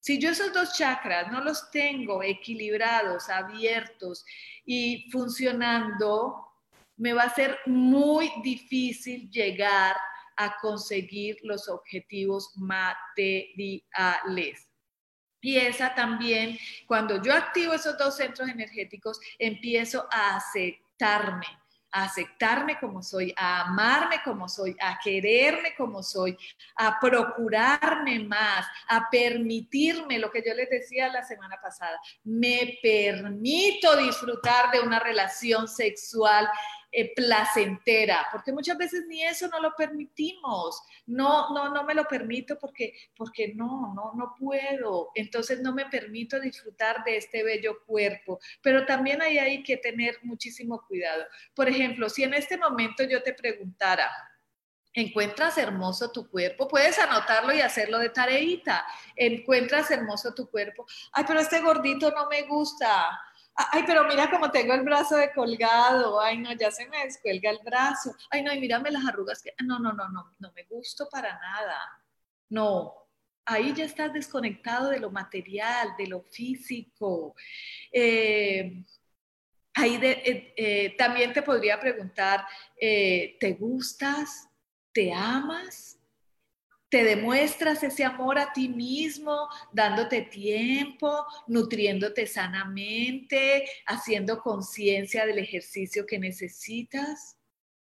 si 0.00 0.18
yo 0.18 0.30
esos 0.30 0.52
dos 0.52 0.76
chakras 0.76 1.30
no 1.30 1.44
los 1.44 1.70
tengo 1.70 2.22
equilibrados, 2.22 3.28
abiertos 3.28 4.24
y 4.64 5.10
funcionando, 5.10 6.46
me 6.96 7.12
va 7.12 7.24
a 7.24 7.34
ser 7.34 7.58
muy 7.66 8.32
difícil 8.42 9.30
llegar 9.30 9.96
a 10.36 10.56
conseguir 10.60 11.36
los 11.42 11.68
objetivos 11.68 12.56
materiales. 12.56 13.90
Y 15.42 15.56
esa 15.56 15.94
también, 15.94 16.58
cuando 16.86 17.22
yo 17.22 17.34
activo 17.34 17.74
esos 17.74 17.96
dos 17.98 18.16
centros 18.16 18.48
energéticos, 18.48 19.20
empiezo 19.38 20.06
a 20.10 20.36
aceptarme, 20.36 21.46
a 21.92 22.04
aceptarme 22.04 22.78
como 22.78 23.02
soy, 23.02 23.34
a 23.36 23.62
amarme 23.62 24.20
como 24.24 24.48
soy, 24.48 24.76
a 24.80 24.98
quererme 25.02 25.74
como 25.76 26.02
soy, 26.02 26.36
a 26.76 26.98
procurarme 27.00 28.20
más, 28.20 28.66
a 28.88 29.08
permitirme 29.10 30.18
lo 30.18 30.30
que 30.30 30.42
yo 30.46 30.54
les 30.54 30.70
decía 30.70 31.08
la 31.08 31.22
semana 31.22 31.58
pasada. 31.60 31.98
Me 32.24 32.78
permito 32.82 33.96
disfrutar 33.96 34.70
de 34.70 34.80
una 34.80 35.00
relación 35.00 35.68
sexual 35.68 36.48
eh, 36.92 37.12
placentera, 37.14 38.26
porque 38.32 38.52
muchas 38.52 38.76
veces 38.76 39.04
ni 39.06 39.22
eso 39.22 39.46
no 39.48 39.60
lo 39.60 39.74
permitimos. 39.76 40.82
No, 41.06 41.54
no, 41.54 41.72
no 41.72 41.84
me 41.84 41.94
lo 41.94 42.04
permito 42.04 42.58
porque, 42.58 42.94
porque 43.16 43.54
no, 43.54 43.94
no, 43.94 44.12
no 44.14 44.34
puedo. 44.38 45.10
Entonces 45.14 45.60
no 45.60 45.72
me 45.72 45.86
permito 45.86 46.40
disfrutar 46.40 47.04
de 47.04 47.18
este 47.18 47.44
bello 47.44 47.84
cuerpo. 47.86 48.40
Pero 48.60 48.86
también 48.86 49.22
ahí 49.22 49.38
hay 49.38 49.62
que 49.62 49.76
tener 49.76 50.16
muchísimo 50.22 50.84
cuidado. 50.88 51.24
Por 51.54 51.68
ejemplo, 51.68 52.08
si 52.08 52.24
en 52.24 52.34
este 52.34 52.56
momento 52.56 53.04
yo 53.04 53.22
te 53.22 53.34
preguntara, 53.34 54.10
Encuentras 54.92 55.56
hermoso 55.56 56.10
tu 56.10 56.28
cuerpo, 56.28 56.66
puedes 56.66 56.98
anotarlo 56.98 57.54
y 57.54 57.60
hacerlo 57.60 58.00
de 58.00 58.08
tareita. 58.08 58.84
Encuentras 59.14 59.88
hermoso 59.92 60.34
tu 60.34 60.50
cuerpo. 60.50 60.84
Ay, 61.12 61.22
pero 61.28 61.38
este 61.38 61.60
gordito 61.60 62.10
no 62.10 62.28
me 62.28 62.42
gusta 62.42 63.08
ay, 63.72 63.84
pero 63.86 64.04
mira 64.04 64.30
cómo 64.30 64.50
tengo 64.50 64.74
el 64.74 64.82
brazo 64.82 65.16
de 65.16 65.32
colgado, 65.32 66.20
ay, 66.20 66.38
no, 66.38 66.52
ya 66.52 66.70
se 66.70 66.88
me 66.88 67.04
descuelga 67.04 67.50
el 67.50 67.58
brazo, 67.64 68.14
ay, 68.30 68.42
no, 68.42 68.52
y 68.52 68.60
mírame 68.60 68.90
las 68.90 69.06
arrugas 69.06 69.42
que, 69.42 69.52
no, 69.64 69.78
no, 69.78 69.92
no, 69.92 70.08
no, 70.08 70.32
no 70.38 70.52
me 70.52 70.64
gusto 70.64 71.08
para 71.10 71.38
nada, 71.38 71.78
no, 72.48 73.00
ahí 73.50 73.72
ya 73.74 73.84
estás 73.84 74.12
desconectado 74.12 74.90
de 74.90 75.00
lo 75.00 75.10
material, 75.10 75.94
de 75.98 76.06
lo 76.06 76.22
físico. 76.22 77.34
Eh, 77.92 78.84
ahí 79.74 79.98
eh, 80.02 80.54
eh, 80.56 80.96
también 80.96 81.32
te 81.32 81.42
podría 81.42 81.78
preguntar, 81.80 82.46
¿te 82.78 83.56
gustas? 83.58 84.48
¿Te 84.92 85.12
amas? 85.12 85.99
Te 86.90 87.04
demuestras 87.04 87.82
ese 87.84 88.04
amor 88.04 88.38
a 88.38 88.52
ti 88.52 88.68
mismo, 88.68 89.48
dándote 89.72 90.22
tiempo, 90.22 91.24
nutriéndote 91.46 92.26
sanamente, 92.26 93.64
haciendo 93.86 94.40
conciencia 94.40 95.24
del 95.24 95.38
ejercicio 95.38 96.04
que 96.04 96.18
necesitas. 96.18 97.36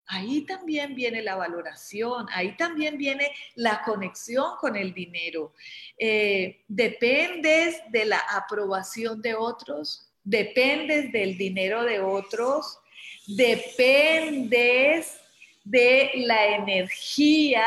Ahí 0.07 0.41
también 0.41 0.95
viene 0.95 1.21
la 1.21 1.35
valoración, 1.35 2.25
ahí 2.31 2.57
también 2.57 2.97
viene 2.97 3.31
la 3.55 3.83
conexión 3.83 4.57
con 4.59 4.75
el 4.75 4.93
dinero. 4.93 5.53
Eh, 5.97 6.63
dependes 6.67 7.81
de 7.91 8.05
la 8.05 8.19
aprobación 8.19 9.21
de 9.21 9.35
otros, 9.35 10.11
dependes 10.23 11.11
del 11.11 11.37
dinero 11.37 11.83
de 11.83 11.99
otros, 11.99 12.79
dependes 13.27 15.19
de 15.65 16.11
la 16.13 16.45
energía 16.55 17.65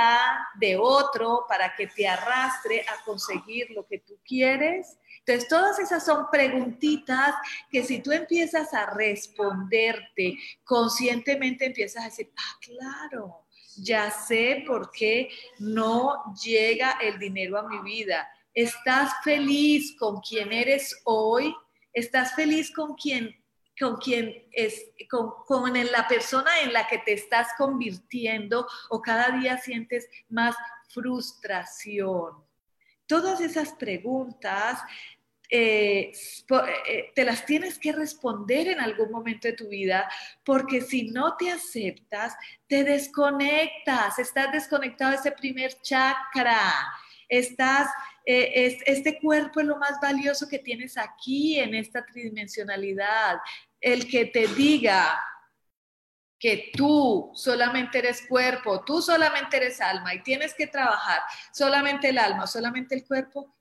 de 0.55 0.77
otro 0.77 1.45
para 1.49 1.75
que 1.75 1.89
te 1.89 2.07
arrastre 2.07 2.87
a 2.89 3.05
conseguir 3.05 3.71
lo 3.73 3.85
que 3.87 3.99
tú 3.99 4.17
quieres. 4.25 4.97
Entonces, 5.19 5.49
todas 5.49 5.79
esas 5.81 6.07
son 6.07 6.27
preguntitas 6.31 7.35
que 7.71 7.83
si 7.83 7.99
tú 7.99 8.13
empiezas 8.13 8.73
a 8.73 8.87
responderte 8.87 10.39
conscientemente, 10.65 11.67
empiezas 11.67 12.05
a 12.05 12.07
decir, 12.07 12.31
ah, 12.37 12.59
claro, 12.61 13.45
ya 13.77 14.13
sé 14.13 14.63
por 14.65 14.93
qué 14.93 15.29
no 15.59 16.35
llega 16.43 16.99
el 17.03 17.19
dinero 17.19 17.59
a 17.59 17.69
mi 17.69 17.81
vida. 17.81 18.29
¿Estás 18.55 19.13
feliz 19.25 19.97
con 19.99 20.21
quien 20.21 20.53
eres 20.53 21.01
hoy? 21.05 21.55
¿Estás 21.93 22.35
feliz 22.35 22.73
con 22.73 22.95
quien 22.95 23.38
con 23.79 23.97
quien 23.97 24.49
es, 24.53 24.91
con, 25.11 25.31
con 25.47 25.73
la 25.73 26.09
persona 26.09 26.61
en 26.61 26.73
la 26.73 26.87
que 26.87 26.99
te 26.99 27.13
estás 27.13 27.49
convirtiendo 27.57 28.67
o 28.91 29.01
cada 29.01 29.39
día 29.39 29.59
sientes 29.59 30.09
más 30.29 30.57
frustración. 30.89 32.45
Todas 33.07 33.41
esas 33.41 33.73
preguntas 33.73 34.81
eh, 35.51 36.13
eh, 36.87 37.13
te 37.15 37.25
las 37.25 37.47
tienes 37.47 37.79
que 37.79 37.93
responder 37.93 38.69
en 38.69 38.81
algún 38.81 39.11
momento 39.11 39.49
de 39.49 39.55
tu 39.55 39.69
vida, 39.69 40.07
porque 40.45 40.83
si 40.83 41.11
no 41.11 41.37
te 41.39 41.51
aceptas, 41.51 42.35
te 42.67 42.85
desconectas, 42.85 44.19
estás 44.19 44.53
desconectado 44.53 45.13
de 45.13 45.17
ese 45.17 45.33
primer 45.33 45.73
chakra, 45.81 46.61
estás, 47.31 47.89
eh, 48.27 48.79
este 48.85 49.19
cuerpo 49.19 49.61
es 49.61 49.67
lo 49.67 49.79
más 49.79 49.99
valioso 50.03 50.47
que 50.49 50.59
tienes 50.59 50.99
aquí 50.99 51.59
en 51.59 51.75
esta 51.75 52.05
tridimensionalidad, 52.05 53.39
el 53.81 54.09
que 54.09 54.27
te 54.27 54.47
diga 54.49 55.19
que 56.39 56.71
tú 56.77 57.33
solamente 57.35 57.99
eres 57.99 58.27
cuerpo, 58.29 58.85
tú 58.85 59.03
solamente 59.03 59.57
eres 59.57 59.81
alma 59.81 60.15
y 60.15 60.23
tienes 60.23 60.55
que 60.55 60.69
trabajar 60.69 61.21
solamente 61.53 62.11
el 62.11 62.19
alma, 62.19 62.47
solamente 62.47 62.95
el 62.95 63.05
cuerpo, 63.05 63.57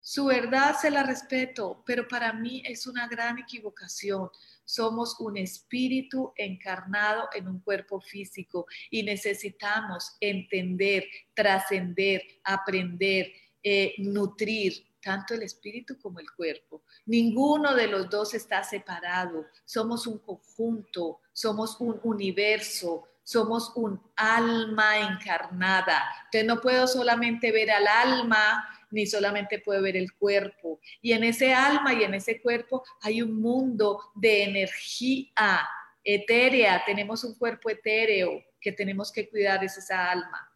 su 0.00 0.24
verdad 0.24 0.74
se 0.80 0.90
la 0.90 1.02
respeto, 1.02 1.82
pero 1.84 2.08
para 2.08 2.32
mí 2.32 2.62
es 2.64 2.86
una 2.86 3.06
gran 3.08 3.38
equivocación. 3.38 4.30
Somos 4.64 5.20
un 5.20 5.36
espíritu 5.36 6.32
encarnado 6.36 7.28
en 7.34 7.46
un 7.46 7.60
cuerpo 7.60 8.00
físico 8.00 8.66
y 8.90 9.02
necesitamos 9.02 10.16
entender, 10.20 11.04
trascender, 11.34 12.22
aprender, 12.42 13.32
eh, 13.62 13.94
nutrir 13.98 14.87
tanto 15.08 15.32
el 15.32 15.42
espíritu 15.42 15.98
como 15.98 16.20
el 16.20 16.30
cuerpo. 16.36 16.82
Ninguno 17.06 17.74
de 17.74 17.86
los 17.86 18.10
dos 18.10 18.34
está 18.34 18.62
separado. 18.62 19.46
Somos 19.64 20.06
un 20.06 20.18
conjunto, 20.18 21.22
somos 21.32 21.80
un 21.80 21.98
universo, 22.02 23.08
somos 23.22 23.72
un 23.74 23.98
alma 24.16 24.98
encarnada. 24.98 26.04
Entonces 26.24 26.46
no 26.46 26.60
puedo 26.60 26.86
solamente 26.86 27.50
ver 27.52 27.70
al 27.70 27.86
alma 27.86 28.68
ni 28.90 29.06
solamente 29.06 29.60
puede 29.60 29.80
ver 29.80 29.96
el 29.96 30.12
cuerpo. 30.12 30.78
Y 31.00 31.12
en 31.12 31.24
ese 31.24 31.54
alma 31.54 31.94
y 31.94 32.04
en 32.04 32.12
ese 32.12 32.42
cuerpo 32.42 32.84
hay 33.00 33.22
un 33.22 33.40
mundo 33.40 34.12
de 34.14 34.44
energía 34.44 35.66
etérea. 36.04 36.82
Tenemos 36.84 37.24
un 37.24 37.34
cuerpo 37.38 37.70
etéreo 37.70 38.44
que 38.60 38.72
tenemos 38.72 39.10
que 39.10 39.26
cuidar, 39.30 39.64
es 39.64 39.78
esa 39.78 40.10
alma. 40.10 40.47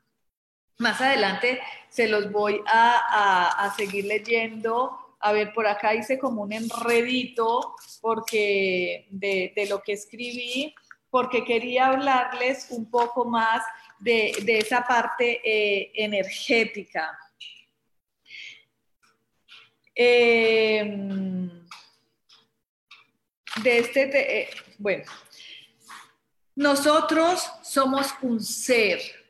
Más 0.82 1.00
adelante 1.00 1.60
se 1.88 2.08
los 2.08 2.32
voy 2.32 2.60
a, 2.66 3.72
seguir 3.76 4.06
leyendo. 4.06 5.14
A 5.20 5.30
ver, 5.32 5.52
por 5.54 5.64
acá 5.68 5.94
hice 5.94 6.18
como 6.18 6.42
un 6.42 6.52
enredito 6.52 7.76
porque 8.00 9.06
de, 9.10 9.66
lo 9.68 9.80
que 9.80 9.92
escribí, 9.92 10.74
porque 11.08 11.44
quería 11.44 11.86
hablarles 11.86 12.66
un 12.70 12.90
poco 12.90 13.24
más 13.24 13.62
de, 14.00 14.34
esa 14.44 14.84
parte 14.84 15.40
eh, 15.44 15.92
energética. 15.94 17.16
Em, 19.94 21.48
de 23.62 23.78
este, 23.78 24.40
eh, 24.40 24.50
bueno, 24.78 25.04
nosotros 26.56 27.48
somos 27.62 28.12
un 28.22 28.40
ser, 28.40 29.21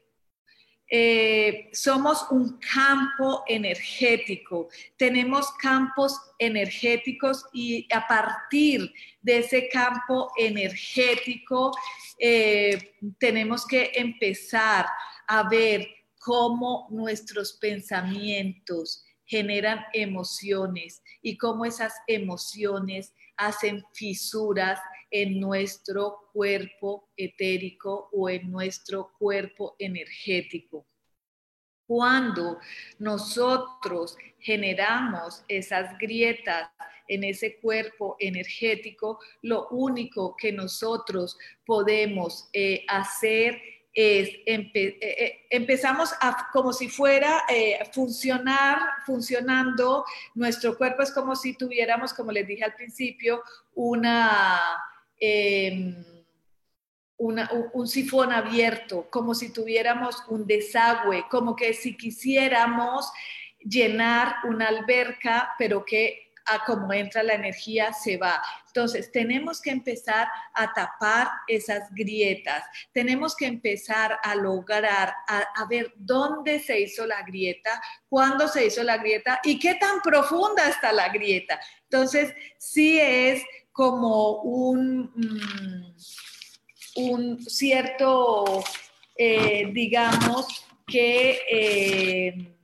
eh, 0.95 1.71
somos 1.73 2.27
un 2.31 2.59
campo 2.59 3.45
energético, 3.49 4.69
tenemos 4.99 5.51
campos 5.53 6.21
energéticos 6.39 7.47
y 7.51 7.89
a 7.91 8.07
partir 8.07 8.93
de 9.23 9.39
ese 9.39 9.71
campo 9.71 10.31
energético 10.37 11.73
eh, 12.19 12.93
tenemos 13.19 13.67
que 13.67 13.91
empezar 13.95 14.85
a 15.29 15.49
ver 15.49 15.89
cómo 16.19 16.89
nuestros 16.91 17.55
pensamientos, 17.55 19.03
generan 19.25 19.87
emociones 19.95 21.03
y 21.23 21.39
cómo 21.39 21.65
esas 21.65 21.95
emociones 22.07 23.15
hacen 23.37 23.83
fisuras 23.93 24.81
en 25.11 25.39
nuestro 25.39 26.31
cuerpo 26.33 27.11
etérico 27.17 28.09
o 28.13 28.29
en 28.29 28.51
nuestro 28.51 29.13
cuerpo 29.19 29.77
energético. 29.79 30.87
Cuando 31.87 32.59
nosotros 32.99 34.17
generamos 34.39 35.45
esas 35.49 35.99
grietas 35.99 36.71
en 37.09 37.25
ese 37.25 37.61
cuerpo 37.61 38.17
energético, 38.19 39.19
lo 39.43 39.69
único 39.69 40.35
que 40.37 40.53
nosotros 40.53 41.37
podemos 41.67 42.49
eh, 42.55 42.85
hacer 42.89 43.61
eh, 43.95 44.43
eh, 44.47 45.47
empezamos 45.51 46.15
a, 46.19 46.49
como 46.51 46.73
si 46.73 46.89
fuera 46.89 47.43
eh, 47.49 47.79
funcionar, 47.93 48.79
funcionando, 49.05 50.07
nuestro 50.35 50.79
cuerpo 50.79 51.03
es 51.03 51.13
como 51.13 51.37
si 51.37 51.55
tuviéramos, 51.55 52.15
como 52.15 52.33
les 52.33 52.47
dije 52.47 52.65
al 52.65 52.75
principio, 52.75 53.43
una, 53.75 54.83
em, 55.19 55.95
un 57.19 57.87
sifón 57.87 58.33
abierto, 58.33 59.09
como 59.11 59.35
si 59.35 59.53
tuviéramos 59.53 60.25
un 60.29 60.47
desagüe, 60.47 61.27
como 61.31 61.55
que 61.55 61.75
si 61.75 61.97
quisiéramos 61.97 63.13
llenar 63.61 64.37
una 64.45 64.69
alberca, 64.69 65.55
pero 65.59 65.85
que 65.85 66.32
a 66.47 66.65
cómo 66.65 66.93
entra 66.93 67.23
la 67.23 67.35
energía 67.35 67.93
se 67.93 68.17
va. 68.17 68.43
Entonces, 68.67 69.13
tenemos 69.13 69.61
que 69.61 69.71
empezar 69.71 70.29
a 70.55 70.73
tapar 70.73 71.29
esas 71.47 71.93
grietas, 71.93 72.65
tenemos 72.93 73.37
que 73.37 73.47
empezar 73.47 74.19
a 74.23 74.35
lograr, 74.35 75.15
a, 75.29 75.65
ver 75.69 75.93
dónde 75.97 76.59
se 76.59 76.81
hizo 76.81 77.07
la 77.07 77.23
grieta, 77.23 77.83
cuándo 78.09 78.49
se 78.49 78.67
hizo 78.67 78.83
la 78.83 78.97
grieta 78.97 79.41
y 79.45 79.59
qué 79.59 79.75
tan 79.75 80.01
profunda 80.01 80.69
está 80.69 80.93
la 80.93 81.09
grieta. 81.11 81.61
Entonces, 81.85 82.35
sí 82.59 82.99
es 82.99 83.43
como 83.73 84.43
un, 84.43 85.13
mm, 85.15 85.95
un 86.97 87.45
cierto, 87.45 88.65
eh, 89.17 89.71
digamos, 89.73 90.67
que 90.87 91.41
eh, 91.51 92.57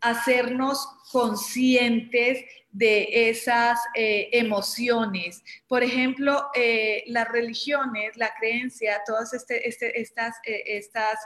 hacernos 0.00 0.88
conscientes 1.12 2.44
de 2.72 3.28
esas 3.28 3.78
eh, 3.94 4.30
emociones. 4.32 5.44
Por 5.68 5.82
ejemplo, 5.82 6.48
eh, 6.54 7.04
las 7.06 7.28
religiones, 7.28 8.16
la 8.16 8.32
creencia, 8.34 9.02
todos 9.06 9.34
este, 9.34 9.68
este, 9.68 10.00
estas, 10.00 10.36
eh, 10.44 10.62
estas 10.66 11.18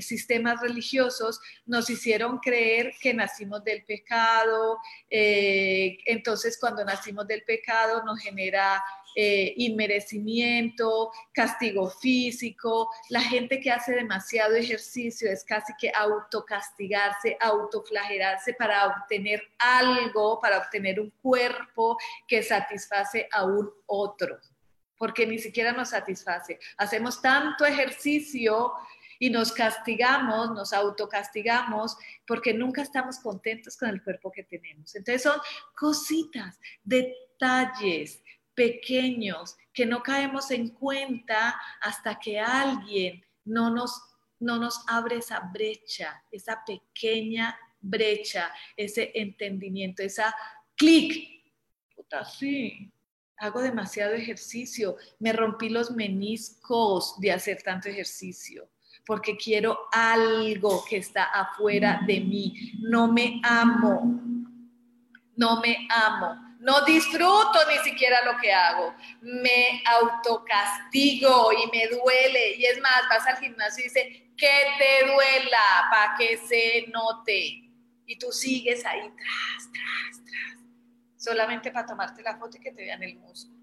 sistemas 0.00 0.60
religiosos 0.60 1.40
nos 1.66 1.90
hicieron 1.90 2.38
creer 2.38 2.92
que 3.00 3.12
nacimos 3.12 3.64
del 3.64 3.84
pecado, 3.84 4.78
entonces 5.10 6.58
cuando 6.60 6.84
nacimos 6.84 7.26
del 7.26 7.42
pecado 7.42 8.04
nos 8.04 8.20
genera 8.20 8.82
eh, 9.14 9.52
inmerecimiento, 9.58 11.10
castigo 11.34 11.90
físico. 11.90 12.88
La 13.10 13.20
gente 13.20 13.60
que 13.60 13.70
hace 13.70 13.92
demasiado 13.92 14.54
ejercicio 14.54 15.30
es 15.30 15.44
casi 15.44 15.74
que 15.78 15.92
autocastigarse, 15.94 17.36
autoflagelarse 17.38 18.54
para 18.54 18.86
obtener 18.86 19.42
algo, 19.58 20.40
para 20.40 20.58
obtener 20.58 20.98
un 20.98 21.10
cuerpo 21.20 21.98
que 22.26 22.42
satisface 22.42 23.28
a 23.32 23.44
un 23.44 23.70
otro, 23.84 24.38
porque 24.96 25.26
ni 25.26 25.38
siquiera 25.38 25.72
nos 25.72 25.90
satisface. 25.90 26.58
Hacemos 26.78 27.20
tanto 27.20 27.66
ejercicio 27.66 28.72
y 29.22 29.30
nos 29.30 29.52
castigamos, 29.52 30.50
nos 30.50 30.72
autocastigamos, 30.72 31.96
porque 32.26 32.52
nunca 32.52 32.82
estamos 32.82 33.20
contentos 33.20 33.76
con 33.76 33.88
el 33.88 34.02
cuerpo 34.02 34.32
que 34.32 34.42
tenemos. 34.42 34.96
Entonces 34.96 35.22
son 35.22 35.38
cositas, 35.76 36.58
detalles 36.82 38.20
pequeños 38.52 39.56
que 39.72 39.86
no 39.86 40.02
caemos 40.02 40.50
en 40.50 40.70
cuenta 40.70 41.54
hasta 41.80 42.18
que 42.18 42.40
alguien 42.40 43.24
no 43.44 43.70
nos, 43.70 43.92
no 44.40 44.58
nos 44.58 44.82
abre 44.88 45.18
esa 45.18 45.38
brecha, 45.38 46.24
esa 46.32 46.60
pequeña 46.66 47.56
brecha, 47.80 48.52
ese 48.76 49.12
entendimiento, 49.14 50.02
esa 50.02 50.34
clic. 50.74 51.44
Puta, 51.94 52.24
sí, 52.24 52.92
hago 53.36 53.62
demasiado 53.62 54.14
ejercicio, 54.14 54.96
me 55.20 55.32
rompí 55.32 55.68
los 55.68 55.92
meniscos 55.92 57.20
de 57.20 57.30
hacer 57.30 57.62
tanto 57.62 57.88
ejercicio 57.88 58.68
porque 59.06 59.36
quiero 59.36 59.78
algo 59.92 60.84
que 60.88 60.98
está 60.98 61.24
afuera 61.24 62.00
de 62.06 62.20
mí. 62.20 62.72
No 62.80 63.12
me 63.12 63.40
amo, 63.44 64.20
no 65.36 65.60
me 65.60 65.88
amo 65.90 66.52
no 66.62 66.84
disfruto 66.84 67.58
ni 67.68 67.78
siquiera 67.78 68.24
lo 68.24 68.38
que 68.38 68.52
hago, 68.52 68.94
me 69.20 69.82
autocastigo 69.84 71.52
y 71.52 71.70
me 71.76 71.88
duele. 71.88 72.54
Y 72.56 72.64
es 72.64 72.80
más, 72.80 73.02
vas 73.10 73.26
al 73.26 73.38
gimnasio 73.38 73.84
y 73.84 73.88
dice, 73.88 74.30
que 74.36 74.64
te 74.78 75.06
duela 75.06 75.88
para 75.90 76.14
que 76.16 76.36
se 76.38 76.86
note. 76.92 77.68
Y 78.06 78.16
tú 78.16 78.30
sigues 78.30 78.84
ahí, 78.86 79.00
tras, 79.00 79.72
tras, 79.72 80.24
tras. 80.24 80.60
solamente 81.16 81.72
para 81.72 81.86
tomarte 81.86 82.22
la 82.22 82.36
foto 82.36 82.56
y 82.56 82.60
que 82.60 82.70
te 82.70 82.82
vean 82.82 83.02
el 83.02 83.16
músculo. 83.16 83.61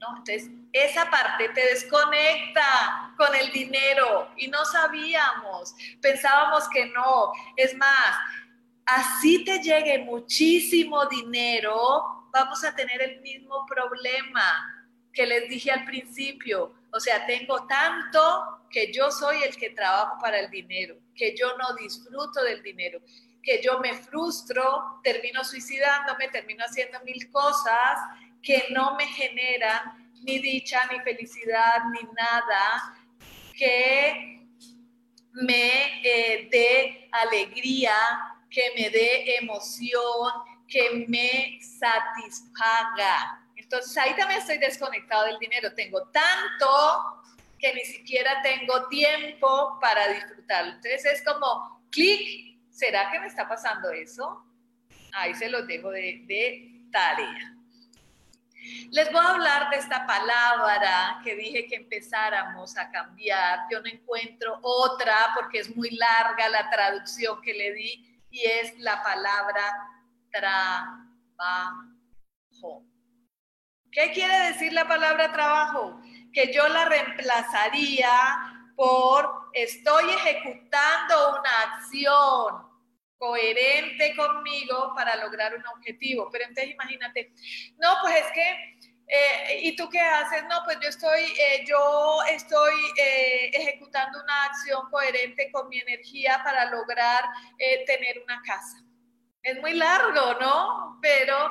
Entonces, 0.00 0.48
esa 0.72 1.10
parte 1.10 1.50
te 1.50 1.60
desconecta 1.60 3.12
con 3.18 3.34
el 3.34 3.52
dinero 3.52 4.30
y 4.36 4.48
no 4.48 4.64
sabíamos, 4.64 5.74
pensábamos 6.00 6.68
que 6.70 6.86
no. 6.86 7.32
Es 7.56 7.76
más, 7.76 8.16
así 8.86 9.44
te 9.44 9.58
llegue 9.58 9.98
muchísimo 9.98 11.04
dinero, 11.06 12.28
vamos 12.32 12.64
a 12.64 12.74
tener 12.74 13.02
el 13.02 13.20
mismo 13.20 13.66
problema 13.66 14.86
que 15.12 15.26
les 15.26 15.50
dije 15.50 15.70
al 15.70 15.84
principio. 15.84 16.72
O 16.92 16.98
sea, 16.98 17.26
tengo 17.26 17.66
tanto 17.66 18.64
que 18.70 18.90
yo 18.92 19.10
soy 19.10 19.42
el 19.42 19.54
que 19.56 19.70
trabajo 19.70 20.18
para 20.18 20.40
el 20.40 20.50
dinero, 20.50 20.96
que 21.14 21.36
yo 21.36 21.58
no 21.58 21.74
disfruto 21.74 22.42
del 22.42 22.62
dinero, 22.62 23.00
que 23.42 23.60
yo 23.62 23.80
me 23.80 23.94
frustro, 23.94 25.00
termino 25.02 25.44
suicidándome, 25.44 26.28
termino 26.28 26.64
haciendo 26.64 27.00
mil 27.00 27.30
cosas 27.30 27.98
que 28.42 28.64
no 28.70 28.96
me 28.96 29.06
generan 29.06 30.12
ni 30.22 30.38
dicha, 30.38 30.86
ni 30.90 31.00
felicidad, 31.00 31.84
ni 31.92 32.08
nada 32.12 32.96
que 33.56 34.40
me 35.32 36.02
eh, 36.02 36.48
dé 36.50 37.08
alegría, 37.12 37.94
que 38.50 38.72
me 38.76 38.90
dé 38.90 39.36
emoción, 39.36 40.32
que 40.66 41.06
me 41.08 41.58
satisfaga. 41.62 43.46
Entonces 43.56 43.96
ahí 43.98 44.14
también 44.16 44.40
estoy 44.40 44.58
desconectado 44.58 45.26
del 45.26 45.38
dinero. 45.38 45.74
Tengo 45.74 46.08
tanto 46.08 47.22
que 47.58 47.74
ni 47.74 47.84
siquiera 47.84 48.40
tengo 48.42 48.88
tiempo 48.88 49.78
para 49.80 50.08
disfrutarlo. 50.08 50.72
Entonces 50.72 51.04
es 51.04 51.24
como 51.24 51.84
clic, 51.90 52.58
¿será 52.70 53.10
que 53.10 53.20
me 53.20 53.26
está 53.26 53.46
pasando 53.46 53.90
eso? 53.90 54.44
Ahí 55.12 55.34
se 55.34 55.48
los 55.48 55.66
dejo 55.66 55.90
de, 55.90 56.22
de 56.26 56.80
tarea. 56.90 57.59
Les 58.90 59.10
voy 59.10 59.24
a 59.24 59.30
hablar 59.30 59.70
de 59.70 59.76
esta 59.76 60.06
palabra 60.06 61.20
que 61.24 61.34
dije 61.34 61.66
que 61.66 61.76
empezáramos 61.76 62.76
a 62.76 62.90
cambiar. 62.90 63.60
Yo 63.70 63.80
no 63.80 63.86
encuentro 63.86 64.58
otra 64.62 65.14
porque 65.34 65.60
es 65.60 65.74
muy 65.74 65.90
larga 65.90 66.48
la 66.48 66.68
traducción 66.68 67.40
que 67.40 67.54
le 67.54 67.72
di 67.72 68.22
y 68.30 68.44
es 68.44 68.78
la 68.78 69.02
palabra 69.02 69.62
trabajo. 70.30 71.80
¿Qué 73.90 74.12
quiere 74.12 74.52
decir 74.52 74.72
la 74.72 74.86
palabra 74.86 75.32
trabajo? 75.32 76.00
Que 76.32 76.52
yo 76.52 76.68
la 76.68 76.84
reemplazaría 76.84 78.10
por 78.76 79.50
estoy 79.52 80.10
ejecutando 80.10 81.38
una 81.38 81.74
acción 81.74 82.69
coherente 83.20 84.16
conmigo 84.16 84.94
para 84.96 85.14
lograr 85.16 85.54
un 85.54 85.64
objetivo. 85.66 86.28
Pero 86.32 86.44
entonces 86.46 86.72
imagínate, 86.72 87.32
no, 87.76 87.96
pues 88.00 88.16
es 88.16 88.32
que, 88.32 88.78
eh, 89.06 89.60
¿y 89.62 89.76
tú 89.76 89.90
qué 89.90 90.00
haces? 90.00 90.42
No, 90.44 90.62
pues 90.64 90.78
yo 90.80 90.88
estoy, 90.88 91.20
eh, 91.38 91.64
yo 91.66 92.22
estoy 92.30 92.74
eh, 92.96 93.50
ejecutando 93.52 94.22
una 94.22 94.44
acción 94.44 94.88
coherente 94.90 95.52
con 95.52 95.68
mi 95.68 95.78
energía 95.78 96.40
para 96.42 96.70
lograr 96.70 97.24
tener 97.86 98.22
una 98.24 98.40
casa. 98.42 98.82
Es 99.42 99.60
muy 99.60 99.74
largo, 99.74 100.34
¿no? 100.40 100.98
Pero 101.02 101.50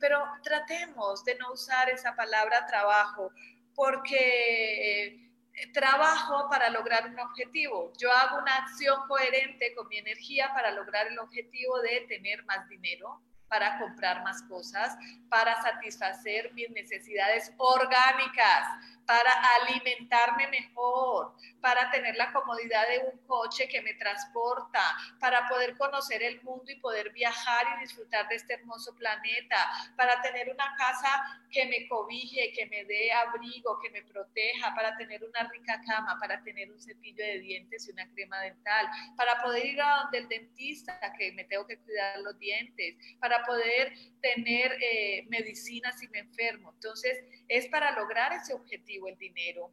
pero 0.00 0.24
tratemos 0.42 1.22
de 1.24 1.34
no 1.34 1.52
usar 1.52 1.90
esa 1.90 2.16
palabra 2.16 2.64
trabajo, 2.64 3.30
porque 3.74 5.25
trabajo 5.72 6.48
para 6.50 6.70
lograr 6.70 7.08
un 7.08 7.18
objetivo. 7.18 7.92
Yo 7.98 8.12
hago 8.12 8.38
una 8.38 8.56
acción 8.56 9.00
coherente 9.08 9.74
con 9.74 9.88
mi 9.88 9.98
energía 9.98 10.52
para 10.54 10.70
lograr 10.70 11.06
el 11.06 11.18
objetivo 11.18 11.80
de 11.80 12.06
tener 12.08 12.44
más 12.44 12.68
dinero, 12.68 13.20
para 13.48 13.78
comprar 13.78 14.22
más 14.22 14.42
cosas, 14.42 14.96
para 15.28 15.60
satisfacer 15.62 16.52
mis 16.54 16.70
necesidades 16.70 17.52
orgánicas, 17.56 18.66
para 19.06 19.30
alimentarme 19.60 20.48
mejor, 20.48 21.34
para 21.60 21.90
tener 21.90 22.16
la 22.16 22.32
comodidad 22.32 22.86
de 22.88 22.98
un 23.10 23.18
coche 23.26 23.68
que 23.68 23.80
me 23.82 23.94
transporta, 23.94 24.80
para 25.20 25.48
poder 25.48 25.76
conocer 25.76 26.22
el 26.22 26.42
mundo 26.42 26.64
y 26.70 26.80
poder 26.80 27.12
viajar 27.12 27.66
y 27.76 27.80
disfrutar 27.80 28.28
de 28.28 28.36
este 28.36 28.54
hermoso 28.54 28.94
planeta, 28.96 29.56
para 29.96 30.20
tener 30.22 30.50
una 30.50 30.74
casa 30.76 31.40
que 31.50 31.66
me 31.66 31.86
cobije, 31.88 32.52
que 32.52 32.66
me 32.66 32.84
dé 32.84 33.12
abrigo, 33.12 33.78
que 33.80 33.90
me 33.90 34.02
proteja, 34.02 34.74
para 34.74 34.96
tener 34.96 35.24
una 35.24 35.48
rica 35.48 35.80
cama, 35.86 36.18
para 36.20 36.42
tener 36.42 36.70
un 36.70 36.80
cepillo 36.80 37.24
de 37.24 37.38
dientes 37.38 37.86
y 37.86 37.92
una 37.92 38.08
crema 38.10 38.40
dental, 38.40 38.88
para 39.16 39.40
poder 39.42 39.64
ir 39.64 39.80
a 39.80 40.02
donde 40.02 40.18
el 40.18 40.28
dentista, 40.28 40.98
que 41.16 41.32
me 41.32 41.44
tengo 41.44 41.66
que 41.66 41.78
cuidar 41.78 42.18
los 42.20 42.38
dientes, 42.38 42.96
para 43.20 43.44
poder 43.44 43.92
tener 44.20 44.76
eh, 44.80 45.24
medicina 45.28 45.92
si 45.92 46.08
me 46.08 46.18
enfermo. 46.20 46.72
Entonces, 46.74 47.18
es 47.48 47.68
para 47.68 47.92
lograr 47.92 48.32
ese 48.32 48.52
objetivo 48.52 48.95
el 49.08 49.18
dinero, 49.18 49.72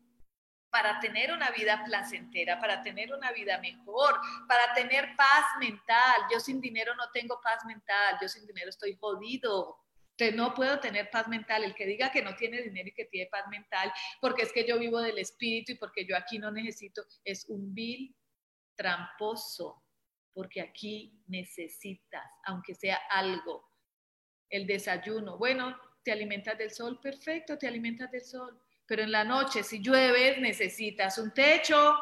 para 0.69 0.99
tener 0.99 1.31
una 1.31 1.51
vida 1.51 1.83
placentera, 1.85 2.59
para 2.59 2.81
tener 2.81 3.13
una 3.13 3.31
vida 3.31 3.59
mejor, 3.59 4.19
para 4.47 4.73
tener 4.73 5.15
paz 5.15 5.45
mental. 5.59 6.15
Yo 6.31 6.39
sin 6.39 6.59
dinero 6.59 6.95
no 6.95 7.11
tengo 7.13 7.39
paz 7.43 7.63
mental, 7.65 8.17
yo 8.19 8.27
sin 8.27 8.47
dinero 8.47 8.69
estoy 8.69 8.97
jodido. 8.99 9.77
No 10.35 10.53
puedo 10.53 10.79
tener 10.79 11.11
paz 11.11 11.27
mental. 11.27 11.63
El 11.63 11.75
que 11.75 11.85
diga 11.85 12.11
que 12.11 12.23
no 12.23 12.35
tiene 12.35 12.61
dinero 12.61 12.89
y 12.89 12.93
que 12.93 13.05
tiene 13.05 13.29
paz 13.29 13.47
mental, 13.49 13.93
porque 14.19 14.43
es 14.43 14.51
que 14.51 14.65
yo 14.67 14.79
vivo 14.79 14.99
del 14.99 15.19
espíritu 15.19 15.73
y 15.73 15.75
porque 15.75 16.05
yo 16.05 16.17
aquí 16.17 16.39
no 16.39 16.49
necesito, 16.49 17.03
es 17.23 17.45
un 17.49 17.73
vil 17.73 18.15
tramposo, 18.75 19.83
porque 20.33 20.59
aquí 20.59 21.21
necesitas, 21.27 22.25
aunque 22.45 22.73
sea 22.73 22.99
algo, 23.11 23.69
el 24.49 24.65
desayuno. 24.65 25.37
Bueno, 25.37 25.79
te 26.03 26.11
alimentas 26.11 26.57
del 26.57 26.71
sol, 26.71 26.99
perfecto, 26.99 27.57
te 27.57 27.67
alimentas 27.67 28.09
del 28.09 28.23
sol. 28.23 28.59
Pero 28.93 29.05
en 29.05 29.11
la 29.11 29.23
noche, 29.23 29.63
si 29.63 29.79
llueve, 29.79 30.37
necesitas 30.39 31.17
un 31.17 31.31
techo. 31.31 31.95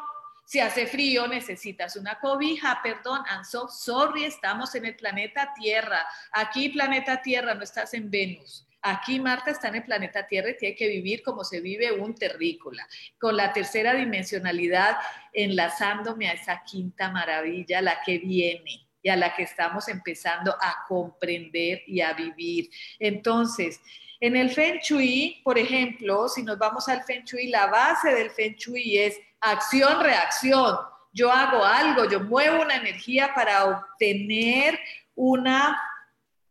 Si 0.44 0.60
hace 0.60 0.86
frío, 0.86 1.26
necesitas 1.26 1.96
una 1.96 2.18
cobija. 2.18 2.80
Perdón, 2.82 3.22
I'm 3.30 3.46
so 3.46 3.66
sorry, 3.66 4.24
estamos 4.24 4.74
en 4.74 4.84
el 4.84 4.94
planeta 4.94 5.54
Tierra. 5.58 6.06
Aquí, 6.32 6.68
planeta 6.68 7.22
Tierra, 7.22 7.54
no 7.54 7.62
estás 7.62 7.94
en 7.94 8.10
Venus. 8.10 8.68
Aquí 8.82 9.18
Marta 9.18 9.52
está 9.52 9.68
en 9.68 9.76
el 9.76 9.84
planeta 9.84 10.26
Tierra 10.26 10.50
y 10.50 10.58
tiene 10.58 10.76
que 10.76 10.86
vivir 10.86 11.22
como 11.22 11.44
se 11.44 11.62
vive 11.62 11.92
un 11.92 12.14
terrícola, 12.14 12.86
con 13.18 13.38
la 13.38 13.54
tercera 13.54 13.94
dimensionalidad 13.94 14.98
enlazándome 15.32 16.28
a 16.28 16.32
esa 16.32 16.62
quinta 16.62 17.10
maravilla, 17.10 17.80
la 17.80 18.02
que 18.04 18.18
viene 18.18 18.86
y 19.00 19.08
a 19.08 19.16
la 19.16 19.34
que 19.34 19.44
estamos 19.44 19.88
empezando 19.88 20.52
a 20.60 20.84
comprender 20.86 21.84
y 21.86 22.02
a 22.02 22.12
vivir. 22.12 22.68
Entonces, 22.98 23.80
en 24.22 24.36
el 24.36 24.50
Feng 24.50 24.78
Shui, 24.78 25.40
por 25.42 25.58
ejemplo, 25.58 26.28
si 26.28 26.42
nos 26.42 26.56
vamos 26.56 26.88
al 26.88 27.02
Feng 27.02 27.24
Shui, 27.24 27.48
la 27.48 27.66
base 27.66 28.14
del 28.14 28.30
Feng 28.30 28.54
Shui 28.54 28.98
es 28.98 29.18
acción-reacción. 29.40 30.76
Yo 31.12 31.30
hago 31.30 31.64
algo, 31.64 32.08
yo 32.08 32.20
muevo 32.20 32.62
una 32.62 32.76
energía 32.76 33.34
para 33.34 33.64
obtener 33.64 34.78
una 35.14 35.76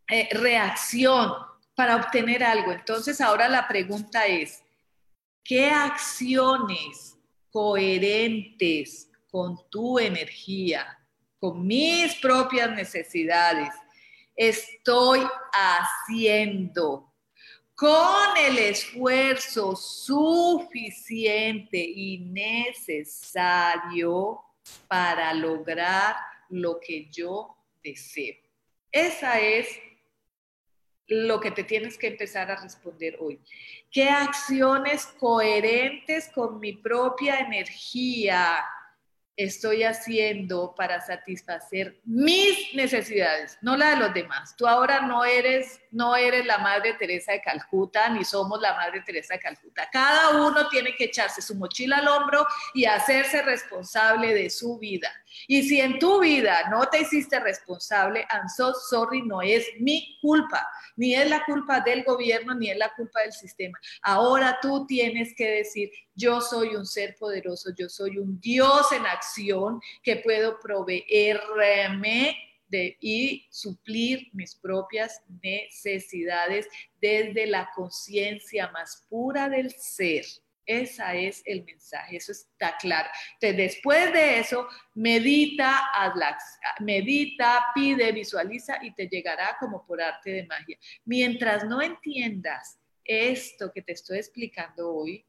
eh, 0.07 0.27
reacción, 0.33 1.33
para 1.73 1.95
obtener 1.95 2.43
algo. 2.43 2.71
Entonces, 2.71 3.21
ahora 3.21 3.47
la 3.47 3.67
pregunta 3.67 4.27
es, 4.27 4.61
¿qué 5.43 5.69
acciones 5.71 7.17
coherentes 7.49 9.09
con 9.31 9.57
tu 9.69 9.97
energía 9.97 10.97
con 11.41 11.65
mis 11.65 12.13
propias 12.17 12.69
necesidades, 12.69 13.73
estoy 14.35 15.21
haciendo 15.51 17.10
con 17.81 18.37
el 18.37 18.57
esfuerzo 18.59 19.75
suficiente 19.75 21.79
y 21.79 22.19
necesario 22.19 24.39
para 24.87 25.33
lograr 25.33 26.15
lo 26.49 26.79
que 26.79 27.09
yo 27.09 27.57
deseo. 27.83 28.35
Esa 28.91 29.39
es 29.39 29.67
lo 31.07 31.39
que 31.39 31.49
te 31.49 31.63
tienes 31.63 31.97
que 31.97 32.09
empezar 32.09 32.51
a 32.51 32.61
responder 32.61 33.17
hoy. 33.19 33.39
¿Qué 33.89 34.07
acciones 34.07 35.07
coherentes 35.07 36.29
con 36.35 36.59
mi 36.59 36.73
propia 36.73 37.39
energía? 37.39 38.63
Estoy 39.43 39.83
haciendo 39.83 40.73
para 40.75 41.01
satisfacer 41.01 41.99
mis 42.03 42.73
necesidades, 42.73 43.57
no 43.61 43.77
la 43.77 43.91
de 43.91 43.95
los 43.97 44.13
demás. 44.13 44.55
Tú 44.57 44.67
ahora 44.67 45.01
no 45.01 45.23
eres, 45.23 45.79
no 45.91 46.15
eres 46.15 46.45
la 46.45 46.57
Madre 46.57 46.93
Teresa 46.93 47.31
de 47.33 47.41
Calcuta, 47.41 48.09
ni 48.09 48.23
somos 48.23 48.59
la 48.61 48.73
Madre 48.73 49.01
Teresa 49.01 49.35
de 49.35 49.39
Calcuta. 49.39 49.89
Cada 49.91 50.45
uno 50.45 50.67
tiene 50.69 50.95
que 50.95 51.05
echarse 51.05 51.41
su 51.41 51.55
mochila 51.55 51.97
al 51.97 52.07
hombro 52.07 52.45
y 52.73 52.85
hacerse 52.85 53.41
responsable 53.41 54.33
de 54.33 54.49
su 54.49 54.77
vida. 54.77 55.11
Y 55.47 55.63
si 55.63 55.79
en 55.79 55.99
tu 55.99 56.19
vida 56.19 56.69
no 56.69 56.87
te 56.87 57.01
hiciste 57.01 57.39
responsable, 57.39 58.25
I'm 58.31 58.49
so 58.49 58.73
sorry, 58.73 59.21
no 59.21 59.41
es 59.41 59.65
mi 59.79 60.17
culpa, 60.21 60.67
ni 60.95 61.15
es 61.15 61.29
la 61.29 61.43
culpa 61.45 61.79
del 61.79 62.03
gobierno, 62.03 62.53
ni 62.53 62.69
es 62.69 62.77
la 62.77 62.93
culpa 62.95 63.21
del 63.21 63.33
sistema. 63.33 63.79
Ahora 64.01 64.59
tú 64.61 64.85
tienes 64.85 65.33
que 65.35 65.49
decir, 65.49 65.89
yo 66.15 66.41
soy 66.41 66.75
un 66.75 66.85
ser 66.85 67.15
poderoso, 67.17 67.71
yo 67.77 67.89
soy 67.89 68.17
un 68.17 68.39
Dios 68.39 68.91
en 68.91 69.05
acción 69.05 69.81
que 70.03 70.17
puedo 70.17 70.59
proveerme 70.59 72.37
de, 72.67 72.97
y 73.01 73.47
suplir 73.49 74.29
mis 74.33 74.55
propias 74.55 75.21
necesidades 75.41 76.67
desde 77.01 77.45
la 77.47 77.69
conciencia 77.75 78.69
más 78.71 79.05
pura 79.09 79.49
del 79.49 79.71
ser. 79.71 80.25
Ese 80.65 81.27
es 81.27 81.41
el 81.45 81.65
mensaje, 81.65 82.17
eso 82.17 82.31
está 82.31 82.77
claro. 82.77 83.09
Entonces, 83.33 83.57
después 83.57 84.13
de 84.13 84.39
eso, 84.39 84.67
medita, 84.93 85.81
medita, 86.79 87.65
pide, 87.73 88.11
visualiza 88.11 88.77
y 88.81 88.93
te 88.93 89.07
llegará 89.07 89.57
como 89.59 89.85
por 89.85 90.01
arte 90.01 90.31
de 90.31 90.45
magia. 90.45 90.77
Mientras 91.03 91.65
no 91.65 91.81
entiendas 91.81 92.77
esto 93.03 93.71
que 93.73 93.81
te 93.81 93.93
estoy 93.93 94.19
explicando 94.19 94.93
hoy, 94.93 95.25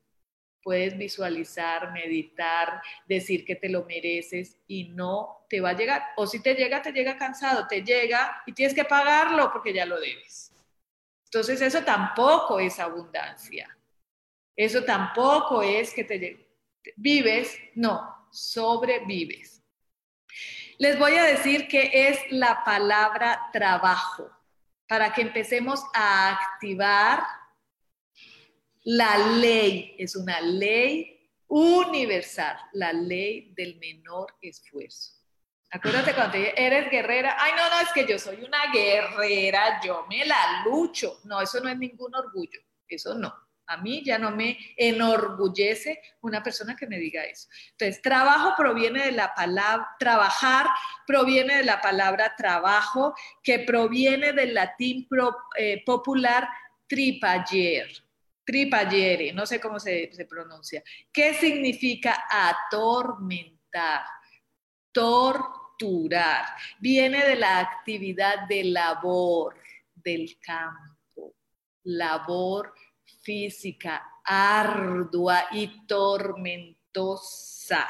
puedes 0.63 0.97
visualizar, 0.97 1.93
meditar, 1.93 2.81
decir 3.07 3.45
que 3.45 3.57
te 3.57 3.69
lo 3.69 3.85
mereces 3.85 4.59
y 4.67 4.91
no 4.91 5.45
te 5.49 5.61
va 5.61 5.71
a 5.71 5.77
llegar. 5.77 6.03
O 6.17 6.27
si 6.27 6.41
te 6.43 6.55
llega, 6.55 6.81
te 6.81 6.93
llega 6.93 7.17
cansado, 7.17 7.67
te 7.67 7.83
llega 7.83 8.43
y 8.47 8.53
tienes 8.53 8.75
que 8.75 8.85
pagarlo 8.85 9.53
porque 9.53 9.73
ya 9.73 9.85
lo 9.85 10.01
debes. 10.01 10.53
Entonces 11.25 11.61
eso 11.61 11.83
tampoco 11.83 12.61
es 12.61 12.79
abundancia. 12.79 13.77
Eso 14.57 14.85
tampoco 14.85 15.63
es 15.63 15.93
que 15.95 16.05
te 16.05 16.47
vives, 16.97 17.59
no, 17.75 18.29
sobrevives. 18.31 19.63
Les 20.79 20.99
voy 20.99 21.15
a 21.17 21.25
decir 21.25 21.69
que 21.69 21.91
es 22.09 22.19
la 22.31 22.63
palabra 22.65 23.51
trabajo 23.53 24.31
para 24.87 25.13
que 25.13 25.23
empecemos 25.23 25.83
a 25.95 26.33
activar 26.33 27.23
la 28.85 29.19
ley. 29.39 29.95
Es 29.99 30.17
una 30.17 30.41
ley 30.41 31.31
universal, 31.49 32.57
la 32.73 32.93
ley 32.93 33.53
del 33.55 33.79
menor 33.79 34.35
esfuerzo. 34.41 35.13
Acuérdate 35.71 36.13
cuando 36.13 36.37
eres 36.37 36.91
guerrera, 36.91 37.37
ay 37.39 37.53
no, 37.57 37.69
no, 37.71 37.81
es 37.81 37.93
que 37.95 38.07
yo 38.07 38.19
soy 38.19 38.45
una 38.45 38.71
guerrera, 38.73 39.81
yo 39.83 40.07
me 40.09 40.25
la 40.25 40.63
lucho. 40.65 41.21
No, 41.25 41.41
eso 41.41 41.61
no 41.61 41.69
es 41.69 41.79
ningún 41.79 42.15
orgullo, 42.15 42.61
eso 42.87 43.15
no. 43.15 43.35
A 43.67 43.79
mí 43.79 44.03
ya 44.05 44.19
no 44.19 44.33
me 44.33 44.59
enorgullece 44.77 46.03
una 46.21 46.43
persona 46.43 46.77
que 46.77 46.87
me 46.87 46.99
diga 46.99 47.25
eso. 47.25 47.49
Entonces, 47.71 48.03
trabajo 48.03 48.53
proviene 48.55 49.07
de 49.07 49.13
la 49.13 49.35
palabra, 49.35 49.89
trabajar 49.99 50.67
proviene 51.07 51.57
de 51.57 51.65
la 51.65 51.81
palabra 51.81 52.35
trabajo, 52.37 53.15
que 53.43 53.61
proviene 53.61 54.35
del 54.35 54.53
latín 54.53 55.09
eh, 55.57 55.83
popular 55.87 56.49
tripayer, 56.87 57.89
tripayere, 58.45 59.33
no 59.33 59.47
sé 59.47 59.61
cómo 59.61 59.79
se, 59.79 60.13
se 60.13 60.27
pronuncia. 60.27 60.83
¿Qué 61.13 61.35
significa 61.35 62.25
atormentar? 62.31 64.03
Torturar. 64.93 66.45
Viene 66.81 67.25
de 67.25 67.37
la 67.37 67.61
actividad 67.61 68.47
de 68.47 68.65
labor 68.65 69.57
del 69.95 70.39
campo, 70.41 71.35
labor 71.85 72.75
física 73.23 74.03
ardua 74.25 75.47
y 75.53 75.87
tormentosa 75.87 77.89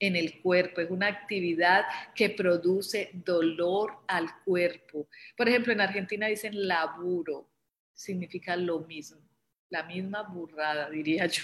en 0.00 0.14
el 0.14 0.40
cuerpo, 0.40 0.80
es 0.80 0.90
una 0.90 1.08
actividad 1.08 1.84
que 2.14 2.30
produce 2.30 3.10
dolor 3.12 4.04
al 4.06 4.28
cuerpo. 4.44 5.08
Por 5.36 5.48
ejemplo, 5.48 5.72
en 5.72 5.80
Argentina 5.80 6.28
dicen 6.28 6.68
laburo, 6.68 7.50
significa 7.98 8.54
lo 8.54 8.80
mismo, 8.80 9.18
la 9.70 9.82
misma 9.82 10.22
burrada, 10.22 10.88
diría 10.88 11.26
yo. 11.26 11.42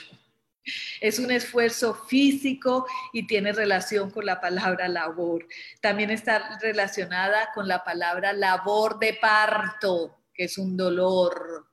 Es 1.01 1.19
un 1.19 1.31
esfuerzo 1.31 1.95
físico 1.95 2.87
y 3.13 3.27
tiene 3.27 3.53
relación 3.53 4.11
con 4.11 4.25
la 4.25 4.41
palabra 4.41 4.89
labor. 4.89 5.47
También 5.83 6.11
está 6.11 6.59
relacionada 6.61 7.51
con 7.53 7.69
la 7.69 7.85
palabra 7.85 8.33
labor 8.33 8.99
de 8.99 9.15
parto, 9.15 10.17
que 10.33 10.45
es 10.45 10.57
un 10.57 10.77
dolor 10.77 11.67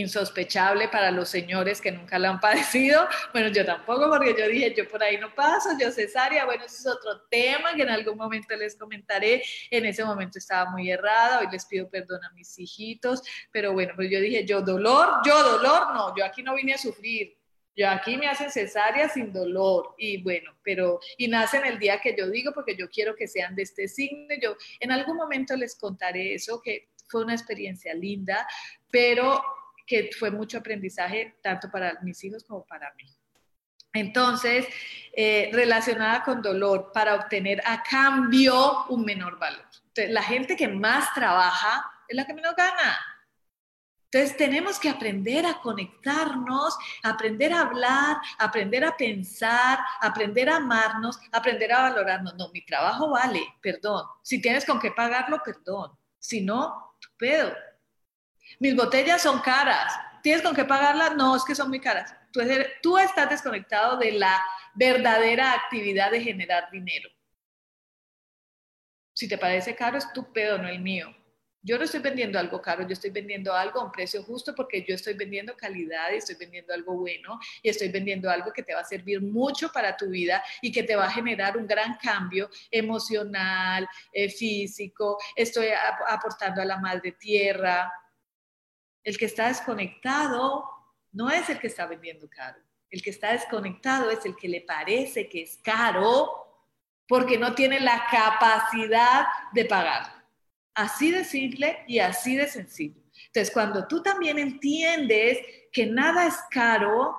insospechable 0.00 0.88
para 0.88 1.10
los 1.10 1.28
señores 1.28 1.80
que 1.80 1.92
nunca 1.92 2.18
lo 2.18 2.28
han 2.28 2.40
padecido. 2.40 3.06
Bueno, 3.32 3.48
yo 3.48 3.64
tampoco, 3.64 4.08
porque 4.08 4.34
yo 4.38 4.48
dije, 4.48 4.74
yo 4.76 4.88
por 4.88 5.02
ahí 5.02 5.18
no 5.18 5.34
paso, 5.34 5.70
yo 5.80 5.90
cesárea, 5.90 6.44
bueno, 6.44 6.64
ese 6.64 6.76
es 6.76 6.86
otro 6.86 7.22
tema 7.30 7.74
que 7.74 7.82
en 7.82 7.90
algún 7.90 8.16
momento 8.16 8.54
les 8.56 8.76
comentaré. 8.76 9.42
En 9.70 9.84
ese 9.84 10.04
momento 10.04 10.38
estaba 10.38 10.70
muy 10.70 10.90
errada, 10.90 11.40
hoy 11.40 11.46
les 11.50 11.66
pido 11.66 11.88
perdón 11.88 12.24
a 12.24 12.32
mis 12.32 12.58
hijitos, 12.58 13.22
pero 13.50 13.72
bueno, 13.72 13.92
pues 13.96 14.10
yo 14.10 14.20
dije, 14.20 14.44
yo 14.44 14.62
dolor, 14.62 15.20
yo 15.24 15.42
dolor, 15.42 15.94
no, 15.94 16.14
yo 16.16 16.24
aquí 16.24 16.42
no 16.42 16.54
vine 16.54 16.74
a 16.74 16.78
sufrir. 16.78 17.38
Yo 17.78 17.88
aquí 17.88 18.16
me 18.16 18.26
hacen 18.26 18.50
cesárea 18.50 19.08
sin 19.08 19.32
dolor 19.32 19.94
y 19.96 20.20
bueno, 20.20 20.50
pero 20.64 20.98
y 21.16 21.28
nacen 21.28 21.64
el 21.64 21.78
día 21.78 22.00
que 22.00 22.12
yo 22.18 22.28
digo 22.28 22.50
porque 22.52 22.74
yo 22.76 22.90
quiero 22.90 23.14
que 23.14 23.28
sean 23.28 23.54
de 23.54 23.62
este 23.62 23.86
signo. 23.86 24.34
Yo 24.42 24.56
en 24.80 24.90
algún 24.90 25.16
momento 25.16 25.54
les 25.54 25.76
contaré 25.76 26.34
eso 26.34 26.60
que 26.60 26.88
fue 27.08 27.22
una 27.22 27.34
experiencia 27.34 27.94
linda, 27.94 28.48
pero 28.90 29.40
que 29.88 30.10
fue 30.16 30.30
mucho 30.30 30.58
aprendizaje 30.58 31.38
tanto 31.42 31.70
para 31.70 31.98
mis 32.02 32.22
hijos 32.22 32.44
como 32.44 32.64
para 32.66 32.92
mí. 32.94 33.04
Entonces, 33.94 34.66
eh, 35.12 35.50
relacionada 35.52 36.22
con 36.22 36.42
dolor 36.42 36.92
para 36.92 37.14
obtener 37.14 37.62
a 37.64 37.82
cambio 37.82 38.84
un 38.90 39.04
menor 39.04 39.38
valor. 39.38 39.64
La 39.96 40.22
gente 40.22 40.54
que 40.54 40.68
más 40.68 41.12
trabaja 41.14 41.90
es 42.06 42.14
la 42.14 42.26
que 42.26 42.34
menos 42.34 42.54
gana. 42.54 42.98
Entonces 44.10 44.36
tenemos 44.36 44.78
que 44.78 44.88
aprender 44.88 45.44
a 45.44 45.60
conectarnos, 45.60 46.78
aprender 47.02 47.52
a 47.52 47.60
hablar, 47.60 48.16
aprender 48.38 48.84
a 48.84 48.96
pensar, 48.96 49.80
aprender 50.00 50.48
a 50.48 50.56
amarnos, 50.56 51.18
aprender 51.32 51.72
a 51.72 51.82
valorarnos. 51.82 52.34
No, 52.36 52.50
mi 52.50 52.64
trabajo 52.64 53.10
vale, 53.10 53.42
perdón. 53.60 54.06
Si 54.22 54.40
tienes 54.40 54.64
con 54.64 54.78
qué 54.80 54.92
pagarlo, 54.92 55.42
perdón. 55.44 55.92
Si 56.18 56.40
no, 56.40 56.96
pedo. 57.18 57.54
Mis 58.58 58.74
botellas 58.74 59.22
son 59.22 59.40
caras. 59.40 59.94
¿Tienes 60.22 60.42
con 60.42 60.54
qué 60.54 60.64
pagarlas? 60.64 61.14
No, 61.16 61.36
es 61.36 61.44
que 61.44 61.54
son 61.54 61.68
muy 61.68 61.80
caras. 61.80 62.14
Tú, 62.82 62.98
estás 62.98 63.30
desconectado 63.30 63.96
de 63.96 64.12
la 64.12 64.40
verdadera 64.74 65.52
actividad 65.52 66.10
de 66.10 66.20
generar 66.20 66.70
dinero. 66.70 67.08
Si 69.12 69.28
te 69.28 69.38
parece 69.38 69.74
caro, 69.74 69.98
es 69.98 70.12
tu 70.12 70.32
pedo, 70.32 70.58
no 70.58 70.68
el 70.68 70.80
mío. 70.80 71.14
Yo 71.60 71.76
no 71.76 71.84
estoy 71.84 72.00
vendiendo 72.00 72.38
algo 72.38 72.62
caro, 72.62 72.86
yo 72.86 72.92
estoy 72.92 73.10
vendiendo 73.10 73.52
algo 73.52 73.80
a 73.80 73.84
un 73.84 73.90
precio 73.90 74.22
justo 74.22 74.54
porque 74.54 74.84
yo 74.88 74.94
estoy 74.94 75.14
vendiendo 75.14 75.56
calidad 75.56 76.12
y 76.12 76.18
estoy 76.18 76.36
vendiendo 76.36 76.72
algo 76.72 76.94
bueno 76.94 77.38
y 77.62 77.68
estoy 77.68 77.88
vendiendo 77.88 78.30
algo 78.30 78.52
que 78.52 78.62
te 78.62 78.74
va 78.74 78.80
a 78.82 78.84
servir 78.84 79.20
mucho 79.20 79.70
para 79.72 79.96
tu 79.96 80.08
vida 80.08 80.42
y 80.62 80.70
que 80.70 80.84
te 80.84 80.94
va 80.94 81.06
a 81.06 81.10
generar 81.10 81.56
un 81.56 81.66
gran 81.66 81.98
cambio 82.00 82.48
emocional, 82.70 83.88
eh, 84.12 84.28
físico. 84.30 85.18
Estoy 85.34 85.68
aportando 86.06 86.62
a 86.62 86.64
la 86.64 86.78
madre 86.78 87.12
tierra, 87.12 87.92
el 89.04 89.16
que 89.16 89.26
está 89.26 89.48
desconectado 89.48 90.64
no 91.12 91.30
es 91.30 91.48
el 91.48 91.58
que 91.58 91.68
está 91.68 91.86
vendiendo 91.86 92.28
caro. 92.28 92.58
El 92.90 93.02
que 93.02 93.10
está 93.10 93.32
desconectado 93.32 94.10
es 94.10 94.24
el 94.24 94.36
que 94.36 94.48
le 94.48 94.62
parece 94.62 95.28
que 95.28 95.42
es 95.42 95.58
caro 95.62 96.46
porque 97.06 97.38
no 97.38 97.54
tiene 97.54 97.80
la 97.80 98.06
capacidad 98.10 99.26
de 99.52 99.64
pagar. 99.64 100.24
Así 100.74 101.10
de 101.10 101.24
simple 101.24 101.84
y 101.86 101.98
así 101.98 102.36
de 102.36 102.46
sencillo. 102.46 103.00
Entonces, 103.26 103.52
cuando 103.52 103.86
tú 103.88 104.02
también 104.02 104.38
entiendes 104.38 105.38
que 105.72 105.86
nada 105.86 106.26
es 106.26 106.36
caro, 106.50 107.16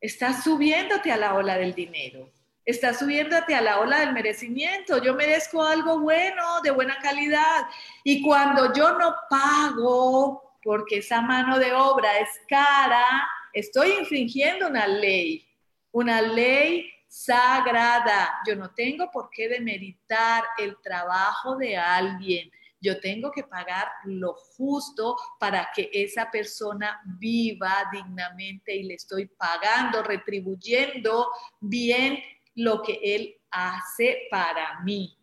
estás 0.00 0.42
subiéndote 0.42 1.12
a 1.12 1.16
la 1.16 1.34
ola 1.34 1.56
del 1.56 1.74
dinero. 1.74 2.30
Estás 2.64 2.98
subiéndote 2.98 3.54
a 3.54 3.60
la 3.60 3.80
ola 3.80 4.00
del 4.00 4.12
merecimiento. 4.12 5.02
Yo 5.02 5.14
merezco 5.14 5.62
algo 5.62 6.00
bueno, 6.00 6.60
de 6.62 6.70
buena 6.70 6.98
calidad. 6.98 7.66
Y 8.04 8.22
cuando 8.22 8.72
yo 8.72 8.98
no 8.98 9.14
pago 9.28 10.49
porque 10.62 10.98
esa 10.98 11.20
mano 11.20 11.58
de 11.58 11.72
obra 11.72 12.18
es 12.18 12.28
cara, 12.48 13.28
estoy 13.52 13.92
infringiendo 13.92 14.68
una 14.68 14.86
ley, 14.86 15.46
una 15.92 16.20
ley 16.20 16.90
sagrada. 17.08 18.40
Yo 18.46 18.54
no 18.56 18.72
tengo 18.72 19.10
por 19.10 19.30
qué 19.30 19.48
demeritar 19.48 20.44
el 20.58 20.76
trabajo 20.80 21.56
de 21.56 21.76
alguien. 21.76 22.50
Yo 22.80 22.98
tengo 23.00 23.30
que 23.30 23.42
pagar 23.42 23.88
lo 24.04 24.34
justo 24.34 25.16
para 25.38 25.70
que 25.74 25.90
esa 25.92 26.30
persona 26.30 27.00
viva 27.18 27.84
dignamente 27.92 28.74
y 28.74 28.84
le 28.84 28.94
estoy 28.94 29.26
pagando, 29.26 30.02
retribuyendo 30.02 31.30
bien 31.60 32.18
lo 32.54 32.80
que 32.82 32.98
él 33.02 33.36
hace 33.50 34.28
para 34.30 34.80
mí. 34.80 35.18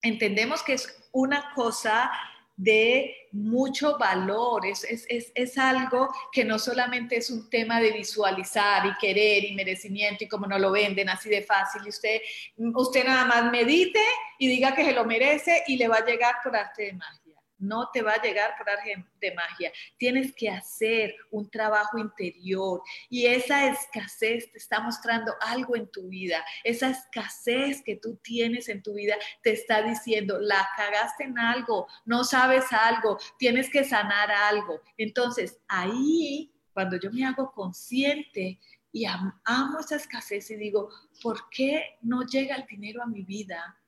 Entendemos 0.00 0.62
que 0.62 0.74
es 0.74 1.08
una 1.12 1.52
cosa 1.54 2.10
de 2.56 3.16
mucho 3.32 3.96
valor, 3.98 4.66
es, 4.66 4.84
es, 5.08 5.58
algo 5.58 6.08
que 6.30 6.44
no 6.44 6.58
solamente 6.58 7.16
es 7.16 7.30
un 7.30 7.48
tema 7.48 7.80
de 7.80 7.92
visualizar 7.92 8.86
y 8.86 8.94
querer 8.98 9.44
y 9.44 9.54
merecimiento 9.54 10.24
y 10.24 10.28
como 10.28 10.46
no 10.46 10.58
lo 10.58 10.70
venden 10.70 11.08
así 11.08 11.30
de 11.30 11.42
fácil, 11.42 11.82
y 11.84 11.88
usted, 11.88 12.20
usted 12.56 13.04
nada 13.04 13.24
más 13.24 13.50
medite 13.50 14.02
y 14.38 14.48
diga 14.48 14.74
que 14.74 14.84
se 14.84 14.92
lo 14.92 15.04
merece 15.04 15.64
y 15.66 15.76
le 15.76 15.88
va 15.88 15.96
a 15.96 16.04
llegar 16.04 16.36
por 16.42 16.54
arte 16.54 16.84
de 16.84 16.92
magia. 16.92 17.21
No 17.62 17.88
te 17.92 18.02
va 18.02 18.14
a 18.14 18.22
llegar 18.22 18.54
por 18.58 18.68
arte 18.68 19.04
de 19.20 19.34
magia. 19.34 19.72
Tienes 19.96 20.34
que 20.34 20.50
hacer 20.50 21.14
un 21.30 21.48
trabajo 21.48 21.96
interior 21.96 22.82
y 23.08 23.26
esa 23.26 23.68
escasez 23.68 24.50
te 24.50 24.58
está 24.58 24.80
mostrando 24.80 25.32
algo 25.40 25.76
en 25.76 25.86
tu 25.90 26.08
vida. 26.08 26.44
Esa 26.64 26.90
escasez 26.90 27.82
que 27.82 27.96
tú 27.96 28.16
tienes 28.16 28.68
en 28.68 28.82
tu 28.82 28.94
vida 28.94 29.14
te 29.42 29.52
está 29.52 29.82
diciendo, 29.82 30.38
la 30.40 30.68
cagaste 30.76 31.24
en 31.24 31.38
algo, 31.38 31.86
no 32.04 32.24
sabes 32.24 32.64
algo, 32.72 33.18
tienes 33.38 33.70
que 33.70 33.84
sanar 33.84 34.30
algo. 34.30 34.80
Entonces, 34.98 35.60
ahí, 35.68 36.52
cuando 36.72 36.98
yo 36.98 37.10
me 37.12 37.24
hago 37.24 37.52
consciente 37.52 38.58
y 38.90 39.04
amo 39.06 39.78
esa 39.80 39.96
escasez 39.96 40.50
y 40.50 40.56
digo, 40.56 40.90
¿por 41.22 41.48
qué 41.50 41.96
no 42.02 42.22
llega 42.22 42.56
el 42.56 42.66
dinero 42.66 43.02
a 43.02 43.06
mi 43.06 43.22
vida? 43.22 43.78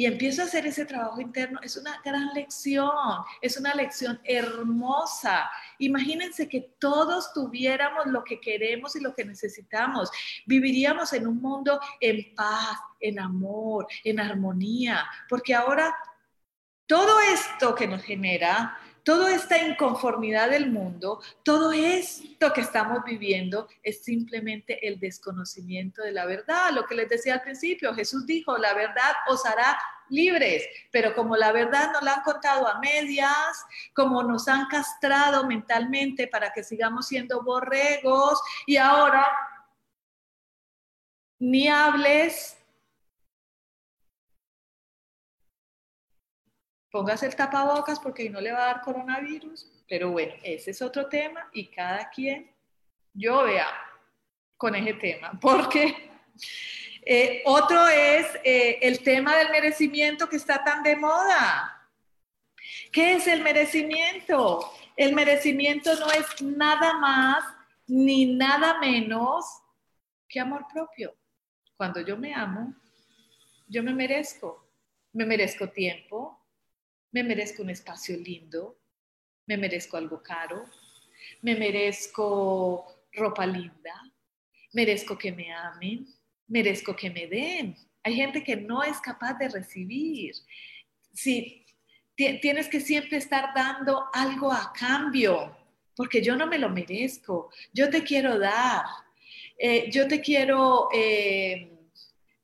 Y 0.00 0.06
empiezo 0.06 0.40
a 0.40 0.46
hacer 0.46 0.66
ese 0.66 0.86
trabajo 0.86 1.20
interno, 1.20 1.60
es 1.62 1.76
una 1.76 2.00
gran 2.02 2.32
lección, 2.32 2.88
es 3.42 3.58
una 3.58 3.74
lección 3.74 4.18
hermosa. 4.24 5.50
Imagínense 5.78 6.48
que 6.48 6.74
todos 6.78 7.34
tuviéramos 7.34 8.06
lo 8.06 8.24
que 8.24 8.40
queremos 8.40 8.96
y 8.96 9.00
lo 9.00 9.14
que 9.14 9.26
necesitamos. 9.26 10.10
Viviríamos 10.46 11.12
en 11.12 11.26
un 11.26 11.36
mundo 11.36 11.78
en 12.00 12.34
paz, 12.34 12.78
en 12.98 13.20
amor, 13.20 13.88
en 14.02 14.20
armonía, 14.20 15.06
porque 15.28 15.54
ahora 15.54 15.94
todo 16.86 17.20
esto 17.20 17.74
que 17.74 17.86
nos 17.86 18.02
genera 18.02 18.78
Toda 19.10 19.34
esta 19.34 19.58
inconformidad 19.58 20.50
del 20.50 20.70
mundo, 20.70 21.20
todo 21.42 21.72
esto 21.72 22.52
que 22.52 22.60
estamos 22.60 23.02
viviendo 23.02 23.66
es 23.82 24.04
simplemente 24.04 24.86
el 24.86 25.00
desconocimiento 25.00 26.00
de 26.02 26.12
la 26.12 26.26
verdad. 26.26 26.70
Lo 26.70 26.84
que 26.84 26.94
les 26.94 27.08
decía 27.08 27.34
al 27.34 27.42
principio, 27.42 27.92
Jesús 27.92 28.24
dijo, 28.24 28.56
la 28.56 28.72
verdad 28.72 29.10
os 29.26 29.44
hará 29.44 29.76
libres, 30.10 30.62
pero 30.92 31.12
como 31.12 31.36
la 31.36 31.50
verdad 31.50 31.90
nos 31.92 32.04
la 32.04 32.14
han 32.14 32.22
contado 32.22 32.68
a 32.68 32.78
medias, 32.78 33.66
como 33.94 34.22
nos 34.22 34.46
han 34.46 34.68
castrado 34.68 35.44
mentalmente 35.44 36.28
para 36.28 36.52
que 36.52 36.62
sigamos 36.62 37.08
siendo 37.08 37.42
borregos 37.42 38.40
y 38.64 38.76
ahora 38.76 39.26
ni 41.40 41.66
hables 41.66 42.59
póngase 46.90 47.26
el 47.26 47.36
tapabocas 47.36 48.00
porque 48.00 48.28
no 48.28 48.40
le 48.40 48.52
va 48.52 48.62
a 48.62 48.66
dar 48.66 48.80
coronavirus, 48.82 49.70
pero 49.88 50.10
bueno, 50.10 50.34
ese 50.42 50.72
es 50.72 50.82
otro 50.82 51.08
tema 51.08 51.48
y 51.52 51.66
cada 51.68 52.10
quien, 52.10 52.50
yo 53.12 53.44
vea 53.44 53.68
con 54.56 54.74
ese 54.74 54.94
tema, 54.94 55.32
porque 55.40 56.10
eh, 57.02 57.42
otro 57.46 57.86
es 57.88 58.26
eh, 58.44 58.78
el 58.82 59.00
tema 59.00 59.36
del 59.36 59.50
merecimiento 59.50 60.28
que 60.28 60.36
está 60.36 60.62
tan 60.62 60.82
de 60.82 60.96
moda. 60.96 61.76
¿Qué 62.92 63.14
es 63.14 63.26
el 63.26 63.42
merecimiento? 63.42 64.70
El 64.96 65.14
merecimiento 65.14 65.94
no 65.96 66.10
es 66.10 66.42
nada 66.42 66.94
más 66.94 67.44
ni 67.86 68.34
nada 68.34 68.78
menos 68.78 69.44
que 70.28 70.40
amor 70.40 70.66
propio. 70.72 71.16
Cuando 71.76 72.00
yo 72.00 72.16
me 72.16 72.34
amo, 72.34 72.74
yo 73.66 73.82
me 73.82 73.94
merezco. 73.94 74.68
Me 75.12 75.24
merezco 75.24 75.68
tiempo, 75.70 76.39
me 77.12 77.22
merezco 77.22 77.62
un 77.62 77.70
espacio 77.70 78.16
lindo, 78.16 78.78
me 79.46 79.56
merezco 79.56 79.96
algo 79.96 80.22
caro, 80.22 80.64
me 81.42 81.54
merezco 81.54 83.06
ropa 83.12 83.46
linda, 83.46 83.94
merezco 84.72 85.18
que 85.18 85.32
me 85.32 85.52
amen, 85.52 86.06
merezco 86.46 86.94
que 86.94 87.10
me 87.10 87.26
den. 87.26 87.76
Hay 88.02 88.14
gente 88.14 88.42
que 88.42 88.56
no 88.56 88.82
es 88.82 88.98
capaz 89.00 89.34
de 89.34 89.48
recibir. 89.48 90.34
Si 91.12 91.66
tienes 92.14 92.68
que 92.68 92.80
siempre 92.80 93.18
estar 93.18 93.52
dando 93.54 94.08
algo 94.12 94.52
a 94.52 94.72
cambio, 94.72 95.56
porque 95.96 96.22
yo 96.22 96.36
no 96.36 96.46
me 96.46 96.58
lo 96.58 96.70
merezco. 96.70 97.50
Yo 97.72 97.90
te 97.90 98.02
quiero 98.02 98.38
dar. 98.38 98.84
Eh, 99.58 99.90
yo 99.90 100.08
te 100.08 100.20
quiero, 100.20 100.88
eh, 100.94 101.70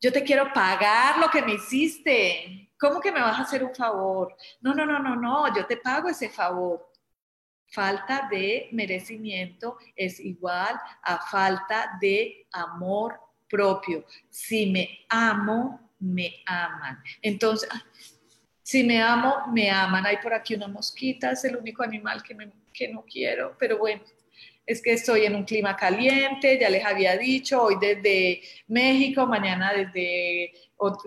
yo 0.00 0.12
te 0.12 0.22
quiero 0.22 0.52
pagar 0.52 1.18
lo 1.18 1.30
que 1.30 1.42
me 1.42 1.54
hiciste. 1.54 2.65
¿Cómo 2.78 3.00
que 3.00 3.12
me 3.12 3.20
vas 3.20 3.38
a 3.38 3.42
hacer 3.42 3.64
un 3.64 3.74
favor? 3.74 4.36
No, 4.60 4.74
no, 4.74 4.84
no, 4.84 4.98
no, 4.98 5.16
no, 5.16 5.54
yo 5.54 5.66
te 5.66 5.78
pago 5.78 6.08
ese 6.08 6.28
favor. 6.28 6.92
Falta 7.68 8.28
de 8.30 8.68
merecimiento 8.72 9.78
es 9.94 10.20
igual 10.20 10.78
a 11.02 11.18
falta 11.18 11.98
de 12.00 12.46
amor 12.52 13.20
propio. 13.48 14.04
Si 14.30 14.70
me 14.70 15.06
amo, 15.08 15.92
me 15.98 16.42
aman. 16.46 17.02
Entonces, 17.22 17.68
si 18.62 18.84
me 18.84 19.02
amo, 19.02 19.46
me 19.52 19.70
aman. 19.70 20.06
Hay 20.06 20.18
por 20.18 20.34
aquí 20.34 20.54
una 20.54 20.68
mosquita, 20.68 21.30
es 21.32 21.44
el 21.44 21.56
único 21.56 21.82
animal 21.82 22.22
que, 22.22 22.36
que 22.72 22.88
no 22.88 23.04
quiero, 23.04 23.56
pero 23.58 23.78
bueno, 23.78 24.02
es 24.66 24.82
que 24.82 24.94
estoy 24.94 25.24
en 25.24 25.36
un 25.36 25.44
clima 25.44 25.76
caliente, 25.76 26.58
ya 26.60 26.68
les 26.68 26.84
había 26.84 27.16
dicho, 27.16 27.62
hoy 27.62 27.76
desde 27.80 28.42
México, 28.66 29.24
mañana 29.26 29.72
desde 29.72 30.52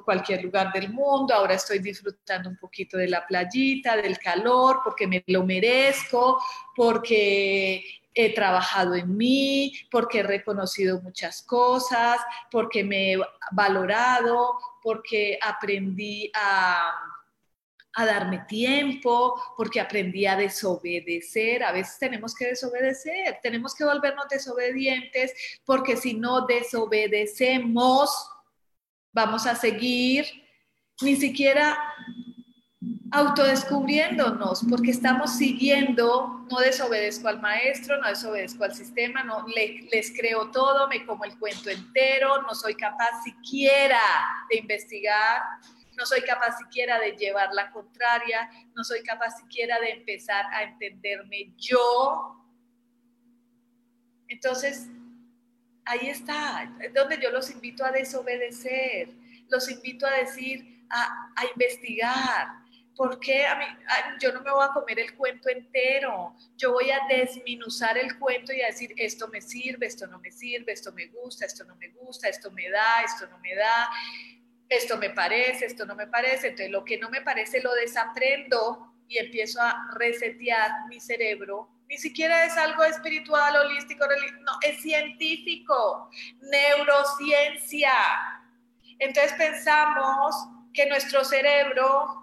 cualquier 0.06 0.44
lugar 0.44 0.72
del 0.72 0.90
mundo, 0.90 1.34
ahora 1.34 1.56
estoy 1.56 1.80
disfrutando 1.80 2.50
un 2.50 2.58
poquito 2.58 2.98
de 2.98 3.10
la 3.10 3.28
playita, 3.28 3.98
del 3.98 4.18
calor, 4.18 4.80
porque 4.84 5.08
me 5.08 5.24
lo 5.28 5.46
merezco, 5.46 6.42
porque 6.74 7.84
he 8.14 8.34
trabajado 8.34 8.96
en 8.96 9.16
mí, 9.16 9.74
porque 9.92 10.20
he 10.20 10.24
reconocido 10.24 11.02
muchas 11.02 11.42
cosas, 11.42 12.20
porque 12.50 12.84
me 12.84 13.14
he 13.14 13.20
valorado, 13.52 14.58
porque 14.82 15.38
aprendí 15.42 16.32
a 16.34 16.92
a 17.96 18.06
darme 18.06 18.40
tiempo, 18.48 19.42
porque 19.58 19.80
aprendí 19.80 20.26
a 20.26 20.36
desobedecer. 20.36 21.64
A 21.64 21.72
veces 21.72 21.98
tenemos 21.98 22.36
que 22.36 22.48
desobedecer, 22.48 23.40
tenemos 23.42 23.74
que 23.74 23.84
volvernos 23.84 24.28
desobedientes, 24.30 25.34
porque 25.66 25.98
si 25.98 26.14
no 26.14 26.46
desobedecemos, 26.46 28.10
vamos 29.12 29.46
a 29.48 29.56
seguir 29.56 30.26
ni 31.02 31.16
siquiera 31.16 31.78
autodescubriéndonos, 33.12 34.64
porque 34.70 34.92
estamos 34.92 35.36
siguiendo, 35.36 36.46
no 36.50 36.60
desobedezco 36.60 37.28
al 37.28 37.42
maestro, 37.42 37.98
no 37.98 38.08
desobedezco 38.08 38.64
al 38.64 38.76
sistema, 38.76 39.24
no 39.24 39.46
les 39.48 40.12
creo 40.12 40.52
todo, 40.52 40.88
me 40.88 41.06
como 41.06 41.26
el 41.26 41.38
cuento 41.40 41.70
entero, 41.70 42.42
no 42.44 42.54
soy 42.54 42.76
capaz 42.76 43.24
siquiera 43.24 44.00
de 44.50 44.58
investigar, 44.58 45.42
no 46.00 46.06
soy 46.06 46.22
capaz 46.22 46.58
siquiera 46.58 46.98
de 46.98 47.12
llevar 47.12 47.54
la 47.54 47.70
contraria, 47.72 48.50
no 48.74 48.86
soy 48.86 49.04
capaz 49.04 49.32
siquiera 49.38 49.78
de 49.82 49.92
empezar 49.92 50.46
a 50.54 50.64
entenderme 50.64 51.52
yo. 51.58 52.38
Entonces, 54.30 54.88
ahí 55.84 56.08
está, 56.08 56.72
donde 56.94 57.20
yo 57.22 57.32
los 57.32 57.52
invito 57.52 57.84
a 57.84 57.92
desobedecer, 57.92 59.10
los 59.50 59.70
invito 59.70 60.08
a 60.08 60.12
decir, 60.12 60.86
a, 60.90 61.46
investigar, 61.54 62.48
¿por 62.96 63.20
qué 63.20 63.46
a 63.46 63.56
mí, 63.56 63.66
yo 64.22 64.32
no 64.32 64.42
me 64.42 64.52
voy 64.52 64.66
a 64.66 64.72
comer 64.72 65.00
el 65.00 65.16
cuento 65.16 65.50
entero? 65.50 66.34
Yo 66.56 66.72
voy 66.72 66.92
a 66.92 67.00
desminuzar 67.10 67.98
el 67.98 68.18
cuento 68.18 68.54
y 68.54 68.62
a 68.62 68.68
decir, 68.68 68.94
esto 68.96 69.28
me 69.28 69.42
sirve, 69.42 69.88
esto 69.88 70.08
no 70.08 70.20
me 70.20 70.32
sirve, 70.32 70.72
esto 70.72 70.94
me 70.94 71.08
gusta, 71.08 71.46
esto 71.46 71.66
no 71.66 71.76
me 71.76 71.90
gusta, 71.90 72.30
esto 72.30 72.52
me 72.52 72.70
da, 72.70 73.02
esto 73.04 73.28
no 73.28 73.38
me 73.40 73.54
da 73.54 73.90
esto 74.70 74.98
me 74.98 75.10
parece, 75.10 75.66
esto 75.66 75.86
no 75.86 75.96
me 75.96 76.08
parece, 76.08 76.50
entonces 76.50 76.72
lo 76.72 76.86
que 76.86 76.98
no 76.98 77.10
me 77.10 77.22
parece 77.22 77.62
lo 77.62 77.74
desaprendo 77.74 78.94
y 79.08 79.18
empiezo 79.18 79.60
a 79.62 79.90
resetear 79.96 80.70
mi 80.88 81.00
cerebro. 81.00 81.70
Ni 81.90 81.98
siquiera 81.98 82.46
es 82.46 82.56
algo 82.56 82.84
espiritual, 82.84 83.56
holístico, 83.56 84.06
no, 84.42 84.52
es 84.62 84.80
científico, 84.82 86.12
neurociencia. 86.42 87.92
Entonces 89.00 89.34
pensamos 89.34 90.36
que 90.72 90.86
nuestro 90.86 91.26
cerebro 91.26 92.19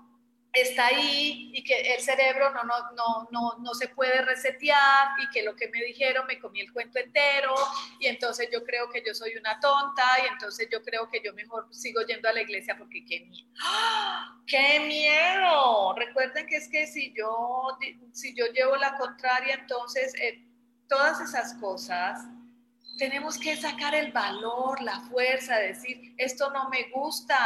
está 0.60 0.86
ahí 0.86 1.50
y 1.52 1.62
que 1.62 1.94
el 1.94 2.00
cerebro 2.00 2.50
no, 2.50 2.64
no, 2.64 2.92
no, 2.92 3.28
no, 3.30 3.58
no 3.58 3.74
se 3.74 3.88
puede 3.88 4.22
resetear 4.22 5.08
y 5.22 5.30
que 5.30 5.42
lo 5.42 5.54
que 5.54 5.68
me 5.68 5.82
dijeron 5.82 6.26
me 6.26 6.38
comí 6.38 6.60
el 6.60 6.72
cuento 6.72 6.98
entero 6.98 7.54
y 8.00 8.06
entonces 8.06 8.48
yo 8.52 8.64
creo 8.64 8.88
que 8.90 9.02
yo 9.06 9.14
soy 9.14 9.36
una 9.36 9.58
tonta 9.60 10.04
y 10.24 10.28
entonces 10.28 10.68
yo 10.70 10.82
creo 10.82 11.08
que 11.08 11.20
yo 11.24 11.32
mejor 11.34 11.66
sigo 11.70 12.00
yendo 12.02 12.28
a 12.28 12.32
la 12.32 12.42
iglesia 12.42 12.76
porque 12.76 13.04
qué 13.04 13.20
miedo. 13.20 13.48
¡Ah! 13.62 14.40
¡Qué 14.46 14.80
miedo! 14.80 15.94
Recuerden 15.94 16.46
que 16.46 16.56
es 16.56 16.68
que 16.68 16.86
si 16.86 17.12
yo, 17.14 17.78
si 18.12 18.34
yo 18.34 18.46
llevo 18.46 18.76
la 18.76 18.96
contraria, 18.96 19.54
entonces 19.54 20.14
eh, 20.20 20.44
todas 20.88 21.20
esas 21.20 21.54
cosas 21.54 22.20
tenemos 22.96 23.38
que 23.38 23.56
sacar 23.56 23.94
el 23.94 24.12
valor, 24.12 24.80
la 24.80 25.00
fuerza, 25.00 25.56
decir, 25.56 26.14
esto 26.16 26.50
no 26.50 26.68
me 26.68 26.90
gusta, 26.90 27.38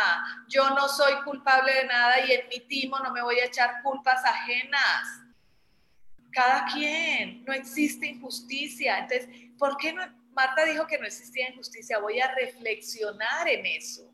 yo 0.48 0.70
no 0.70 0.88
soy 0.88 1.14
culpable 1.24 1.74
de 1.74 1.84
nada 1.84 2.24
y 2.26 2.32
en 2.32 2.48
mi 2.48 2.60
timo 2.60 2.98
no 3.00 3.12
me 3.12 3.22
voy 3.22 3.38
a 3.40 3.46
echar 3.46 3.82
culpas 3.82 4.24
ajenas. 4.24 5.22
Cada 6.30 6.64
quien, 6.66 7.44
no 7.44 7.52
existe 7.52 8.06
injusticia. 8.06 8.98
Entonces, 8.98 9.28
¿por 9.58 9.76
qué 9.76 9.92
no? 9.92 10.02
Marta 10.32 10.64
dijo 10.64 10.86
que 10.86 10.98
no 10.98 11.06
existía 11.06 11.50
injusticia, 11.50 11.98
voy 11.98 12.20
a 12.20 12.32
reflexionar 12.34 13.48
en 13.48 13.66
eso. 13.66 14.12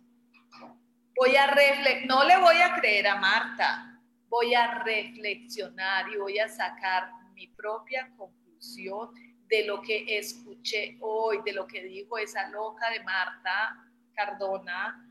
Voy 1.15 1.37
a 1.37 1.47
reflexionar, 1.49 2.07
no 2.07 2.25
le 2.25 2.39
voy 2.39 2.57
a 2.57 2.75
creer 2.75 3.07
a 3.07 3.17
Marta, 3.17 4.01
voy 4.29 4.55
a 4.55 4.83
reflexionar 4.83 6.09
y 6.11 6.17
voy 6.17 6.39
a 6.39 6.49
sacar 6.49 7.11
mi 7.35 7.49
propia 7.49 8.11
conclusión 8.17 9.11
de 9.49 9.65
lo 9.65 9.81
que 9.83 10.05
escuché 10.19 10.97
hoy, 11.01 11.41
de 11.45 11.53
lo 11.53 11.67
que 11.67 11.83
dijo 11.83 12.19
esa 12.19 12.49
loca 12.49 12.91
de 12.91 13.03
Marta 13.05 13.85
Cardona. 14.15 15.09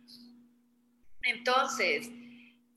Entonces, 1.24 2.10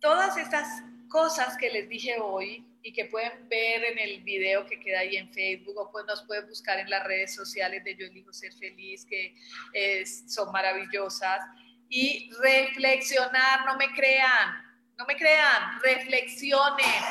todas 0.00 0.36
estas 0.36 0.82
cosas 1.08 1.56
que 1.56 1.70
les 1.70 1.88
dije 1.88 2.16
hoy 2.20 2.64
y 2.82 2.92
que 2.92 3.06
pueden 3.06 3.48
ver 3.48 3.84
en 3.84 3.98
el 3.98 4.22
video 4.22 4.64
que 4.66 4.78
queda 4.78 5.00
ahí 5.00 5.16
en 5.16 5.32
Facebook 5.32 5.76
o 5.76 5.90
pues 5.90 6.06
nos 6.06 6.22
pueden 6.24 6.48
buscar 6.48 6.78
en 6.78 6.88
las 6.88 7.04
redes 7.04 7.34
sociales 7.34 7.82
de 7.84 7.96
Yo 7.96 8.06
elijo 8.06 8.32
ser 8.32 8.52
feliz, 8.54 9.04
que 9.04 9.34
son 10.28 10.52
maravillosas, 10.52 11.40
y 11.88 12.30
reflexionar, 12.40 13.64
no 13.66 13.76
me 13.76 13.92
crean, 13.94 14.67
no 14.98 15.06
me 15.06 15.16
crean, 15.16 15.80
reflexionen, 15.80 17.02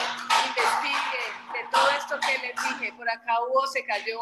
investiguen 0.47 1.53
de 1.53 1.69
todo 1.71 1.89
esto 1.91 2.19
que 2.19 2.47
les 2.47 2.55
dije. 2.63 2.93
Por 2.93 3.09
acá 3.09 3.41
hubo, 3.43 3.65
se 3.67 3.85
cayó 3.85 4.19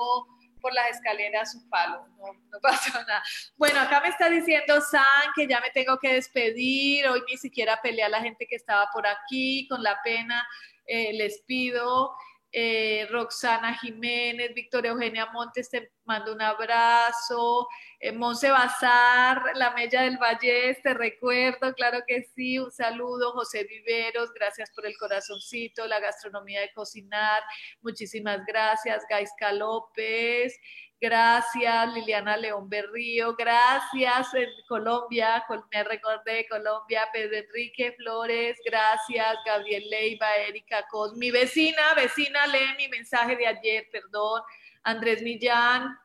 por 0.62 0.74
las 0.74 0.92
escaleras 0.92 1.54
un 1.56 1.70
palo, 1.70 2.08
no, 2.18 2.34
no 2.52 2.60
pasó 2.62 2.92
nada. 2.94 3.24
Bueno, 3.58 3.80
acá 3.82 4.02
me 4.02 4.10
está 4.10 4.30
diciendo 4.30 4.80
San 4.82 5.32
que 5.36 5.48
ya 5.48 5.60
me 5.62 5.72
tengo 5.72 5.98
que 6.00 6.14
despedir, 6.14 7.08
hoy 7.08 7.24
ni 7.28 7.38
siquiera 7.38 7.80
peleé 7.82 8.06
a 8.06 8.10
la 8.10 8.22
gente 8.22 8.48
que 8.48 8.56
estaba 8.56 8.88
por 8.94 9.06
aquí, 9.08 9.68
con 9.68 9.82
la 9.82 10.00
pena 10.04 10.48
eh, 10.86 11.14
les 11.14 11.42
pido. 11.42 12.16
Eh, 12.58 13.06
Roxana 13.10 13.78
Jiménez, 13.78 14.54
Victoria 14.54 14.92
Eugenia 14.92 15.26
Montes, 15.34 15.70
te 15.70 15.92
mando 16.06 16.32
un 16.32 16.42
abrazo. 16.42 17.68
Eh, 18.00 18.14
Monse 18.14 18.50
Bazar, 18.50 19.44
La 19.56 19.72
Mella 19.72 20.04
del 20.04 20.18
Valle, 20.18 20.74
te 20.82 20.94
recuerdo, 20.94 21.74
claro 21.74 22.00
que 22.08 22.24
sí, 22.34 22.58
un 22.58 22.72
saludo. 22.72 23.34
José 23.34 23.66
Viveros, 23.66 24.32
gracias 24.34 24.72
por 24.74 24.86
el 24.86 24.96
corazoncito, 24.98 25.86
la 25.86 26.00
gastronomía 26.00 26.62
de 26.62 26.72
cocinar, 26.72 27.44
muchísimas 27.82 28.40
gracias. 28.46 29.04
Gaisca 29.10 29.52
López, 29.52 30.58
Gracias, 31.06 31.94
Liliana 31.94 32.36
León 32.36 32.68
Berrío. 32.68 33.36
Gracias, 33.36 34.34
en 34.34 34.50
Colombia, 34.68 35.46
me 35.72 35.84
recordé 35.84 36.48
Colombia, 36.50 37.08
Pedro 37.14 37.38
Enrique 37.38 37.94
Flores. 37.96 38.58
Gracias, 38.66 39.38
Gabriel 39.46 39.88
Leiva, 39.88 40.34
Erika 40.48 40.84
Cos. 40.90 41.14
Mi 41.14 41.30
vecina, 41.30 41.94
vecina, 41.96 42.48
lee 42.48 42.76
mi 42.80 42.88
mensaje 42.88 43.36
de 43.36 43.46
ayer, 43.46 43.88
perdón. 43.92 44.42
Andrés 44.82 45.22
Millán, 45.22 45.96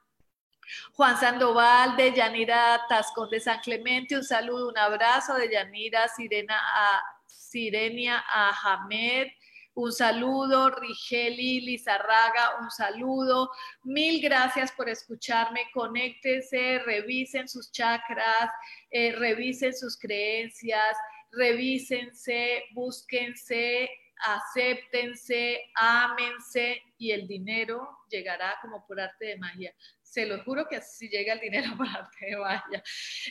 Juan 0.92 1.18
Sandoval 1.18 1.96
de 1.96 2.12
Yanira 2.12 2.84
Tascón 2.86 3.30
de 3.30 3.40
San 3.40 3.61
Clemente, 3.61 4.14
un 4.14 4.24
saludo, 4.24 4.68
un 4.68 4.76
abrazo 4.76 5.32
de 5.36 5.51
Yanira 5.51 6.09
Sirena 6.09 6.61
a 6.61 7.03
Sirenia 7.24 8.22
a 8.28 8.53
un 9.81 9.93
saludo, 9.93 10.70
Rigeli 10.70 11.62
Lizarraga, 11.62 12.61
un 12.61 12.70
saludo. 12.70 13.51
Mil 13.83 14.20
gracias 14.20 14.70
por 14.72 14.89
escucharme. 14.89 15.62
Conéctense, 15.72 16.81
revisen 16.81 17.49
sus 17.49 17.72
chakras, 17.72 18.51
eh, 18.91 19.12
revisen 19.12 19.74
sus 19.74 19.99
creencias, 19.99 20.97
revísense, 21.33 22.64
búsquense, 22.74 23.89
acéptense, 24.20 25.61
ámense 25.74 26.83
y 26.99 27.12
el 27.12 27.26
dinero 27.26 27.89
llegará 28.11 28.59
como 28.61 28.87
por 28.87 29.01
arte 29.01 29.26
de 29.26 29.39
magia 29.39 29.74
se 30.11 30.27
lo 30.27 30.43
juro 30.43 30.67
que 30.67 30.77
así 30.77 31.09
llega 31.09 31.35
el 31.35 31.41
dinero 31.41 31.71
para 31.79 32.11
que 32.19 32.35
vaya. 32.35 32.83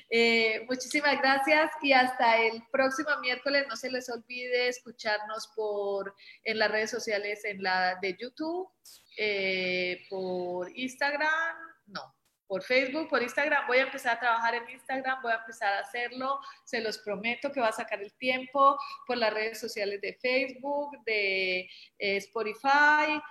Eh, 0.10 0.66
muchísimas 0.68 1.20
gracias 1.20 1.72
y 1.82 1.92
hasta 1.92 2.38
el 2.38 2.64
próximo 2.72 3.10
miércoles. 3.22 3.66
No 3.68 3.76
se 3.76 3.92
les 3.92 4.10
olvide 4.10 4.70
escucharnos 4.70 5.48
por 5.56 6.16
en 6.44 6.58
las 6.58 6.72
redes 6.72 6.90
sociales, 6.90 7.44
en 7.44 7.62
la 7.62 7.96
de 8.02 8.16
YouTube, 8.18 8.70
eh, 9.18 10.06
por 10.10 10.72
Instagram, 10.74 11.56
no, 11.88 12.16
por 12.48 12.64
Facebook, 12.64 13.10
por 13.10 13.22
Instagram. 13.22 13.68
Voy 13.68 13.80
a 13.80 13.84
empezar 13.84 14.16
a 14.16 14.20
trabajar 14.22 14.56
en 14.56 14.70
Instagram, 14.70 15.22
voy 15.22 15.34
a 15.34 15.40
empezar 15.40 15.74
a 15.74 15.80
hacerlo. 15.80 16.40
Se 16.64 16.80
los 16.80 16.98
prometo 17.00 17.52
que 17.52 17.60
va 17.60 17.68
a 17.68 17.74
sacar 17.74 18.02
el 18.02 18.14
tiempo 18.14 18.78
por 19.06 19.18
las 19.18 19.34
redes 19.34 19.60
sociales 19.60 20.00
de 20.00 20.14
Facebook, 20.14 21.04
de 21.04 21.70
eh, 21.98 22.18
Spotify. 22.18 23.22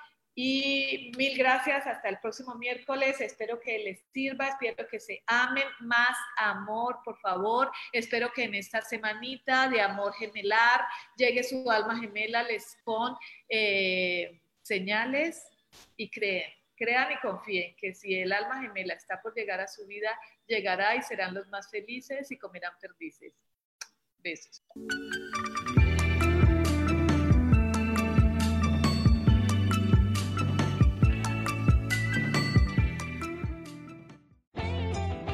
Y 0.40 1.10
mil 1.16 1.36
gracias, 1.36 1.84
hasta 1.84 2.08
el 2.08 2.20
próximo 2.20 2.54
miércoles. 2.54 3.20
Espero 3.20 3.58
que 3.58 3.76
les 3.80 4.04
sirva, 4.12 4.46
espero 4.46 4.86
que 4.88 5.00
se 5.00 5.20
amen 5.26 5.66
más 5.80 6.16
amor, 6.36 7.00
por 7.04 7.18
favor. 7.18 7.72
Espero 7.92 8.30
que 8.32 8.44
en 8.44 8.54
esta 8.54 8.80
semanita 8.80 9.68
de 9.68 9.80
amor 9.80 10.14
gemelar 10.14 10.82
llegue 11.16 11.42
su 11.42 11.68
alma 11.68 11.98
gemela, 11.98 12.44
les 12.44 12.76
con 12.84 13.16
eh, 13.48 14.40
señales 14.62 15.44
y 15.96 16.08
creen. 16.08 16.52
Crean 16.76 17.10
y 17.10 17.18
confíen 17.18 17.74
que 17.76 17.92
si 17.92 18.14
el 18.14 18.32
alma 18.32 18.60
gemela 18.62 18.94
está 18.94 19.20
por 19.20 19.34
llegar 19.34 19.58
a 19.58 19.66
su 19.66 19.88
vida, 19.88 20.16
llegará 20.46 20.94
y 20.94 21.02
serán 21.02 21.34
los 21.34 21.48
más 21.48 21.68
felices 21.68 22.30
y 22.30 22.38
comerán 22.38 22.74
perdices. 22.80 23.34
Besos. 24.18 24.62